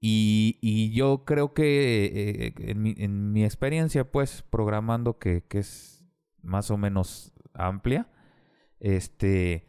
Y, 0.00 0.58
y 0.60 0.90
yo 0.92 1.24
creo 1.24 1.54
que 1.54 2.04
eh, 2.46 2.54
en, 2.58 2.82
mi, 2.82 2.94
en 2.98 3.32
mi 3.32 3.44
experiencia, 3.44 4.10
pues, 4.10 4.42
programando 4.50 5.18
que, 5.18 5.44
que 5.48 5.58
es 5.60 6.04
más 6.42 6.70
o 6.72 6.76
menos 6.76 7.32
amplia, 7.54 8.08
este, 8.80 9.68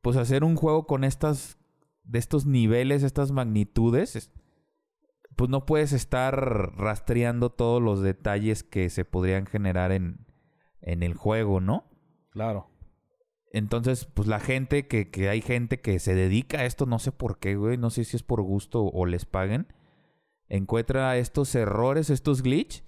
pues 0.00 0.16
hacer 0.16 0.44
un 0.44 0.54
juego 0.54 0.86
con 0.86 1.02
estas, 1.02 1.58
de 2.04 2.20
estos 2.20 2.46
niveles, 2.46 3.02
estas 3.02 3.32
magnitudes, 3.32 4.14
es- 4.14 4.30
pues 5.36 5.50
no 5.50 5.66
puedes 5.66 5.92
estar 5.92 6.76
rastreando 6.76 7.50
todos 7.50 7.82
los 7.82 8.00
detalles 8.00 8.62
que 8.62 8.90
se 8.90 9.04
podrían 9.04 9.46
generar 9.46 9.92
en, 9.92 10.26
en 10.80 11.02
el 11.02 11.14
juego, 11.14 11.60
¿no? 11.60 11.90
Claro. 12.30 12.70
Entonces, 13.52 14.06
pues 14.06 14.26
la 14.26 14.40
gente 14.40 14.88
que, 14.88 15.10
que 15.10 15.28
hay 15.28 15.40
gente 15.40 15.80
que 15.80 15.98
se 15.98 16.14
dedica 16.14 16.58
a 16.58 16.64
esto, 16.64 16.86
no 16.86 16.98
sé 16.98 17.12
por 17.12 17.38
qué, 17.38 17.56
güey, 17.56 17.76
no 17.78 17.90
sé 17.90 18.04
si 18.04 18.16
es 18.16 18.22
por 18.22 18.42
gusto 18.42 18.84
o 18.84 19.06
les 19.06 19.26
paguen, 19.26 19.68
encuentra 20.48 21.16
estos 21.16 21.54
errores, 21.54 22.10
estos 22.10 22.42
glitch, 22.42 22.82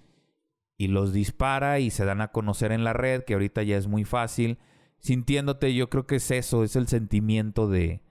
y 0.77 0.89
los 0.89 1.13
dispara 1.13 1.79
y 1.79 1.91
se 1.91 2.05
dan 2.05 2.21
a 2.21 2.33
conocer 2.33 2.73
en 2.73 2.85
la 2.85 2.93
red, 2.93 3.23
que 3.23 3.35
ahorita 3.35 3.63
ya 3.63 3.77
es 3.77 3.87
muy 3.87 4.05
fácil. 4.05 4.59
Sintiéndote, 4.99 5.75
yo 5.75 5.89
creo 5.89 6.07
que 6.07 6.17
es 6.17 6.31
eso, 6.31 6.65
es 6.65 6.77
el 6.77 6.89
sentimiento 6.89 7.69
de, 7.69 8.03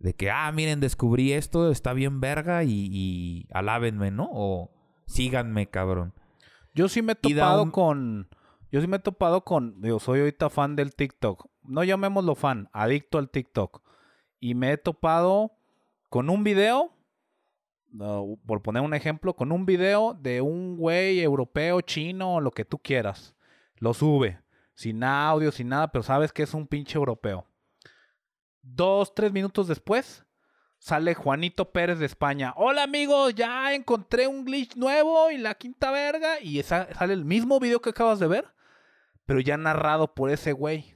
de 0.00 0.14
que, 0.14 0.30
ah, 0.30 0.50
miren, 0.52 0.80
descubrí 0.80 1.32
esto, 1.32 1.70
está 1.70 1.92
bien 1.92 2.20
verga 2.20 2.64
y, 2.64 2.88
y 2.90 3.46
alábenme, 3.52 4.10
¿no? 4.10 4.28
O 4.32 4.70
síganme, 5.06 5.68
cabrón. 5.68 6.12
Yo 6.74 6.88
sí 6.88 7.02
me 7.02 7.12
he 7.12 7.14
topado 7.16 7.62
un- 7.62 7.70
con. 7.70 8.28
Yo 8.72 8.80
sí 8.80 8.86
me 8.86 8.96
he 8.96 9.00
topado 9.00 9.44
con. 9.44 9.80
Digo, 9.80 10.00
soy 10.00 10.20
ahorita 10.20 10.50
fan 10.50 10.74
del 10.76 10.94
TikTok. 10.94 11.46
No 11.62 11.84
llamémoslo 11.84 12.34
fan, 12.34 12.68
adicto 12.72 13.18
al 13.18 13.30
TikTok. 13.30 13.82
Y 14.40 14.54
me 14.54 14.72
he 14.72 14.76
topado 14.78 15.52
con 16.08 16.28
un 16.30 16.42
video. 16.44 16.92
no, 17.92 18.38
por 18.46 18.62
poner 18.62 18.82
un 18.82 18.94
ejemplo, 18.94 19.34
con 19.34 19.50
un 19.52 19.66
video 19.66 20.14
de 20.14 20.40
un 20.40 20.76
güey 20.76 21.20
europeo, 21.20 21.80
chino, 21.80 22.40
lo 22.40 22.52
que 22.52 22.64
tú 22.64 22.78
quieras. 22.78 23.34
Lo 23.78 23.92
sube. 23.94 24.40
Sin 24.74 25.02
audio, 25.04 25.50
sin 25.52 25.68
nada, 25.68 25.88
pero 25.90 26.02
sabes 26.04 26.32
que 26.32 26.44
es 26.44 26.54
un 26.54 26.66
pinche 26.68 26.96
europeo. 26.96 27.46
Dos, 28.62 29.14
tres 29.14 29.32
minutos 29.32 29.68
después, 29.68 30.24
sale 30.78 31.14
Juanito 31.14 31.72
Pérez 31.72 31.98
de 31.98 32.06
España. 32.06 32.52
Hola 32.56 32.82
amigos, 32.84 33.34
ya 33.34 33.74
encontré 33.74 34.26
un 34.26 34.44
glitch 34.44 34.76
nuevo 34.76 35.30
y 35.30 35.38
la 35.38 35.54
quinta 35.54 35.90
verga. 35.90 36.40
Y 36.40 36.58
esa- 36.58 36.92
sale 36.94 37.14
el 37.14 37.24
mismo 37.24 37.58
video 37.60 37.80
que 37.80 37.90
acabas 37.90 38.18
de 38.18 38.26
ver, 38.28 38.48
pero 39.26 39.40
ya 39.40 39.56
narrado 39.56 40.14
por 40.14 40.30
ese 40.30 40.52
güey. 40.52 40.94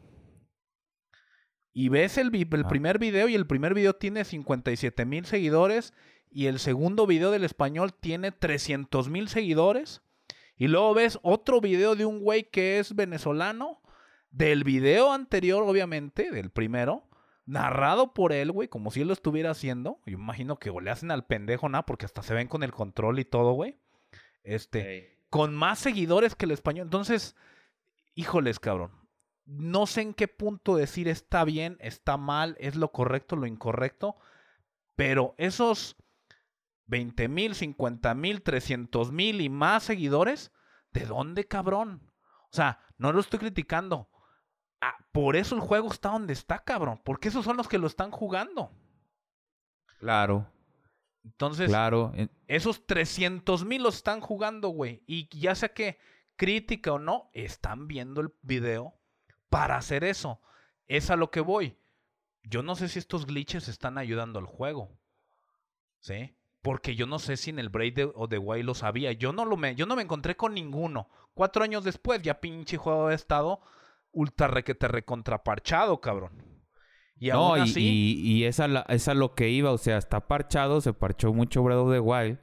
Y 1.72 1.88
ves 1.88 2.18
el, 2.18 2.34
el 2.34 2.64
Ah. 2.64 2.68
primer 2.68 2.98
video 2.98 3.28
y 3.28 3.34
el 3.34 3.46
primer 3.46 3.74
video 3.74 3.94
tiene 3.94 4.24
57 4.24 5.04
mil 5.04 5.24
seguidores 5.26 5.92
y 6.30 6.46
el 6.46 6.58
segundo 6.58 7.06
video 7.06 7.30
del 7.30 7.44
español 7.44 7.94
tiene 7.94 8.30
300 8.30 9.08
mil 9.08 9.28
seguidores. 9.28 10.02
Y 10.56 10.68
luego 10.68 10.94
ves 10.94 11.18
otro 11.22 11.60
video 11.60 11.96
de 11.96 12.04
un 12.06 12.20
güey 12.20 12.44
que 12.48 12.78
es 12.78 12.94
venezolano. 12.94 13.80
Del 14.30 14.64
video 14.64 15.12
anterior, 15.12 15.62
obviamente, 15.64 16.32
del 16.32 16.50
primero, 16.50 17.08
narrado 17.46 18.14
por 18.14 18.32
él, 18.32 18.52
güey, 18.52 18.68
como 18.68 18.90
si 18.90 19.02
él 19.02 19.08
lo 19.08 19.12
estuviera 19.12 19.50
haciendo. 19.50 20.00
Yo 20.06 20.14
imagino 20.14 20.58
que 20.58 20.70
o 20.70 20.80
le 20.80 20.90
hacen 20.90 21.10
al 21.10 21.26
pendejo 21.26 21.68
nada, 21.68 21.86
porque 21.86 22.06
hasta 22.06 22.22
se 22.22 22.34
ven 22.34 22.48
con 22.48 22.62
el 22.62 22.72
control 22.72 23.18
y 23.18 23.24
todo, 23.24 23.52
güey. 23.52 23.78
Este, 24.42 25.18
con 25.30 25.54
más 25.54 25.78
seguidores 25.78 26.34
que 26.34 26.46
el 26.46 26.52
español. 26.52 26.86
Entonces, 26.86 27.36
híjoles, 28.14 28.58
cabrón. 28.58 28.92
No 29.46 29.86
sé 29.86 30.00
en 30.00 30.14
qué 30.14 30.26
punto 30.26 30.76
decir 30.76 31.06
está 31.06 31.44
bien, 31.44 31.76
está 31.80 32.16
mal, 32.16 32.56
es 32.58 32.76
lo 32.76 32.92
correcto, 32.92 33.36
lo 33.36 33.46
incorrecto. 33.46 34.16
Pero 34.96 35.34
esos 35.36 35.96
20 36.86 37.28
mil, 37.28 37.54
50 37.54 38.14
mil, 38.14 38.42
300 38.42 39.12
mil 39.12 39.40
y 39.40 39.48
más 39.48 39.82
seguidores, 39.82 40.52
¿de 40.92 41.04
dónde, 41.04 41.46
cabrón? 41.46 42.10
O 42.44 42.56
sea, 42.56 42.80
no 42.96 43.12
lo 43.12 43.20
estoy 43.20 43.40
criticando. 43.40 44.08
Ah, 44.86 44.96
por 45.12 45.34
eso 45.34 45.54
el 45.54 45.62
juego 45.62 45.90
está 45.90 46.10
donde 46.10 46.34
está, 46.34 46.62
cabrón. 46.62 47.00
Porque 47.04 47.28
esos 47.28 47.42
son 47.42 47.56
los 47.56 47.68
que 47.68 47.78
lo 47.78 47.86
están 47.86 48.10
jugando. 48.10 48.70
Claro, 49.98 50.46
Entonces, 51.24 51.68
claro. 51.68 52.12
Esos 52.48 52.86
300 52.86 53.64
mil 53.64 53.82
los 53.82 53.96
están 53.96 54.20
jugando, 54.20 54.68
güey. 54.68 55.02
Y 55.06 55.26
ya 55.34 55.54
sea 55.54 55.70
que 55.70 55.98
crítica 56.36 56.92
o 56.92 56.98
no, 56.98 57.30
están 57.32 57.88
viendo 57.88 58.20
el 58.20 58.34
video 58.42 58.94
para 59.48 59.78
hacer 59.78 60.04
eso. 60.04 60.42
Es 60.86 61.08
a 61.08 61.16
lo 61.16 61.30
que 61.30 61.40
voy. 61.40 61.78
Yo 62.42 62.62
no 62.62 62.74
sé 62.74 62.88
si 62.88 62.98
estos 62.98 63.24
glitches 63.24 63.68
están 63.68 63.96
ayudando 63.96 64.38
al 64.38 64.44
juego. 64.44 64.90
¿Sí? 66.00 66.36
Porque 66.60 66.94
yo 66.94 67.06
no 67.06 67.18
sé 67.18 67.38
si 67.38 67.48
en 67.48 67.58
el 67.58 67.70
Break 67.70 67.94
de, 67.94 68.12
o 68.14 68.28
The 68.28 68.36
Wild 68.36 68.66
lo 68.66 68.74
sabía. 68.74 69.12
Yo 69.12 69.32
no, 69.32 69.46
lo 69.46 69.56
me, 69.56 69.74
yo 69.76 69.86
no 69.86 69.96
me 69.96 70.02
encontré 70.02 70.36
con 70.36 70.52
ninguno. 70.52 71.08
Cuatro 71.32 71.64
años 71.64 71.84
después, 71.84 72.20
ya 72.20 72.38
pinche 72.42 72.76
juego 72.76 73.06
ha 73.06 73.14
estado 73.14 73.62
ultra 74.14 74.48
requete 74.48 74.88
recontraparchado, 74.88 76.00
cabrón. 76.00 76.32
Y 77.18 77.28
no, 77.28 77.54
aún 77.54 77.58
y, 77.58 77.62
así. 77.62 77.80
y, 77.80 78.32
y 78.32 78.44
es, 78.44 78.60
a 78.60 78.68
la- 78.68 78.84
es 78.88 79.08
a 79.08 79.14
lo 79.14 79.34
que 79.34 79.48
iba, 79.50 79.70
o 79.70 79.78
sea, 79.78 79.96
está 79.98 80.26
parchado, 80.26 80.80
se 80.80 80.92
parchó 80.92 81.32
mucho 81.32 81.62
Breath 81.62 81.78
of 81.78 81.92
the 81.92 82.00
Wild, 82.00 82.38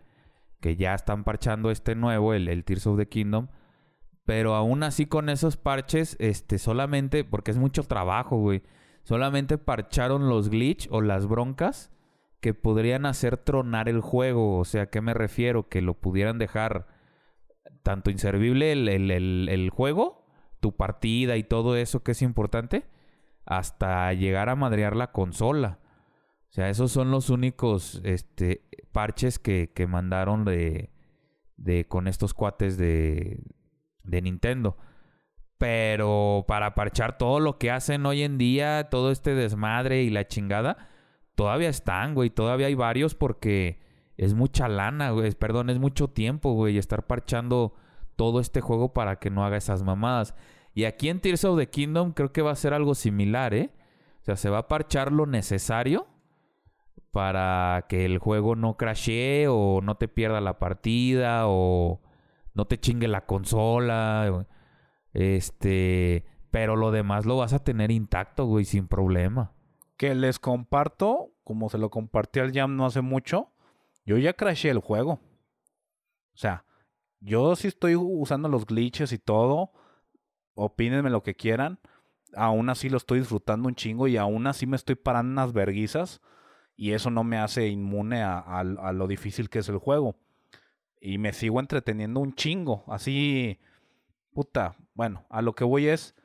que 0.60 0.76
ya 0.76 0.94
están 0.94 1.24
parchando 1.24 1.72
este 1.72 1.96
nuevo, 1.96 2.34
el, 2.34 2.48
el 2.48 2.64
Tears 2.64 2.88
of 2.88 2.98
the 2.98 3.08
Kingdom, 3.08 3.48
pero 4.26 4.56
aún 4.56 4.84
así 4.84 5.06
con 5.08 5.30
esos 5.30 5.58
parches, 5.58 6.16
este, 6.20 6.58
solamente, 6.58 7.24
porque 7.24 7.52
es 7.52 7.58
mucho 7.58 7.84
trabajo, 7.84 8.38
güey, 8.38 8.62
solamente 9.04 9.58
parcharon 9.58 10.30
los 10.30 10.50
glitch 10.50 10.88
o 10.92 11.02
las 11.02 11.28
broncas 11.28 11.92
que 12.40 12.54
podrían 12.54 13.06
hacer 13.06 13.38
tronar 13.38 13.90
el 13.90 14.00
juego, 14.02 14.58
o 14.58 14.66
sea, 14.66 14.84
¿a 14.84 14.90
qué 14.90 15.02
me 15.02 15.14
refiero? 15.14 15.68
Que 15.70 15.82
lo 15.82 15.96
pudieran 15.96 16.38
dejar 16.40 16.88
tanto 17.84 18.10
inservible 18.10 18.72
el, 18.72 18.88
el, 18.88 19.12
el, 19.12 19.48
el 19.50 19.70
juego, 19.70 20.21
tu 20.62 20.76
partida 20.76 21.36
y 21.36 21.44
todo 21.44 21.76
eso 21.76 22.04
que 22.04 22.12
es 22.14 22.22
importante, 22.22 22.86
hasta 23.46 24.14
llegar 24.14 24.48
a 24.48 24.56
madrear 24.56 24.96
la 24.96 25.12
consola. 25.12 25.80
O 26.50 26.54
sea, 26.54 26.70
esos 26.70 26.92
son 26.92 27.12
los 27.12 27.30
únicos 27.30 28.02
este, 28.04 28.64
parches 28.92 29.40
que, 29.40 29.72
que 29.74 29.88
mandaron 29.88 30.46
de, 30.46 30.92
de 31.58 31.86
con 31.88 32.08
estos 32.08 32.34
cuates 32.34 32.78
de, 32.78 33.44
de 34.04 34.22
Nintendo. 34.22 34.78
Pero 35.58 36.46
para 36.48 36.74
parchar 36.74 37.18
todo 37.18 37.40
lo 37.40 37.58
que 37.58 37.72
hacen 37.72 38.06
hoy 38.06 38.24
en 38.24 38.38
día, 38.38 38.90
todo 38.90 39.12
este 39.12 39.36
desmadre 39.36 40.04
y 40.04 40.10
la 40.10 40.28
chingada, 40.28 40.90
todavía 41.36 41.70
están, 41.70 42.16
güey. 42.16 42.32
Todavía 42.32 42.68
hay 42.68 42.76
varios 42.76 43.16
porque 43.16 43.80
es 44.18 44.34
mucha 44.34 44.68
lana, 44.68 45.12
güey. 45.12 45.32
Perdón, 45.32 45.70
es 45.70 45.80
mucho 45.80 46.08
tiempo, 46.10 46.54
güey. 46.54 46.78
Estar 46.78 47.06
parchando 47.06 47.76
todo 48.16 48.40
este 48.40 48.62
juego 48.62 48.94
para 48.94 49.18
que 49.18 49.30
no 49.30 49.44
haga 49.46 49.58
esas 49.58 49.84
mamadas. 49.84 50.36
Y 50.74 50.86
aquí 50.86 51.10
en 51.10 51.20
Tears 51.20 51.44
of 51.46 51.58
the 51.58 51.70
Kingdom 51.70 52.14
creo 52.14 52.32
que 52.32 52.42
va 52.42 52.52
a 52.52 52.56
ser 52.56 52.74
algo 52.74 52.96
similar, 52.96 53.54
¿eh? 53.54 53.72
O 54.22 54.24
sea, 54.24 54.36
se 54.36 54.50
va 54.50 54.60
a 54.60 54.68
parchar 54.68 55.12
lo 55.12 55.26
necesario 55.26 56.08
para 57.12 57.88
que 57.90 58.06
el 58.06 58.20
juego 58.20 58.56
no 58.56 58.78
crashee 58.78 59.48
o 59.50 59.82
no 59.82 59.96
te 59.96 60.08
pierda 60.08 60.40
la 60.40 60.60
partida 60.60 61.48
o 61.48 62.00
no 62.54 62.66
te 62.66 62.80
chingue 62.80 63.08
la 63.08 63.26
consola. 63.26 64.48
Este, 65.14 66.24
pero 66.52 66.76
lo 66.78 66.92
demás 66.92 67.26
lo 67.26 67.38
vas 67.38 67.54
a 67.54 67.64
tener 67.64 67.92
intacto, 67.92 68.46
güey, 68.46 68.64
sin 68.64 68.88
problema. 68.88 69.54
que 69.98 70.16
les 70.16 70.40
comparto, 70.40 71.34
como 71.44 71.70
se 71.70 71.78
lo 71.78 71.92
compartí 71.92 72.40
al 72.40 72.52
Jam 72.52 72.76
no 72.76 72.88
hace 72.88 73.02
mucho, 73.02 73.52
yo 74.04 74.18
ya 74.18 74.34
crashé 74.34 74.70
el 74.70 74.80
juego. 74.80 75.20
O 76.34 76.38
sea, 76.38 76.66
yo 77.22 77.56
sí 77.56 77.68
estoy 77.70 77.96
usando 77.96 78.50
los 78.50 78.66
glitches 78.66 79.14
y 79.14 79.20
todo. 79.20 79.72
Opínenme 80.56 81.10
lo 81.10 81.24
que 81.24 81.36
quieran. 81.36 81.80
Aún 82.36 82.70
así 82.70 82.90
lo 82.90 82.98
estoy 82.98 83.20
disfrutando 83.20 83.68
un 83.68 83.76
chingo 83.76 84.08
y 84.08 84.18
aún 84.18 84.48
así 84.48 84.66
me 84.68 84.76
estoy 84.76 84.96
parando 84.96 85.32
unas 85.34 85.54
verguizas. 85.54 86.22
Y 86.76 86.94
eso 86.94 87.12
no 87.12 87.24
me 87.24 87.38
hace 87.38 87.68
inmune 87.68 88.24
a, 88.24 88.40
a- 88.40 88.64
lo 88.94 89.08
difícil 89.08 89.50
que 89.50 89.60
es 89.60 89.70
el 89.70 89.78
juego. 89.78 90.16
Y 91.00 91.18
me 91.18 91.34
sigo 91.34 91.60
entreteniendo 91.60 92.20
un 92.20 92.34
chingo. 92.36 92.84
Así, 92.88 93.60
puta. 94.34 94.76
Bueno, 94.94 95.26
a 95.30 95.42
lo 95.42 95.54
que 95.56 95.64
voy 95.64 95.88
es, 95.88 96.16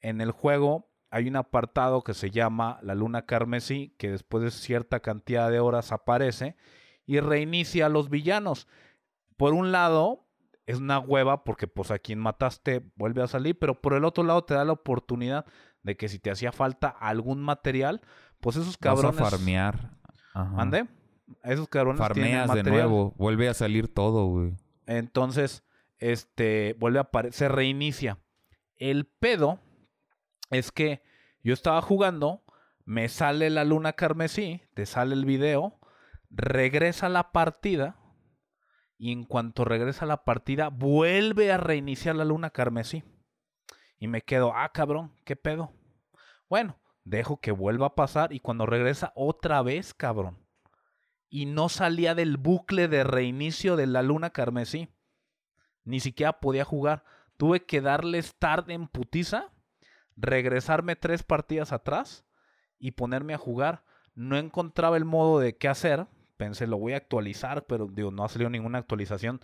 en 0.00 0.20
el 0.20 0.30
juego 0.32 0.88
hay 1.10 1.28
un 1.28 1.36
apartado 1.36 2.02
que 2.02 2.14
se 2.14 2.30
llama 2.30 2.78
la 2.82 2.94
luna 2.94 3.26
carmesí, 3.26 3.94
que 3.98 4.10
después 4.10 4.42
de 4.44 4.50
cierta 4.50 5.00
cantidad 5.00 5.50
de 5.50 5.60
horas 5.60 5.92
aparece 5.92 6.56
y 7.06 7.20
reinicia 7.20 7.86
a 7.86 7.90
los 7.90 8.10
villanos. 8.10 8.66
Por 9.36 9.54
un 9.54 9.72
lado, 9.72 10.23
es 10.66 10.78
una 10.78 10.98
hueva 10.98 11.44
porque 11.44 11.66
pues 11.66 11.90
a 11.90 11.98
quien 11.98 12.18
mataste 12.18 12.82
vuelve 12.96 13.22
a 13.22 13.26
salir, 13.26 13.58
pero 13.58 13.80
por 13.80 13.94
el 13.94 14.04
otro 14.04 14.24
lado 14.24 14.44
te 14.44 14.54
da 14.54 14.64
la 14.64 14.72
oportunidad 14.72 15.44
de 15.82 15.96
que 15.96 16.08
si 16.08 16.18
te 16.18 16.30
hacía 16.30 16.52
falta 16.52 16.88
algún 16.88 17.42
material, 17.42 18.00
pues 18.40 18.56
esos 18.56 18.78
cabrones... 18.78 19.16
Vas 19.16 19.32
a 19.32 19.36
farmear. 19.36 19.90
Ajá. 20.32 20.50
¿Mande? 20.50 20.86
Esos 21.42 21.68
cabrones 21.68 22.00
tienen 22.12 22.46
Farmeas 22.46 22.64
de 22.64 22.70
nuevo. 22.70 23.14
Vuelve 23.16 23.48
a 23.48 23.54
salir 23.54 23.92
todo, 23.92 24.26
güey. 24.26 24.54
Entonces, 24.86 25.64
este, 25.98 26.74
vuelve 26.78 26.98
a 26.98 27.02
aparecer, 27.02 27.34
se 27.34 27.48
reinicia. 27.48 28.18
El 28.76 29.06
pedo 29.06 29.58
es 30.50 30.72
que 30.72 31.02
yo 31.42 31.52
estaba 31.52 31.80
jugando, 31.82 32.42
me 32.84 33.08
sale 33.08 33.50
la 33.50 33.64
luna 33.64 33.92
carmesí, 33.92 34.62
te 34.74 34.86
sale 34.86 35.14
el 35.14 35.24
video, 35.24 35.78
regresa 36.30 37.08
la 37.08 37.32
partida 37.32 37.96
y 38.96 39.12
en 39.12 39.24
cuanto 39.24 39.64
regresa 39.64 40.06
la 40.06 40.24
partida 40.24 40.68
vuelve 40.68 41.52
a 41.52 41.56
reiniciar 41.56 42.16
la 42.16 42.24
luna 42.24 42.50
carmesí. 42.50 43.02
Y 43.98 44.08
me 44.08 44.22
quedo, 44.22 44.52
ah, 44.54 44.70
cabrón, 44.72 45.12
¿qué 45.24 45.36
pedo? 45.36 45.72
Bueno, 46.48 46.78
dejo 47.04 47.40
que 47.40 47.52
vuelva 47.52 47.88
a 47.88 47.94
pasar 47.94 48.32
y 48.32 48.40
cuando 48.40 48.66
regresa 48.66 49.12
otra 49.14 49.62
vez, 49.62 49.94
cabrón. 49.94 50.38
Y 51.28 51.46
no 51.46 51.68
salía 51.68 52.14
del 52.14 52.36
bucle 52.36 52.88
de 52.88 53.04
reinicio 53.04 53.76
de 53.76 53.86
la 53.86 54.02
luna 54.02 54.30
carmesí. 54.30 54.88
Ni 55.84 56.00
siquiera 56.00 56.40
podía 56.40 56.64
jugar. 56.64 57.04
Tuve 57.36 57.64
que 57.64 57.80
darle 57.80 58.22
start 58.22 58.70
en 58.70 58.88
putiza, 58.88 59.52
regresarme 60.16 60.96
tres 60.96 61.22
partidas 61.22 61.72
atrás 61.72 62.24
y 62.78 62.92
ponerme 62.92 63.34
a 63.34 63.38
jugar. 63.38 63.84
No 64.14 64.36
encontraba 64.36 64.96
el 64.96 65.04
modo 65.04 65.40
de 65.40 65.56
qué 65.56 65.68
hacer. 65.68 66.06
Pensé, 66.36 66.66
lo 66.66 66.78
voy 66.78 66.92
a 66.94 66.98
actualizar, 66.98 67.66
pero 67.66 67.86
digo, 67.86 68.10
no 68.10 68.24
ha 68.24 68.28
salido 68.28 68.50
ninguna 68.50 68.78
actualización 68.78 69.40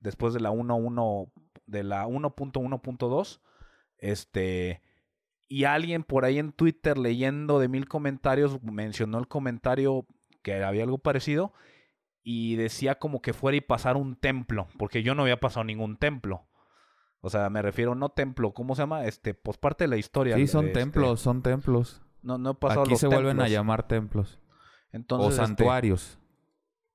después 0.00 0.34
de 0.34 0.40
la 0.40 0.50
1.1 0.50 1.30
de 1.66 1.82
la 1.84 2.06
1.1.2. 2.06 3.40
Este 3.98 4.82
y 5.48 5.64
alguien 5.64 6.04
por 6.04 6.24
ahí 6.24 6.38
en 6.38 6.52
Twitter 6.52 6.96
leyendo 6.96 7.58
de 7.58 7.68
mil 7.68 7.88
comentarios 7.88 8.62
mencionó 8.62 9.18
el 9.18 9.26
comentario 9.26 10.06
que 10.42 10.62
había 10.62 10.84
algo 10.84 10.98
parecido 10.98 11.52
y 12.22 12.56
decía 12.56 12.98
como 12.98 13.20
que 13.20 13.32
fuera 13.32 13.56
y 13.56 13.60
pasar 13.60 13.96
un 13.96 14.14
templo, 14.14 14.68
porque 14.78 15.02
yo 15.02 15.14
no 15.14 15.22
había 15.22 15.40
pasado 15.40 15.64
ningún 15.64 15.96
templo. 15.96 16.46
O 17.20 17.30
sea, 17.30 17.50
me 17.50 17.62
refiero 17.62 17.94
no 17.94 18.10
templo, 18.10 18.52
¿cómo 18.52 18.74
se 18.74 18.82
llama? 18.82 19.04
Este, 19.04 19.34
pues 19.34 19.58
parte 19.58 19.84
de 19.84 19.88
la 19.88 19.96
historia. 19.96 20.36
Sí, 20.36 20.46
son 20.46 20.66
este, 20.66 20.78
templos, 20.78 21.20
son 21.20 21.42
templos. 21.42 22.00
No, 22.22 22.38
no 22.38 22.50
he 22.50 22.54
pasado 22.54 22.82
Aquí 22.82 22.90
los 22.90 23.00
se 23.00 23.08
vuelven 23.08 23.40
a 23.40 23.48
llamar 23.48 23.88
templos. 23.88 24.38
Entonces, 24.92 25.26
o 25.26 25.30
este, 25.30 25.46
santuarios. 25.46 26.18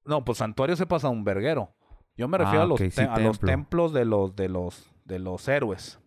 No, 0.05 0.23
pues 0.25 0.37
santuario 0.37 0.75
se 0.75 0.85
pasa 0.85 1.09
un 1.09 1.23
verguero. 1.23 1.75
Yo 2.17 2.27
me 2.27 2.37
refiero 2.37 2.61
Ah, 2.61 2.63
a, 2.63 2.67
los 2.67 2.79
sí, 2.79 2.89
a 3.01 3.19
los 3.19 3.39
templo. 3.39 3.47
templos 3.49 3.93
de 3.93 4.05
los 4.05 4.35
de 4.35 4.47
los 4.49 4.89
de 5.03 5.19
los 5.19 5.47
héroes. 5.47 5.99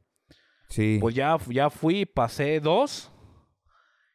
Sí. 0.69 0.99
Pues 1.01 1.15
ya, 1.15 1.37
ya 1.49 1.71
fui, 1.71 2.07
pasé 2.07 2.61
dos. 2.61 3.13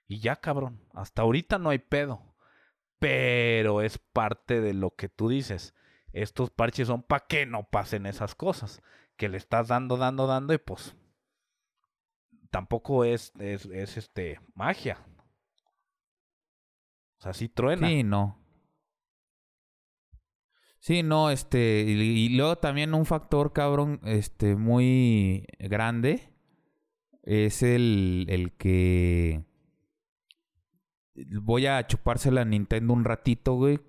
Y 0.07 0.19
ya, 0.19 0.35
cabrón. 0.35 0.81
Hasta 0.93 1.21
ahorita 1.21 1.57
no 1.59 1.69
hay 1.69 1.79
pedo. 1.79 2.35
Pero 2.99 3.81
es 3.81 3.97
parte 3.97 4.61
de 4.61 4.73
lo 4.73 4.91
que 4.95 5.09
tú 5.09 5.29
dices. 5.29 5.73
Estos 6.11 6.49
parches 6.51 6.87
son 6.87 7.01
para 7.03 7.25
que 7.25 7.45
no 7.45 7.63
pasen 7.69 8.05
esas 8.05 8.35
cosas. 8.35 8.81
Que 9.17 9.29
le 9.29 9.37
estás 9.37 9.67
dando, 9.67 9.97
dando, 9.97 10.27
dando 10.27 10.53
y 10.53 10.57
pues. 10.57 10.95
Tampoco 12.51 13.03
es, 13.03 13.33
es, 13.39 13.65
es 13.65 13.97
este 13.97 14.39
magia. 14.53 14.99
O 17.17 17.21
sea, 17.23 17.33
sí 17.33 17.49
truena. 17.49 17.87
Sí, 17.87 18.03
no. 18.03 18.42
Sí, 20.83 21.01
no, 21.01 21.29
este, 21.29 21.83
y, 21.87 22.27
luego 22.35 22.57
también 22.57 22.93
un 22.93 23.05
factor, 23.05 23.53
cabrón, 23.53 24.01
este, 24.03 24.57
muy 24.57 25.47
grande 25.57 26.29
es 27.21 27.63
el, 27.63 28.25
el 28.27 28.51
que 28.51 29.45
voy 31.41 31.67
a 31.67 31.87
chupársela 31.87 32.41
a 32.41 32.45
Nintendo 32.45 32.91
un 32.93 33.05
ratito, 33.05 33.53
güey. 33.53 33.79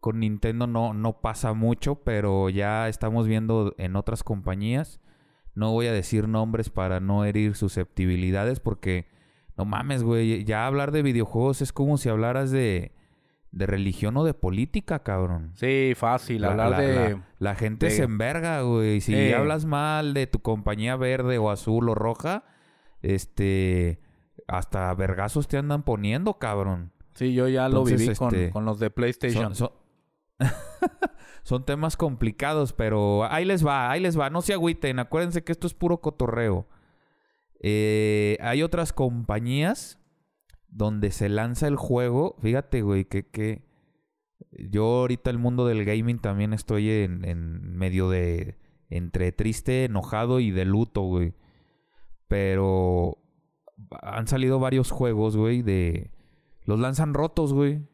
Con 0.00 0.20
Nintendo 0.20 0.66
no, 0.66 0.92
no 0.92 1.22
pasa 1.22 1.54
mucho, 1.54 2.04
pero 2.04 2.50
ya 2.50 2.90
estamos 2.90 3.26
viendo 3.26 3.74
en 3.78 3.96
otras 3.96 4.22
compañías. 4.22 5.00
No 5.54 5.72
voy 5.72 5.86
a 5.86 5.94
decir 5.94 6.28
nombres 6.28 6.68
para 6.68 7.00
no 7.00 7.24
herir 7.24 7.54
susceptibilidades 7.54 8.60
porque 8.60 9.06
no 9.56 9.64
mames, 9.64 10.02
güey. 10.02 10.44
Ya 10.44 10.66
hablar 10.66 10.92
de 10.92 11.00
videojuegos 11.00 11.62
es 11.62 11.72
como 11.72 11.96
si 11.96 12.10
hablaras 12.10 12.50
de, 12.50 12.92
de 13.54 13.66
religión 13.66 14.16
o 14.16 14.24
de 14.24 14.34
política, 14.34 15.02
cabrón. 15.04 15.52
Sí, 15.54 15.92
fácil. 15.96 16.42
La- 16.42 16.48
hablar 16.50 16.70
la, 16.70 16.78
de. 16.80 16.94
la- 17.10 17.22
la 17.38 17.54
gente 17.54 17.86
de- 17.86 17.92
se 17.92 18.02
enverga, 18.02 18.62
güey. 18.62 19.00
Si 19.00 19.12
Sí. 19.14 19.32
hablas 19.32 19.64
mal 19.64 20.12
de 20.14 20.26
tu 20.26 20.40
compañía 20.40 20.96
verde 20.96 21.38
o 21.38 21.50
azul 21.50 21.88
o 21.88 21.94
roja, 21.94 22.44
este... 23.02 24.00
Hasta 24.46 24.92
vergazos 24.94 25.48
te 25.48 25.56
andan 25.56 25.84
poniendo, 25.84 26.34
cabrón. 26.38 26.92
Sí, 27.14 27.32
yo 27.32 27.48
ya 27.48 27.68
lo 27.70 27.82
viví 27.84 28.12
con, 28.14 28.34
este, 28.34 28.50
con 28.50 28.64
los 28.66 28.78
de 28.78 28.90
PlayStation. 28.90 29.54
Son, 29.54 29.70
son- 30.40 30.50
son 31.44 31.64
temas 31.64 31.96
complicados, 31.96 32.72
pero 32.74 33.24
ahí 33.24 33.44
les 33.46 33.64
va, 33.66 33.90
ahí 33.90 34.00
les 34.00 34.18
va. 34.18 34.28
No 34.30 34.42
se 34.42 34.52
agüiten, 34.52 34.98
acuérdense 34.98 35.44
que 35.44 35.52
esto 35.52 35.66
es 35.66 35.72
puro 35.74 35.98
cotorreo. 36.02 36.66
Eh, 37.60 38.36
hay 38.40 38.62
otras 38.62 38.92
compañías 38.92 39.98
donde 40.74 41.12
se 41.12 41.28
lanza 41.28 41.68
el 41.68 41.76
juego. 41.76 42.36
Fíjate, 42.42 42.82
güey, 42.82 43.04
que, 43.06 43.26
que 43.26 43.62
yo 44.50 44.84
ahorita 44.84 45.30
el 45.30 45.38
mundo 45.38 45.66
del 45.66 45.84
gaming 45.84 46.18
también 46.18 46.52
estoy 46.52 46.90
en, 46.90 47.24
en 47.24 47.76
medio 47.76 48.10
de 48.10 48.58
entre 48.90 49.32
triste, 49.32 49.84
enojado 49.84 50.40
y 50.40 50.50
de 50.50 50.64
luto, 50.64 51.02
güey. 51.02 51.34
Pero 52.28 53.18
han 54.02 54.26
salido 54.26 54.58
varios 54.58 54.90
juegos, 54.90 55.36
güey, 55.36 55.62
de... 55.62 56.10
Los 56.64 56.80
lanzan 56.80 57.14
rotos, 57.14 57.52
güey. 57.52 57.86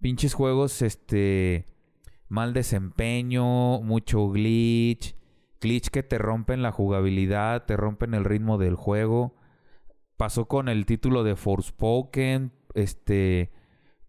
Pinches 0.00 0.34
juegos, 0.34 0.82
este... 0.82 1.66
Mal 2.28 2.52
desempeño, 2.52 3.80
mucho 3.80 4.28
glitch. 4.28 5.16
Glitch 5.60 5.88
que 5.88 6.02
te 6.02 6.18
rompen 6.18 6.62
la 6.62 6.70
jugabilidad, 6.70 7.64
te 7.64 7.76
rompen 7.76 8.12
el 8.12 8.24
ritmo 8.24 8.58
del 8.58 8.74
juego. 8.74 9.37
Pasó 10.18 10.46
con 10.46 10.68
el 10.68 10.84
título 10.84 11.24
de 11.24 11.34
Forspoken. 11.34 12.52
Este... 12.74 13.50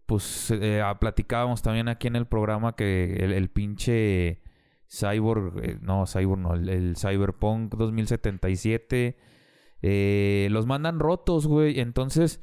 Pues 0.04 0.50
eh, 0.50 0.82
ah, 0.84 0.98
platicábamos 0.98 1.62
también 1.62 1.88
aquí 1.88 2.08
en 2.08 2.16
el 2.16 2.26
programa 2.26 2.74
que 2.74 3.14
el, 3.14 3.32
el 3.32 3.48
pinche 3.48 4.42
Cyborg... 4.88 5.64
eh, 5.64 5.78
no, 5.80 6.04
Cyborg 6.04 6.40
no, 6.40 6.54
el, 6.54 6.68
el 6.68 6.96
Cyberpunk 6.96 7.74
2077... 7.76 9.16
Eh, 9.82 10.48
los 10.50 10.66
mandan 10.66 10.98
rotos, 10.98 11.46
güey. 11.46 11.80
Entonces 11.80 12.42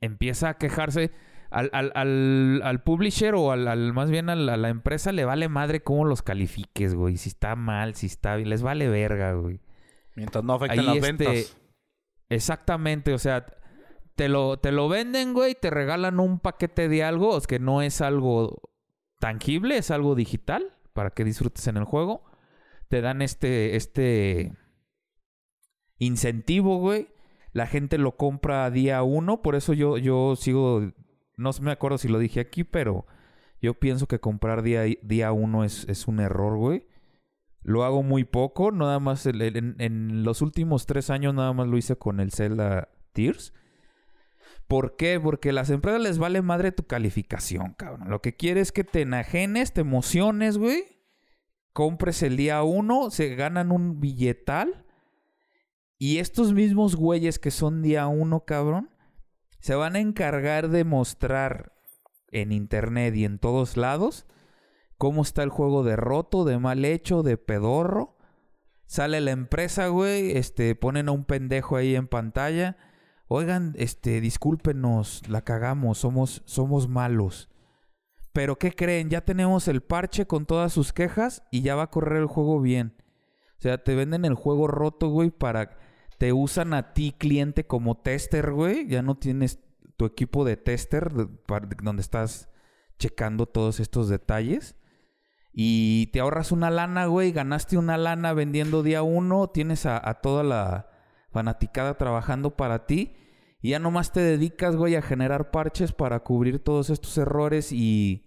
empieza 0.00 0.48
a 0.48 0.58
quejarse. 0.58 1.12
Al, 1.50 1.68
al, 1.74 1.92
al, 1.94 2.62
al 2.64 2.82
publisher 2.82 3.34
o 3.34 3.52
al, 3.52 3.92
más 3.92 4.10
bien 4.10 4.30
a 4.30 4.34
la 4.34 4.68
empresa 4.70 5.12
le 5.12 5.26
vale 5.26 5.50
madre 5.50 5.82
cómo 5.82 6.06
los 6.06 6.22
califiques, 6.22 6.94
güey. 6.94 7.18
Si 7.18 7.28
está 7.28 7.56
mal, 7.56 7.94
si 7.94 8.06
está 8.06 8.36
bien. 8.36 8.48
Les 8.48 8.62
vale 8.62 8.88
verga, 8.88 9.34
güey. 9.34 9.60
Mientras 10.16 10.42
no 10.42 10.54
afecten 10.54 10.80
Ahí, 10.80 10.86
las 10.86 10.96
este, 10.96 11.06
ventas. 11.06 11.61
Exactamente, 12.32 13.12
o 13.12 13.18
sea, 13.18 13.44
te 14.14 14.28
lo, 14.30 14.58
te 14.58 14.72
lo 14.72 14.88
venden, 14.88 15.34
güey, 15.34 15.54
te 15.54 15.68
regalan 15.68 16.18
un 16.18 16.38
paquete 16.38 16.88
de 16.88 17.04
algo, 17.04 17.38
que 17.42 17.58
no 17.58 17.82
es 17.82 18.00
algo 18.00 18.70
tangible, 19.18 19.76
es 19.76 19.90
algo 19.90 20.14
digital 20.14 20.74
para 20.94 21.10
que 21.10 21.24
disfrutes 21.24 21.66
en 21.66 21.76
el 21.76 21.84
juego. 21.84 22.24
Te 22.88 23.02
dan 23.02 23.20
este, 23.20 23.76
este 23.76 24.52
incentivo, 25.98 26.78
güey. 26.78 27.08
La 27.52 27.66
gente 27.66 27.98
lo 27.98 28.16
compra 28.16 28.70
día 28.70 29.02
uno, 29.02 29.42
por 29.42 29.54
eso 29.54 29.74
yo, 29.74 29.98
yo 29.98 30.34
sigo, 30.34 30.90
no 31.36 31.50
me 31.60 31.72
acuerdo 31.72 31.98
si 31.98 32.08
lo 32.08 32.18
dije 32.18 32.40
aquí, 32.40 32.64
pero 32.64 33.06
yo 33.60 33.74
pienso 33.74 34.06
que 34.06 34.20
comprar 34.20 34.62
día, 34.62 34.84
día 35.02 35.32
uno 35.32 35.64
es, 35.64 35.86
es 35.86 36.08
un 36.08 36.18
error, 36.20 36.56
güey. 36.56 36.86
Lo 37.62 37.84
hago 37.84 38.02
muy 38.02 38.24
poco, 38.24 38.72
nada 38.72 38.98
más 38.98 39.24
en 39.26 40.24
los 40.24 40.42
últimos 40.42 40.86
tres 40.86 41.10
años 41.10 41.34
nada 41.34 41.52
más 41.52 41.68
lo 41.68 41.76
hice 41.78 41.96
con 41.96 42.18
el 42.18 42.32
Zelda 42.32 42.88
Tears. 43.12 43.52
¿Por 44.66 44.96
qué? 44.96 45.20
Porque 45.20 45.50
a 45.50 45.52
las 45.52 45.70
empresas 45.70 46.00
les 46.00 46.18
vale 46.18 46.42
madre 46.42 46.72
tu 46.72 46.86
calificación, 46.86 47.74
cabrón. 47.74 48.08
Lo 48.08 48.22
que 48.22 48.36
quiere 48.36 48.60
es 48.60 48.72
que 48.72 48.84
te 48.84 49.02
enajenes, 49.02 49.72
te 49.72 49.82
emociones, 49.82 50.58
güey. 50.58 50.84
Compres 51.72 52.22
el 52.22 52.36
día 52.36 52.62
uno, 52.62 53.10
se 53.10 53.34
ganan 53.34 53.70
un 53.70 54.00
billetal. 54.00 54.86
Y 55.98 56.18
estos 56.18 56.52
mismos 56.52 56.96
güeyes 56.96 57.38
que 57.38 57.50
son 57.50 57.82
día 57.82 58.06
uno, 58.08 58.44
cabrón, 58.44 58.90
se 59.60 59.74
van 59.74 59.94
a 59.94 60.00
encargar 60.00 60.68
de 60.68 60.84
mostrar 60.84 61.74
en 62.28 62.50
internet 62.50 63.14
y 63.14 63.24
en 63.24 63.38
todos 63.38 63.76
lados 63.76 64.26
cómo 65.02 65.22
está 65.22 65.42
el 65.42 65.48
juego 65.48 65.82
de 65.82 65.96
roto, 65.96 66.44
de 66.44 66.60
mal 66.60 66.84
hecho, 66.84 67.24
de 67.24 67.36
pedorro. 67.36 68.16
Sale 68.86 69.20
la 69.20 69.32
empresa, 69.32 69.88
güey, 69.88 70.36
este, 70.36 70.76
ponen 70.76 71.08
a 71.08 71.10
un 71.10 71.24
pendejo 71.24 71.74
ahí 71.74 71.96
en 71.96 72.06
pantalla. 72.06 72.76
Oigan, 73.26 73.74
este, 73.76 74.20
discúlpenos, 74.20 75.28
la 75.28 75.42
cagamos, 75.42 75.98
somos, 75.98 76.42
somos 76.44 76.88
malos. 76.88 77.50
Pero 78.32 78.60
¿qué 78.60 78.70
creen? 78.70 79.10
Ya 79.10 79.22
tenemos 79.22 79.66
el 79.66 79.82
parche 79.82 80.28
con 80.28 80.46
todas 80.46 80.72
sus 80.72 80.92
quejas 80.92 81.42
y 81.50 81.62
ya 81.62 81.74
va 81.74 81.82
a 81.82 81.90
correr 81.90 82.20
el 82.20 82.28
juego 82.28 82.60
bien. 82.60 82.94
O 83.58 83.60
sea, 83.60 83.82
te 83.82 83.96
venden 83.96 84.24
el 84.24 84.34
juego 84.34 84.68
roto, 84.68 85.08
güey, 85.08 85.32
para... 85.32 85.80
Te 86.18 86.32
usan 86.32 86.74
a 86.74 86.92
ti, 86.92 87.12
cliente, 87.18 87.66
como 87.66 87.96
tester, 87.96 88.52
güey. 88.52 88.86
Ya 88.86 89.02
no 89.02 89.16
tienes 89.16 89.58
tu 89.96 90.04
equipo 90.04 90.44
de 90.44 90.56
tester 90.56 91.10
donde 91.82 92.02
estás 92.02 92.48
checando 93.00 93.46
todos 93.46 93.80
estos 93.80 94.08
detalles. 94.08 94.76
Y 95.52 96.06
te 96.08 96.20
ahorras 96.20 96.50
una 96.52 96.70
lana, 96.70 97.06
güey. 97.06 97.32
Ganaste 97.32 97.76
una 97.76 97.98
lana 97.98 98.32
vendiendo 98.32 98.82
día 98.82 99.02
uno. 99.02 99.48
Tienes 99.50 99.84
a, 99.86 100.00
a 100.08 100.14
toda 100.20 100.42
la 100.42 100.88
fanaticada 101.30 101.98
trabajando 101.98 102.56
para 102.56 102.86
ti. 102.86 103.14
Y 103.60 103.70
ya 103.70 103.78
nomás 103.78 104.12
te 104.12 104.20
dedicas, 104.20 104.76
güey, 104.76 104.96
a 104.96 105.02
generar 105.02 105.50
parches 105.50 105.92
para 105.92 106.20
cubrir 106.20 106.58
todos 106.58 106.90
estos 106.90 107.16
errores. 107.18 107.70
Y 107.72 108.26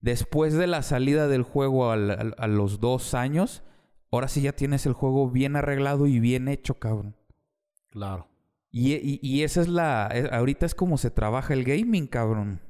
después 0.00 0.54
de 0.54 0.66
la 0.66 0.82
salida 0.82 1.26
del 1.26 1.42
juego 1.42 1.90
al- 1.90 2.10
al- 2.10 2.34
a 2.38 2.46
los 2.46 2.80
dos 2.80 3.14
años, 3.14 3.62
ahora 4.12 4.28
sí 4.28 4.42
ya 4.42 4.52
tienes 4.52 4.86
el 4.86 4.92
juego 4.92 5.30
bien 5.30 5.56
arreglado 5.56 6.06
y 6.06 6.20
bien 6.20 6.48
hecho, 6.48 6.74
cabrón. 6.78 7.16
Claro. 7.90 8.28
Y, 8.70 8.92
y- 8.94 9.18
y 9.22 9.42
esa 9.42 9.62
es 9.62 9.68
la... 9.68 10.06
ahorita 10.32 10.66
es 10.66 10.74
como 10.74 10.98
se 10.98 11.10
trabaja 11.10 11.54
el 11.54 11.64
gaming, 11.64 12.06
cabrón. 12.06 12.60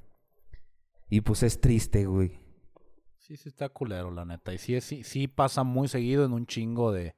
Y 1.10 1.22
pues 1.22 1.42
es 1.42 1.60
triste, 1.60 2.06
güey. 2.06 2.38
Sí, 3.28 3.36
sí 3.36 3.48
está 3.50 3.68
culero, 3.68 4.10
la 4.10 4.24
neta. 4.24 4.52
Y 4.54 4.58
sí, 4.58 4.74
es- 4.74 4.84
sí, 4.84 5.04
sí 5.04 5.28
pasa 5.28 5.62
muy 5.62 5.86
seguido 5.88 6.24
en 6.24 6.32
un 6.32 6.46
chingo 6.46 6.92
de... 6.92 7.14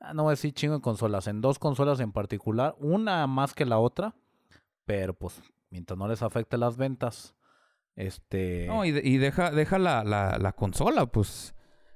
ah, 0.00 0.14
no 0.14 0.22
voy 0.22 0.30
a 0.30 0.34
decir 0.34 0.54
chingo 0.54 0.74
de 0.76 0.80
consolas. 0.80 1.26
En 1.26 1.40
dos 1.40 1.58
consolas 1.58 1.98
en 2.00 2.12
particular. 2.12 2.76
Una 2.78 3.26
más 3.26 3.52
que 3.52 3.64
la 3.66 3.78
otra. 3.78 4.14
Pero 4.84 5.14
pues, 5.14 5.40
mientras 5.70 5.98
no 5.98 6.06
les 6.06 6.22
afecte 6.22 6.56
las 6.58 6.76
ventas. 6.76 7.34
Este... 7.96 8.66
No, 8.68 8.84
y, 8.84 8.92
de- 8.92 9.02
y 9.04 9.18
deja, 9.18 9.50
deja 9.50 9.78
la, 9.80 10.04
la- 10.04 10.38
la 10.38 10.52
consola, 10.52 11.06
pues 11.06 11.54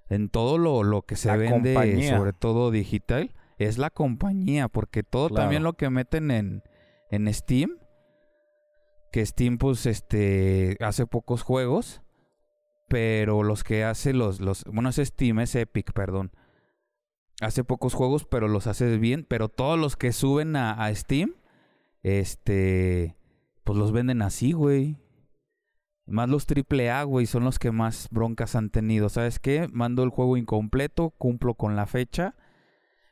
en 0.09 0.28
todo 0.28 0.59
lo, 0.59 0.82
lo 0.82 1.03
que 1.03 1.14
se 1.16 1.28
La 1.28 1.36
vende, 1.36 1.72
compañía. 1.74 2.16
sobre 2.16 2.32
todo 2.32 2.70
digital, 2.72 3.32
es 3.59 3.78
la 3.78 3.90
compañía, 3.90 4.68
porque 4.68 5.03
todo 5.03 5.28
Claro. 5.28 5.42
también 5.44 5.62
lo 5.62 5.72
que 5.74 5.88
meten 5.90 6.30
en, 6.30 6.62
en 7.11 7.32
Steam, 7.32 7.78
que 9.11 9.24
Steam 9.24 9.57
pues 9.59 9.86
este 9.86 10.76
hace 10.80 11.07
pocos 11.07 11.42
juegos, 11.42 12.03
pero 12.89 13.43
los 13.43 13.64
que 13.64 13.84
hace 13.84 14.12
los, 14.12 14.41
los 14.41 14.64
bueno 14.64 14.89
es 14.91 14.97
Steam, 14.97 15.41
es 15.41 15.55
Epic, 15.55 15.93
perdón. 15.93 16.32
Hace 17.41 17.64
pocos 17.64 17.95
juegos, 17.95 18.24
pero 18.24 18.49
los 18.49 18.66
hace 18.66 18.97
bien, 18.99 19.26
pero 19.28 19.49
todos 19.49 19.78
los 19.78 19.97
que 19.97 20.12
suben 20.12 20.57
a, 20.57 20.72
a 20.72 20.95
Steam, 20.95 21.34
este, 22.03 23.16
pues 23.64 23.78
los 23.78 23.93
venden 23.93 24.22
así, 24.22 24.53
güey. 24.53 24.99
Más 26.07 26.28
los 26.28 26.47
triple 26.47 26.91
A, 26.91 27.03
güey, 27.03 27.26
son 27.26 27.45
los 27.45 27.59
que 27.59 27.72
más 27.72 28.09
broncas 28.11 28.55
han 28.55 28.70
tenido. 28.70 29.09
¿Sabes 29.09 29.39
qué? 29.39 29.68
Mando 29.72 30.05
el 30.05 30.11
juego 30.11 30.37
incompleto, 30.37 31.11
cumplo 31.11 31.55
con 31.55 31.74
la 31.74 31.87
fecha, 31.87 32.37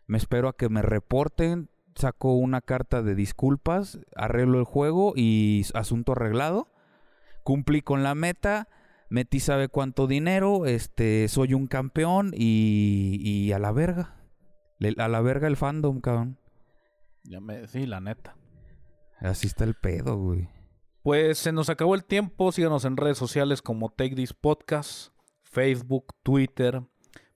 me 0.06 0.18
espero 0.18 0.48
a 0.48 0.56
que 0.56 0.68
me 0.68 0.82
reporten, 0.82 1.70
saco 1.94 2.34
una 2.34 2.60
carta 2.60 3.02
de 3.02 3.14
disculpas, 3.14 3.98
arreglo 4.16 4.58
el 4.58 4.64
juego 4.64 5.14
y 5.16 5.64
asunto 5.74 6.12
arreglado. 6.12 6.68
Cumplí 7.42 7.82
con 7.82 8.02
la 8.02 8.14
meta, 8.14 8.68
metí 9.14 9.38
sabe 9.38 9.68
cuánto 9.68 10.06
dinero, 10.08 10.66
este, 10.66 11.28
soy 11.28 11.54
un 11.54 11.68
campeón 11.68 12.32
y, 12.34 13.20
y 13.22 13.52
a 13.52 13.58
la 13.60 13.70
verga. 13.70 14.16
Le- 14.78 14.94
A 14.98 15.06
la 15.08 15.20
verga 15.20 15.46
el 15.46 15.56
fandom, 15.56 16.00
cabrón. 16.00 16.38
ya 17.22 17.40
me- 17.40 17.66
Sí, 17.68 17.86
la 17.86 18.00
neta. 18.00 18.36
Así 19.20 19.46
está 19.46 19.62
el 19.64 19.74
pedo, 19.74 20.16
güey. 20.18 20.48
Pues 21.02 21.38
se 21.38 21.52
nos 21.52 21.68
acabó 21.70 21.94
el 21.94 22.04
tiempo. 22.04 22.50
Síganos 22.50 22.84
en 22.84 22.96
redes 22.96 23.16
sociales 23.16 23.62
como 23.62 23.90
Take 23.90 24.16
This 24.16 24.32
Podcast, 24.34 25.12
Facebook, 25.42 26.06
Twitter. 26.22 26.82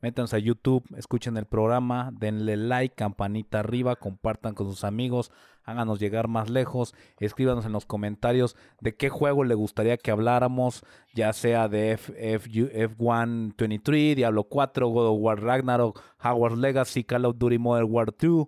Métanse 0.00 0.36
a 0.36 0.38
YouTube, 0.38 0.84
escuchen 0.96 1.36
el 1.36 1.46
programa, 1.46 2.10
denle 2.12 2.56
like, 2.56 2.94
campanita 2.94 3.60
arriba, 3.60 3.96
compartan 3.96 4.54
con 4.54 4.68
sus 4.68 4.84
amigos, 4.84 5.32
háganos 5.64 5.98
llegar 5.98 6.28
más 6.28 6.48
lejos, 6.48 6.94
escríbanos 7.18 7.66
en 7.66 7.72
los 7.72 7.84
comentarios 7.84 8.54
de 8.80 8.94
qué 8.94 9.08
juego 9.08 9.42
le 9.42 9.56
gustaría 9.56 9.96
que 9.96 10.12
habláramos, 10.12 10.84
ya 11.14 11.32
sea 11.32 11.68
de 11.68 11.92
F, 11.92 12.14
F, 12.16 12.48
F1 12.48 13.54
23, 13.58 14.16
Diablo 14.16 14.44
4, 14.44 14.88
God 14.88 15.08
of 15.08 15.18
War 15.18 15.42
Ragnarok, 15.42 16.00
Hogwarts 16.22 16.58
Legacy, 16.58 17.02
Call 17.02 17.24
of 17.24 17.36
Duty 17.36 17.58
Modern 17.58 17.88
War 17.90 18.14
2, 18.16 18.46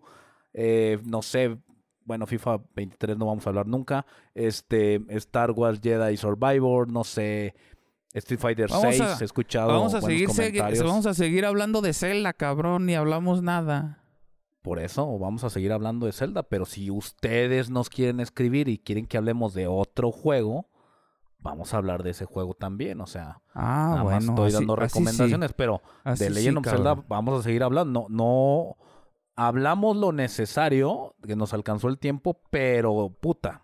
eh, 0.52 0.98
no 1.04 1.20
sé, 1.20 1.58
bueno, 2.04 2.26
FIFA 2.26 2.58
23 2.74 3.16
no 3.16 3.26
vamos 3.26 3.46
a 3.46 3.50
hablar 3.50 3.66
nunca. 3.66 4.06
Este, 4.34 5.00
Star 5.10 5.52
Wars 5.52 5.80
Jedi 5.80 6.16
Survivor, 6.16 6.90
no 6.90 7.04
sé, 7.04 7.54
Street 8.14 8.40
Fighter 8.40 8.68
Vamos 8.68 8.96
6, 8.96 9.00
a- 9.00 9.16
he 9.20 9.24
escuchado 9.24 9.68
Vamos 9.68 9.94
a, 9.94 10.00
seguir, 10.00 10.28
segui- 10.30 10.36
comentarios. 10.58 10.84
vamos 10.84 11.06
a 11.06 11.14
seguir 11.14 11.44
hablando 11.46 11.80
de 11.80 11.92
Zelda, 11.92 12.32
cabrón, 12.32 12.86
ni 12.86 12.94
hablamos 12.94 13.42
nada. 13.42 14.02
Por 14.62 14.78
eso 14.78 15.18
vamos 15.18 15.44
a 15.44 15.50
seguir 15.50 15.72
hablando 15.72 16.06
de 16.06 16.12
Zelda, 16.12 16.42
pero 16.42 16.66
si 16.66 16.90
ustedes 16.90 17.70
nos 17.70 17.88
quieren 17.88 18.20
escribir 18.20 18.68
y 18.68 18.78
quieren 18.78 19.06
que 19.06 19.16
hablemos 19.16 19.54
de 19.54 19.66
otro 19.68 20.10
juego, 20.12 20.66
vamos 21.38 21.72
a 21.72 21.78
hablar 21.78 22.02
de 22.02 22.10
ese 22.10 22.26
juego 22.26 22.52
también, 22.54 23.00
o 23.00 23.06
sea, 23.06 23.40
Ah, 23.54 23.86
nada 23.90 24.02
bueno. 24.02 24.16
más 24.20 24.24
estoy 24.28 24.46
así- 24.48 24.54
dando 24.56 24.74
sí. 24.74 24.80
recomendaciones, 24.80 25.52
pero 25.54 25.80
Así 26.04 26.24
de 26.24 26.30
sí, 26.30 26.34
Legend 26.36 26.58
of 26.58 26.66
Zelda 26.66 26.94
vamos 27.08 27.40
a 27.40 27.42
seguir 27.42 27.62
hablando. 27.62 28.06
No, 28.10 28.14
no 28.14 28.76
hablamos 29.36 29.96
lo 29.96 30.12
necesario, 30.12 31.14
que 31.26 31.36
nos 31.36 31.54
alcanzó 31.54 31.88
el 31.88 31.98
tiempo, 31.98 32.40
pero 32.50 33.08
puta. 33.20 33.62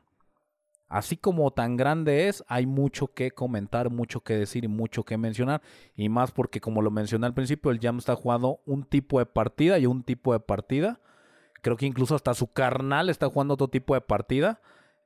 Así 0.88 1.16
como 1.16 1.50
tan 1.50 1.76
grande 1.76 2.28
es, 2.28 2.44
hay 2.46 2.64
mucho 2.64 3.08
que 3.08 3.32
comentar, 3.32 3.90
mucho 3.90 4.20
que 4.20 4.34
decir 4.34 4.64
y 4.64 4.68
mucho 4.68 5.02
que 5.02 5.18
mencionar. 5.18 5.60
Y 5.96 6.08
más 6.08 6.30
porque, 6.30 6.60
como 6.60 6.80
lo 6.80 6.92
mencioné 6.92 7.26
al 7.26 7.34
principio, 7.34 7.72
el 7.72 7.80
Jam 7.80 7.98
está 7.98 8.14
jugando 8.14 8.60
un 8.66 8.84
tipo 8.84 9.18
de 9.18 9.26
partida 9.26 9.78
y 9.78 9.86
un 9.86 10.04
tipo 10.04 10.32
de 10.32 10.38
partida. 10.38 11.00
Creo 11.60 11.76
que 11.76 11.86
incluso 11.86 12.14
hasta 12.14 12.34
su 12.34 12.46
carnal 12.52 13.10
está 13.10 13.28
jugando 13.28 13.54
otro 13.54 13.66
tipo 13.66 13.94
de 13.94 14.00
partida. 14.00 14.60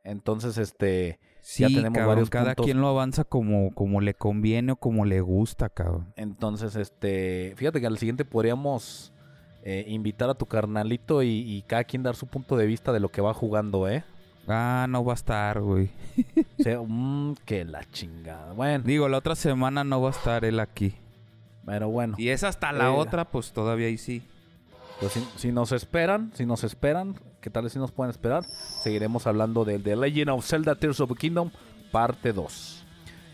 Entonces, 0.04 0.58
este. 0.58 1.18
Sí, 1.40 1.62
ya 1.62 1.68
tenemos 1.68 1.94
cabrón, 1.94 2.08
varios 2.08 2.28
cada 2.28 2.46
puntos. 2.48 2.66
quien 2.66 2.82
lo 2.82 2.88
avanza 2.88 3.24
como, 3.24 3.74
como 3.74 4.02
le 4.02 4.12
conviene 4.12 4.72
o 4.72 4.76
como 4.76 5.06
le 5.06 5.22
gusta, 5.22 5.70
cabrón. 5.70 6.12
Entonces, 6.16 6.76
este, 6.76 7.54
fíjate 7.56 7.80
que 7.80 7.86
al 7.86 7.96
siguiente 7.96 8.26
podríamos 8.26 9.14
eh, 9.62 9.86
invitar 9.88 10.28
a 10.28 10.34
tu 10.34 10.44
carnalito 10.44 11.22
y, 11.22 11.28
y 11.28 11.62
cada 11.62 11.84
quien 11.84 12.02
dar 12.02 12.16
su 12.16 12.26
punto 12.26 12.58
de 12.58 12.66
vista 12.66 12.92
de 12.92 13.00
lo 13.00 13.08
que 13.08 13.22
va 13.22 13.32
jugando, 13.32 13.88
¿eh? 13.88 14.04
Ah, 14.50 14.86
no 14.88 15.04
va 15.04 15.12
a 15.12 15.16
estar, 15.16 15.60
güey. 15.60 15.90
O 16.58 16.62
sea, 16.62 16.80
mm, 16.86 17.36
que 17.46 17.64
la 17.64 17.84
chingada. 17.90 18.52
Bueno, 18.52 18.84
Digo, 18.84 19.08
la 19.08 19.16
otra 19.18 19.34
semana 19.34 19.82
no 19.84 20.02
va 20.02 20.08
a 20.08 20.12
estar 20.12 20.44
él 20.44 20.60
aquí. 20.60 20.94
pero 21.64 21.88
bueno. 21.88 22.14
Y 22.18 22.28
es 22.28 22.44
hasta 22.44 22.70
la 22.72 22.86
Eh. 22.86 22.94
otra, 22.94 23.24
pues 23.24 23.52
todavía 23.52 23.86
ahí 23.86 23.96
sí. 23.96 24.22
Pues 25.00 25.12
si, 25.12 25.26
si 25.36 25.52
nos 25.52 25.72
esperan, 25.72 26.30
si 26.34 26.44
nos 26.44 26.62
esperan, 26.64 27.18
que 27.40 27.48
tal 27.48 27.64
vez 27.64 27.72
si 27.72 27.78
nos 27.78 27.90
pueden 27.92 28.10
esperar, 28.10 28.44
seguiremos 28.44 29.26
hablando 29.26 29.64
del 29.64 29.82
The 29.82 29.96
Legend 29.96 30.30
of 30.30 30.44
Zelda 30.46 30.74
Tears 30.74 31.00
of 31.00 31.08
the 31.10 31.14
Kingdom, 31.16 31.50
parte 31.90 32.34
2. 32.34 32.84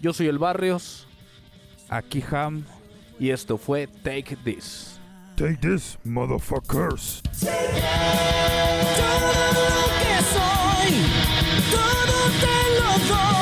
Yo 0.01 0.13
soy 0.13 0.29
el 0.29 0.39
Barrios 0.39 1.09
Aquí 1.89 2.23
Ham. 2.31 2.65
y 3.19 3.31
esto 3.31 3.59
fue 3.59 3.89
Take 3.89 4.37
This. 4.45 5.01
Take 5.37 5.57
this, 5.57 5.99
motherfuckers. 6.05 7.23
Lo 7.43 9.76
todo 11.71 12.31
te 12.41 12.81
lo 12.81 13.15
doy. 13.15 13.36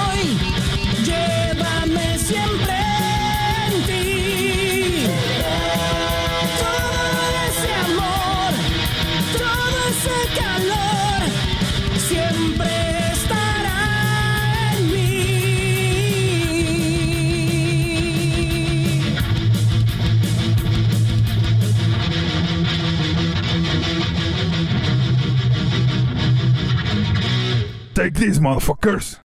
Take 27.95 28.15
these 28.15 28.41
motherfuckers. 28.41 29.21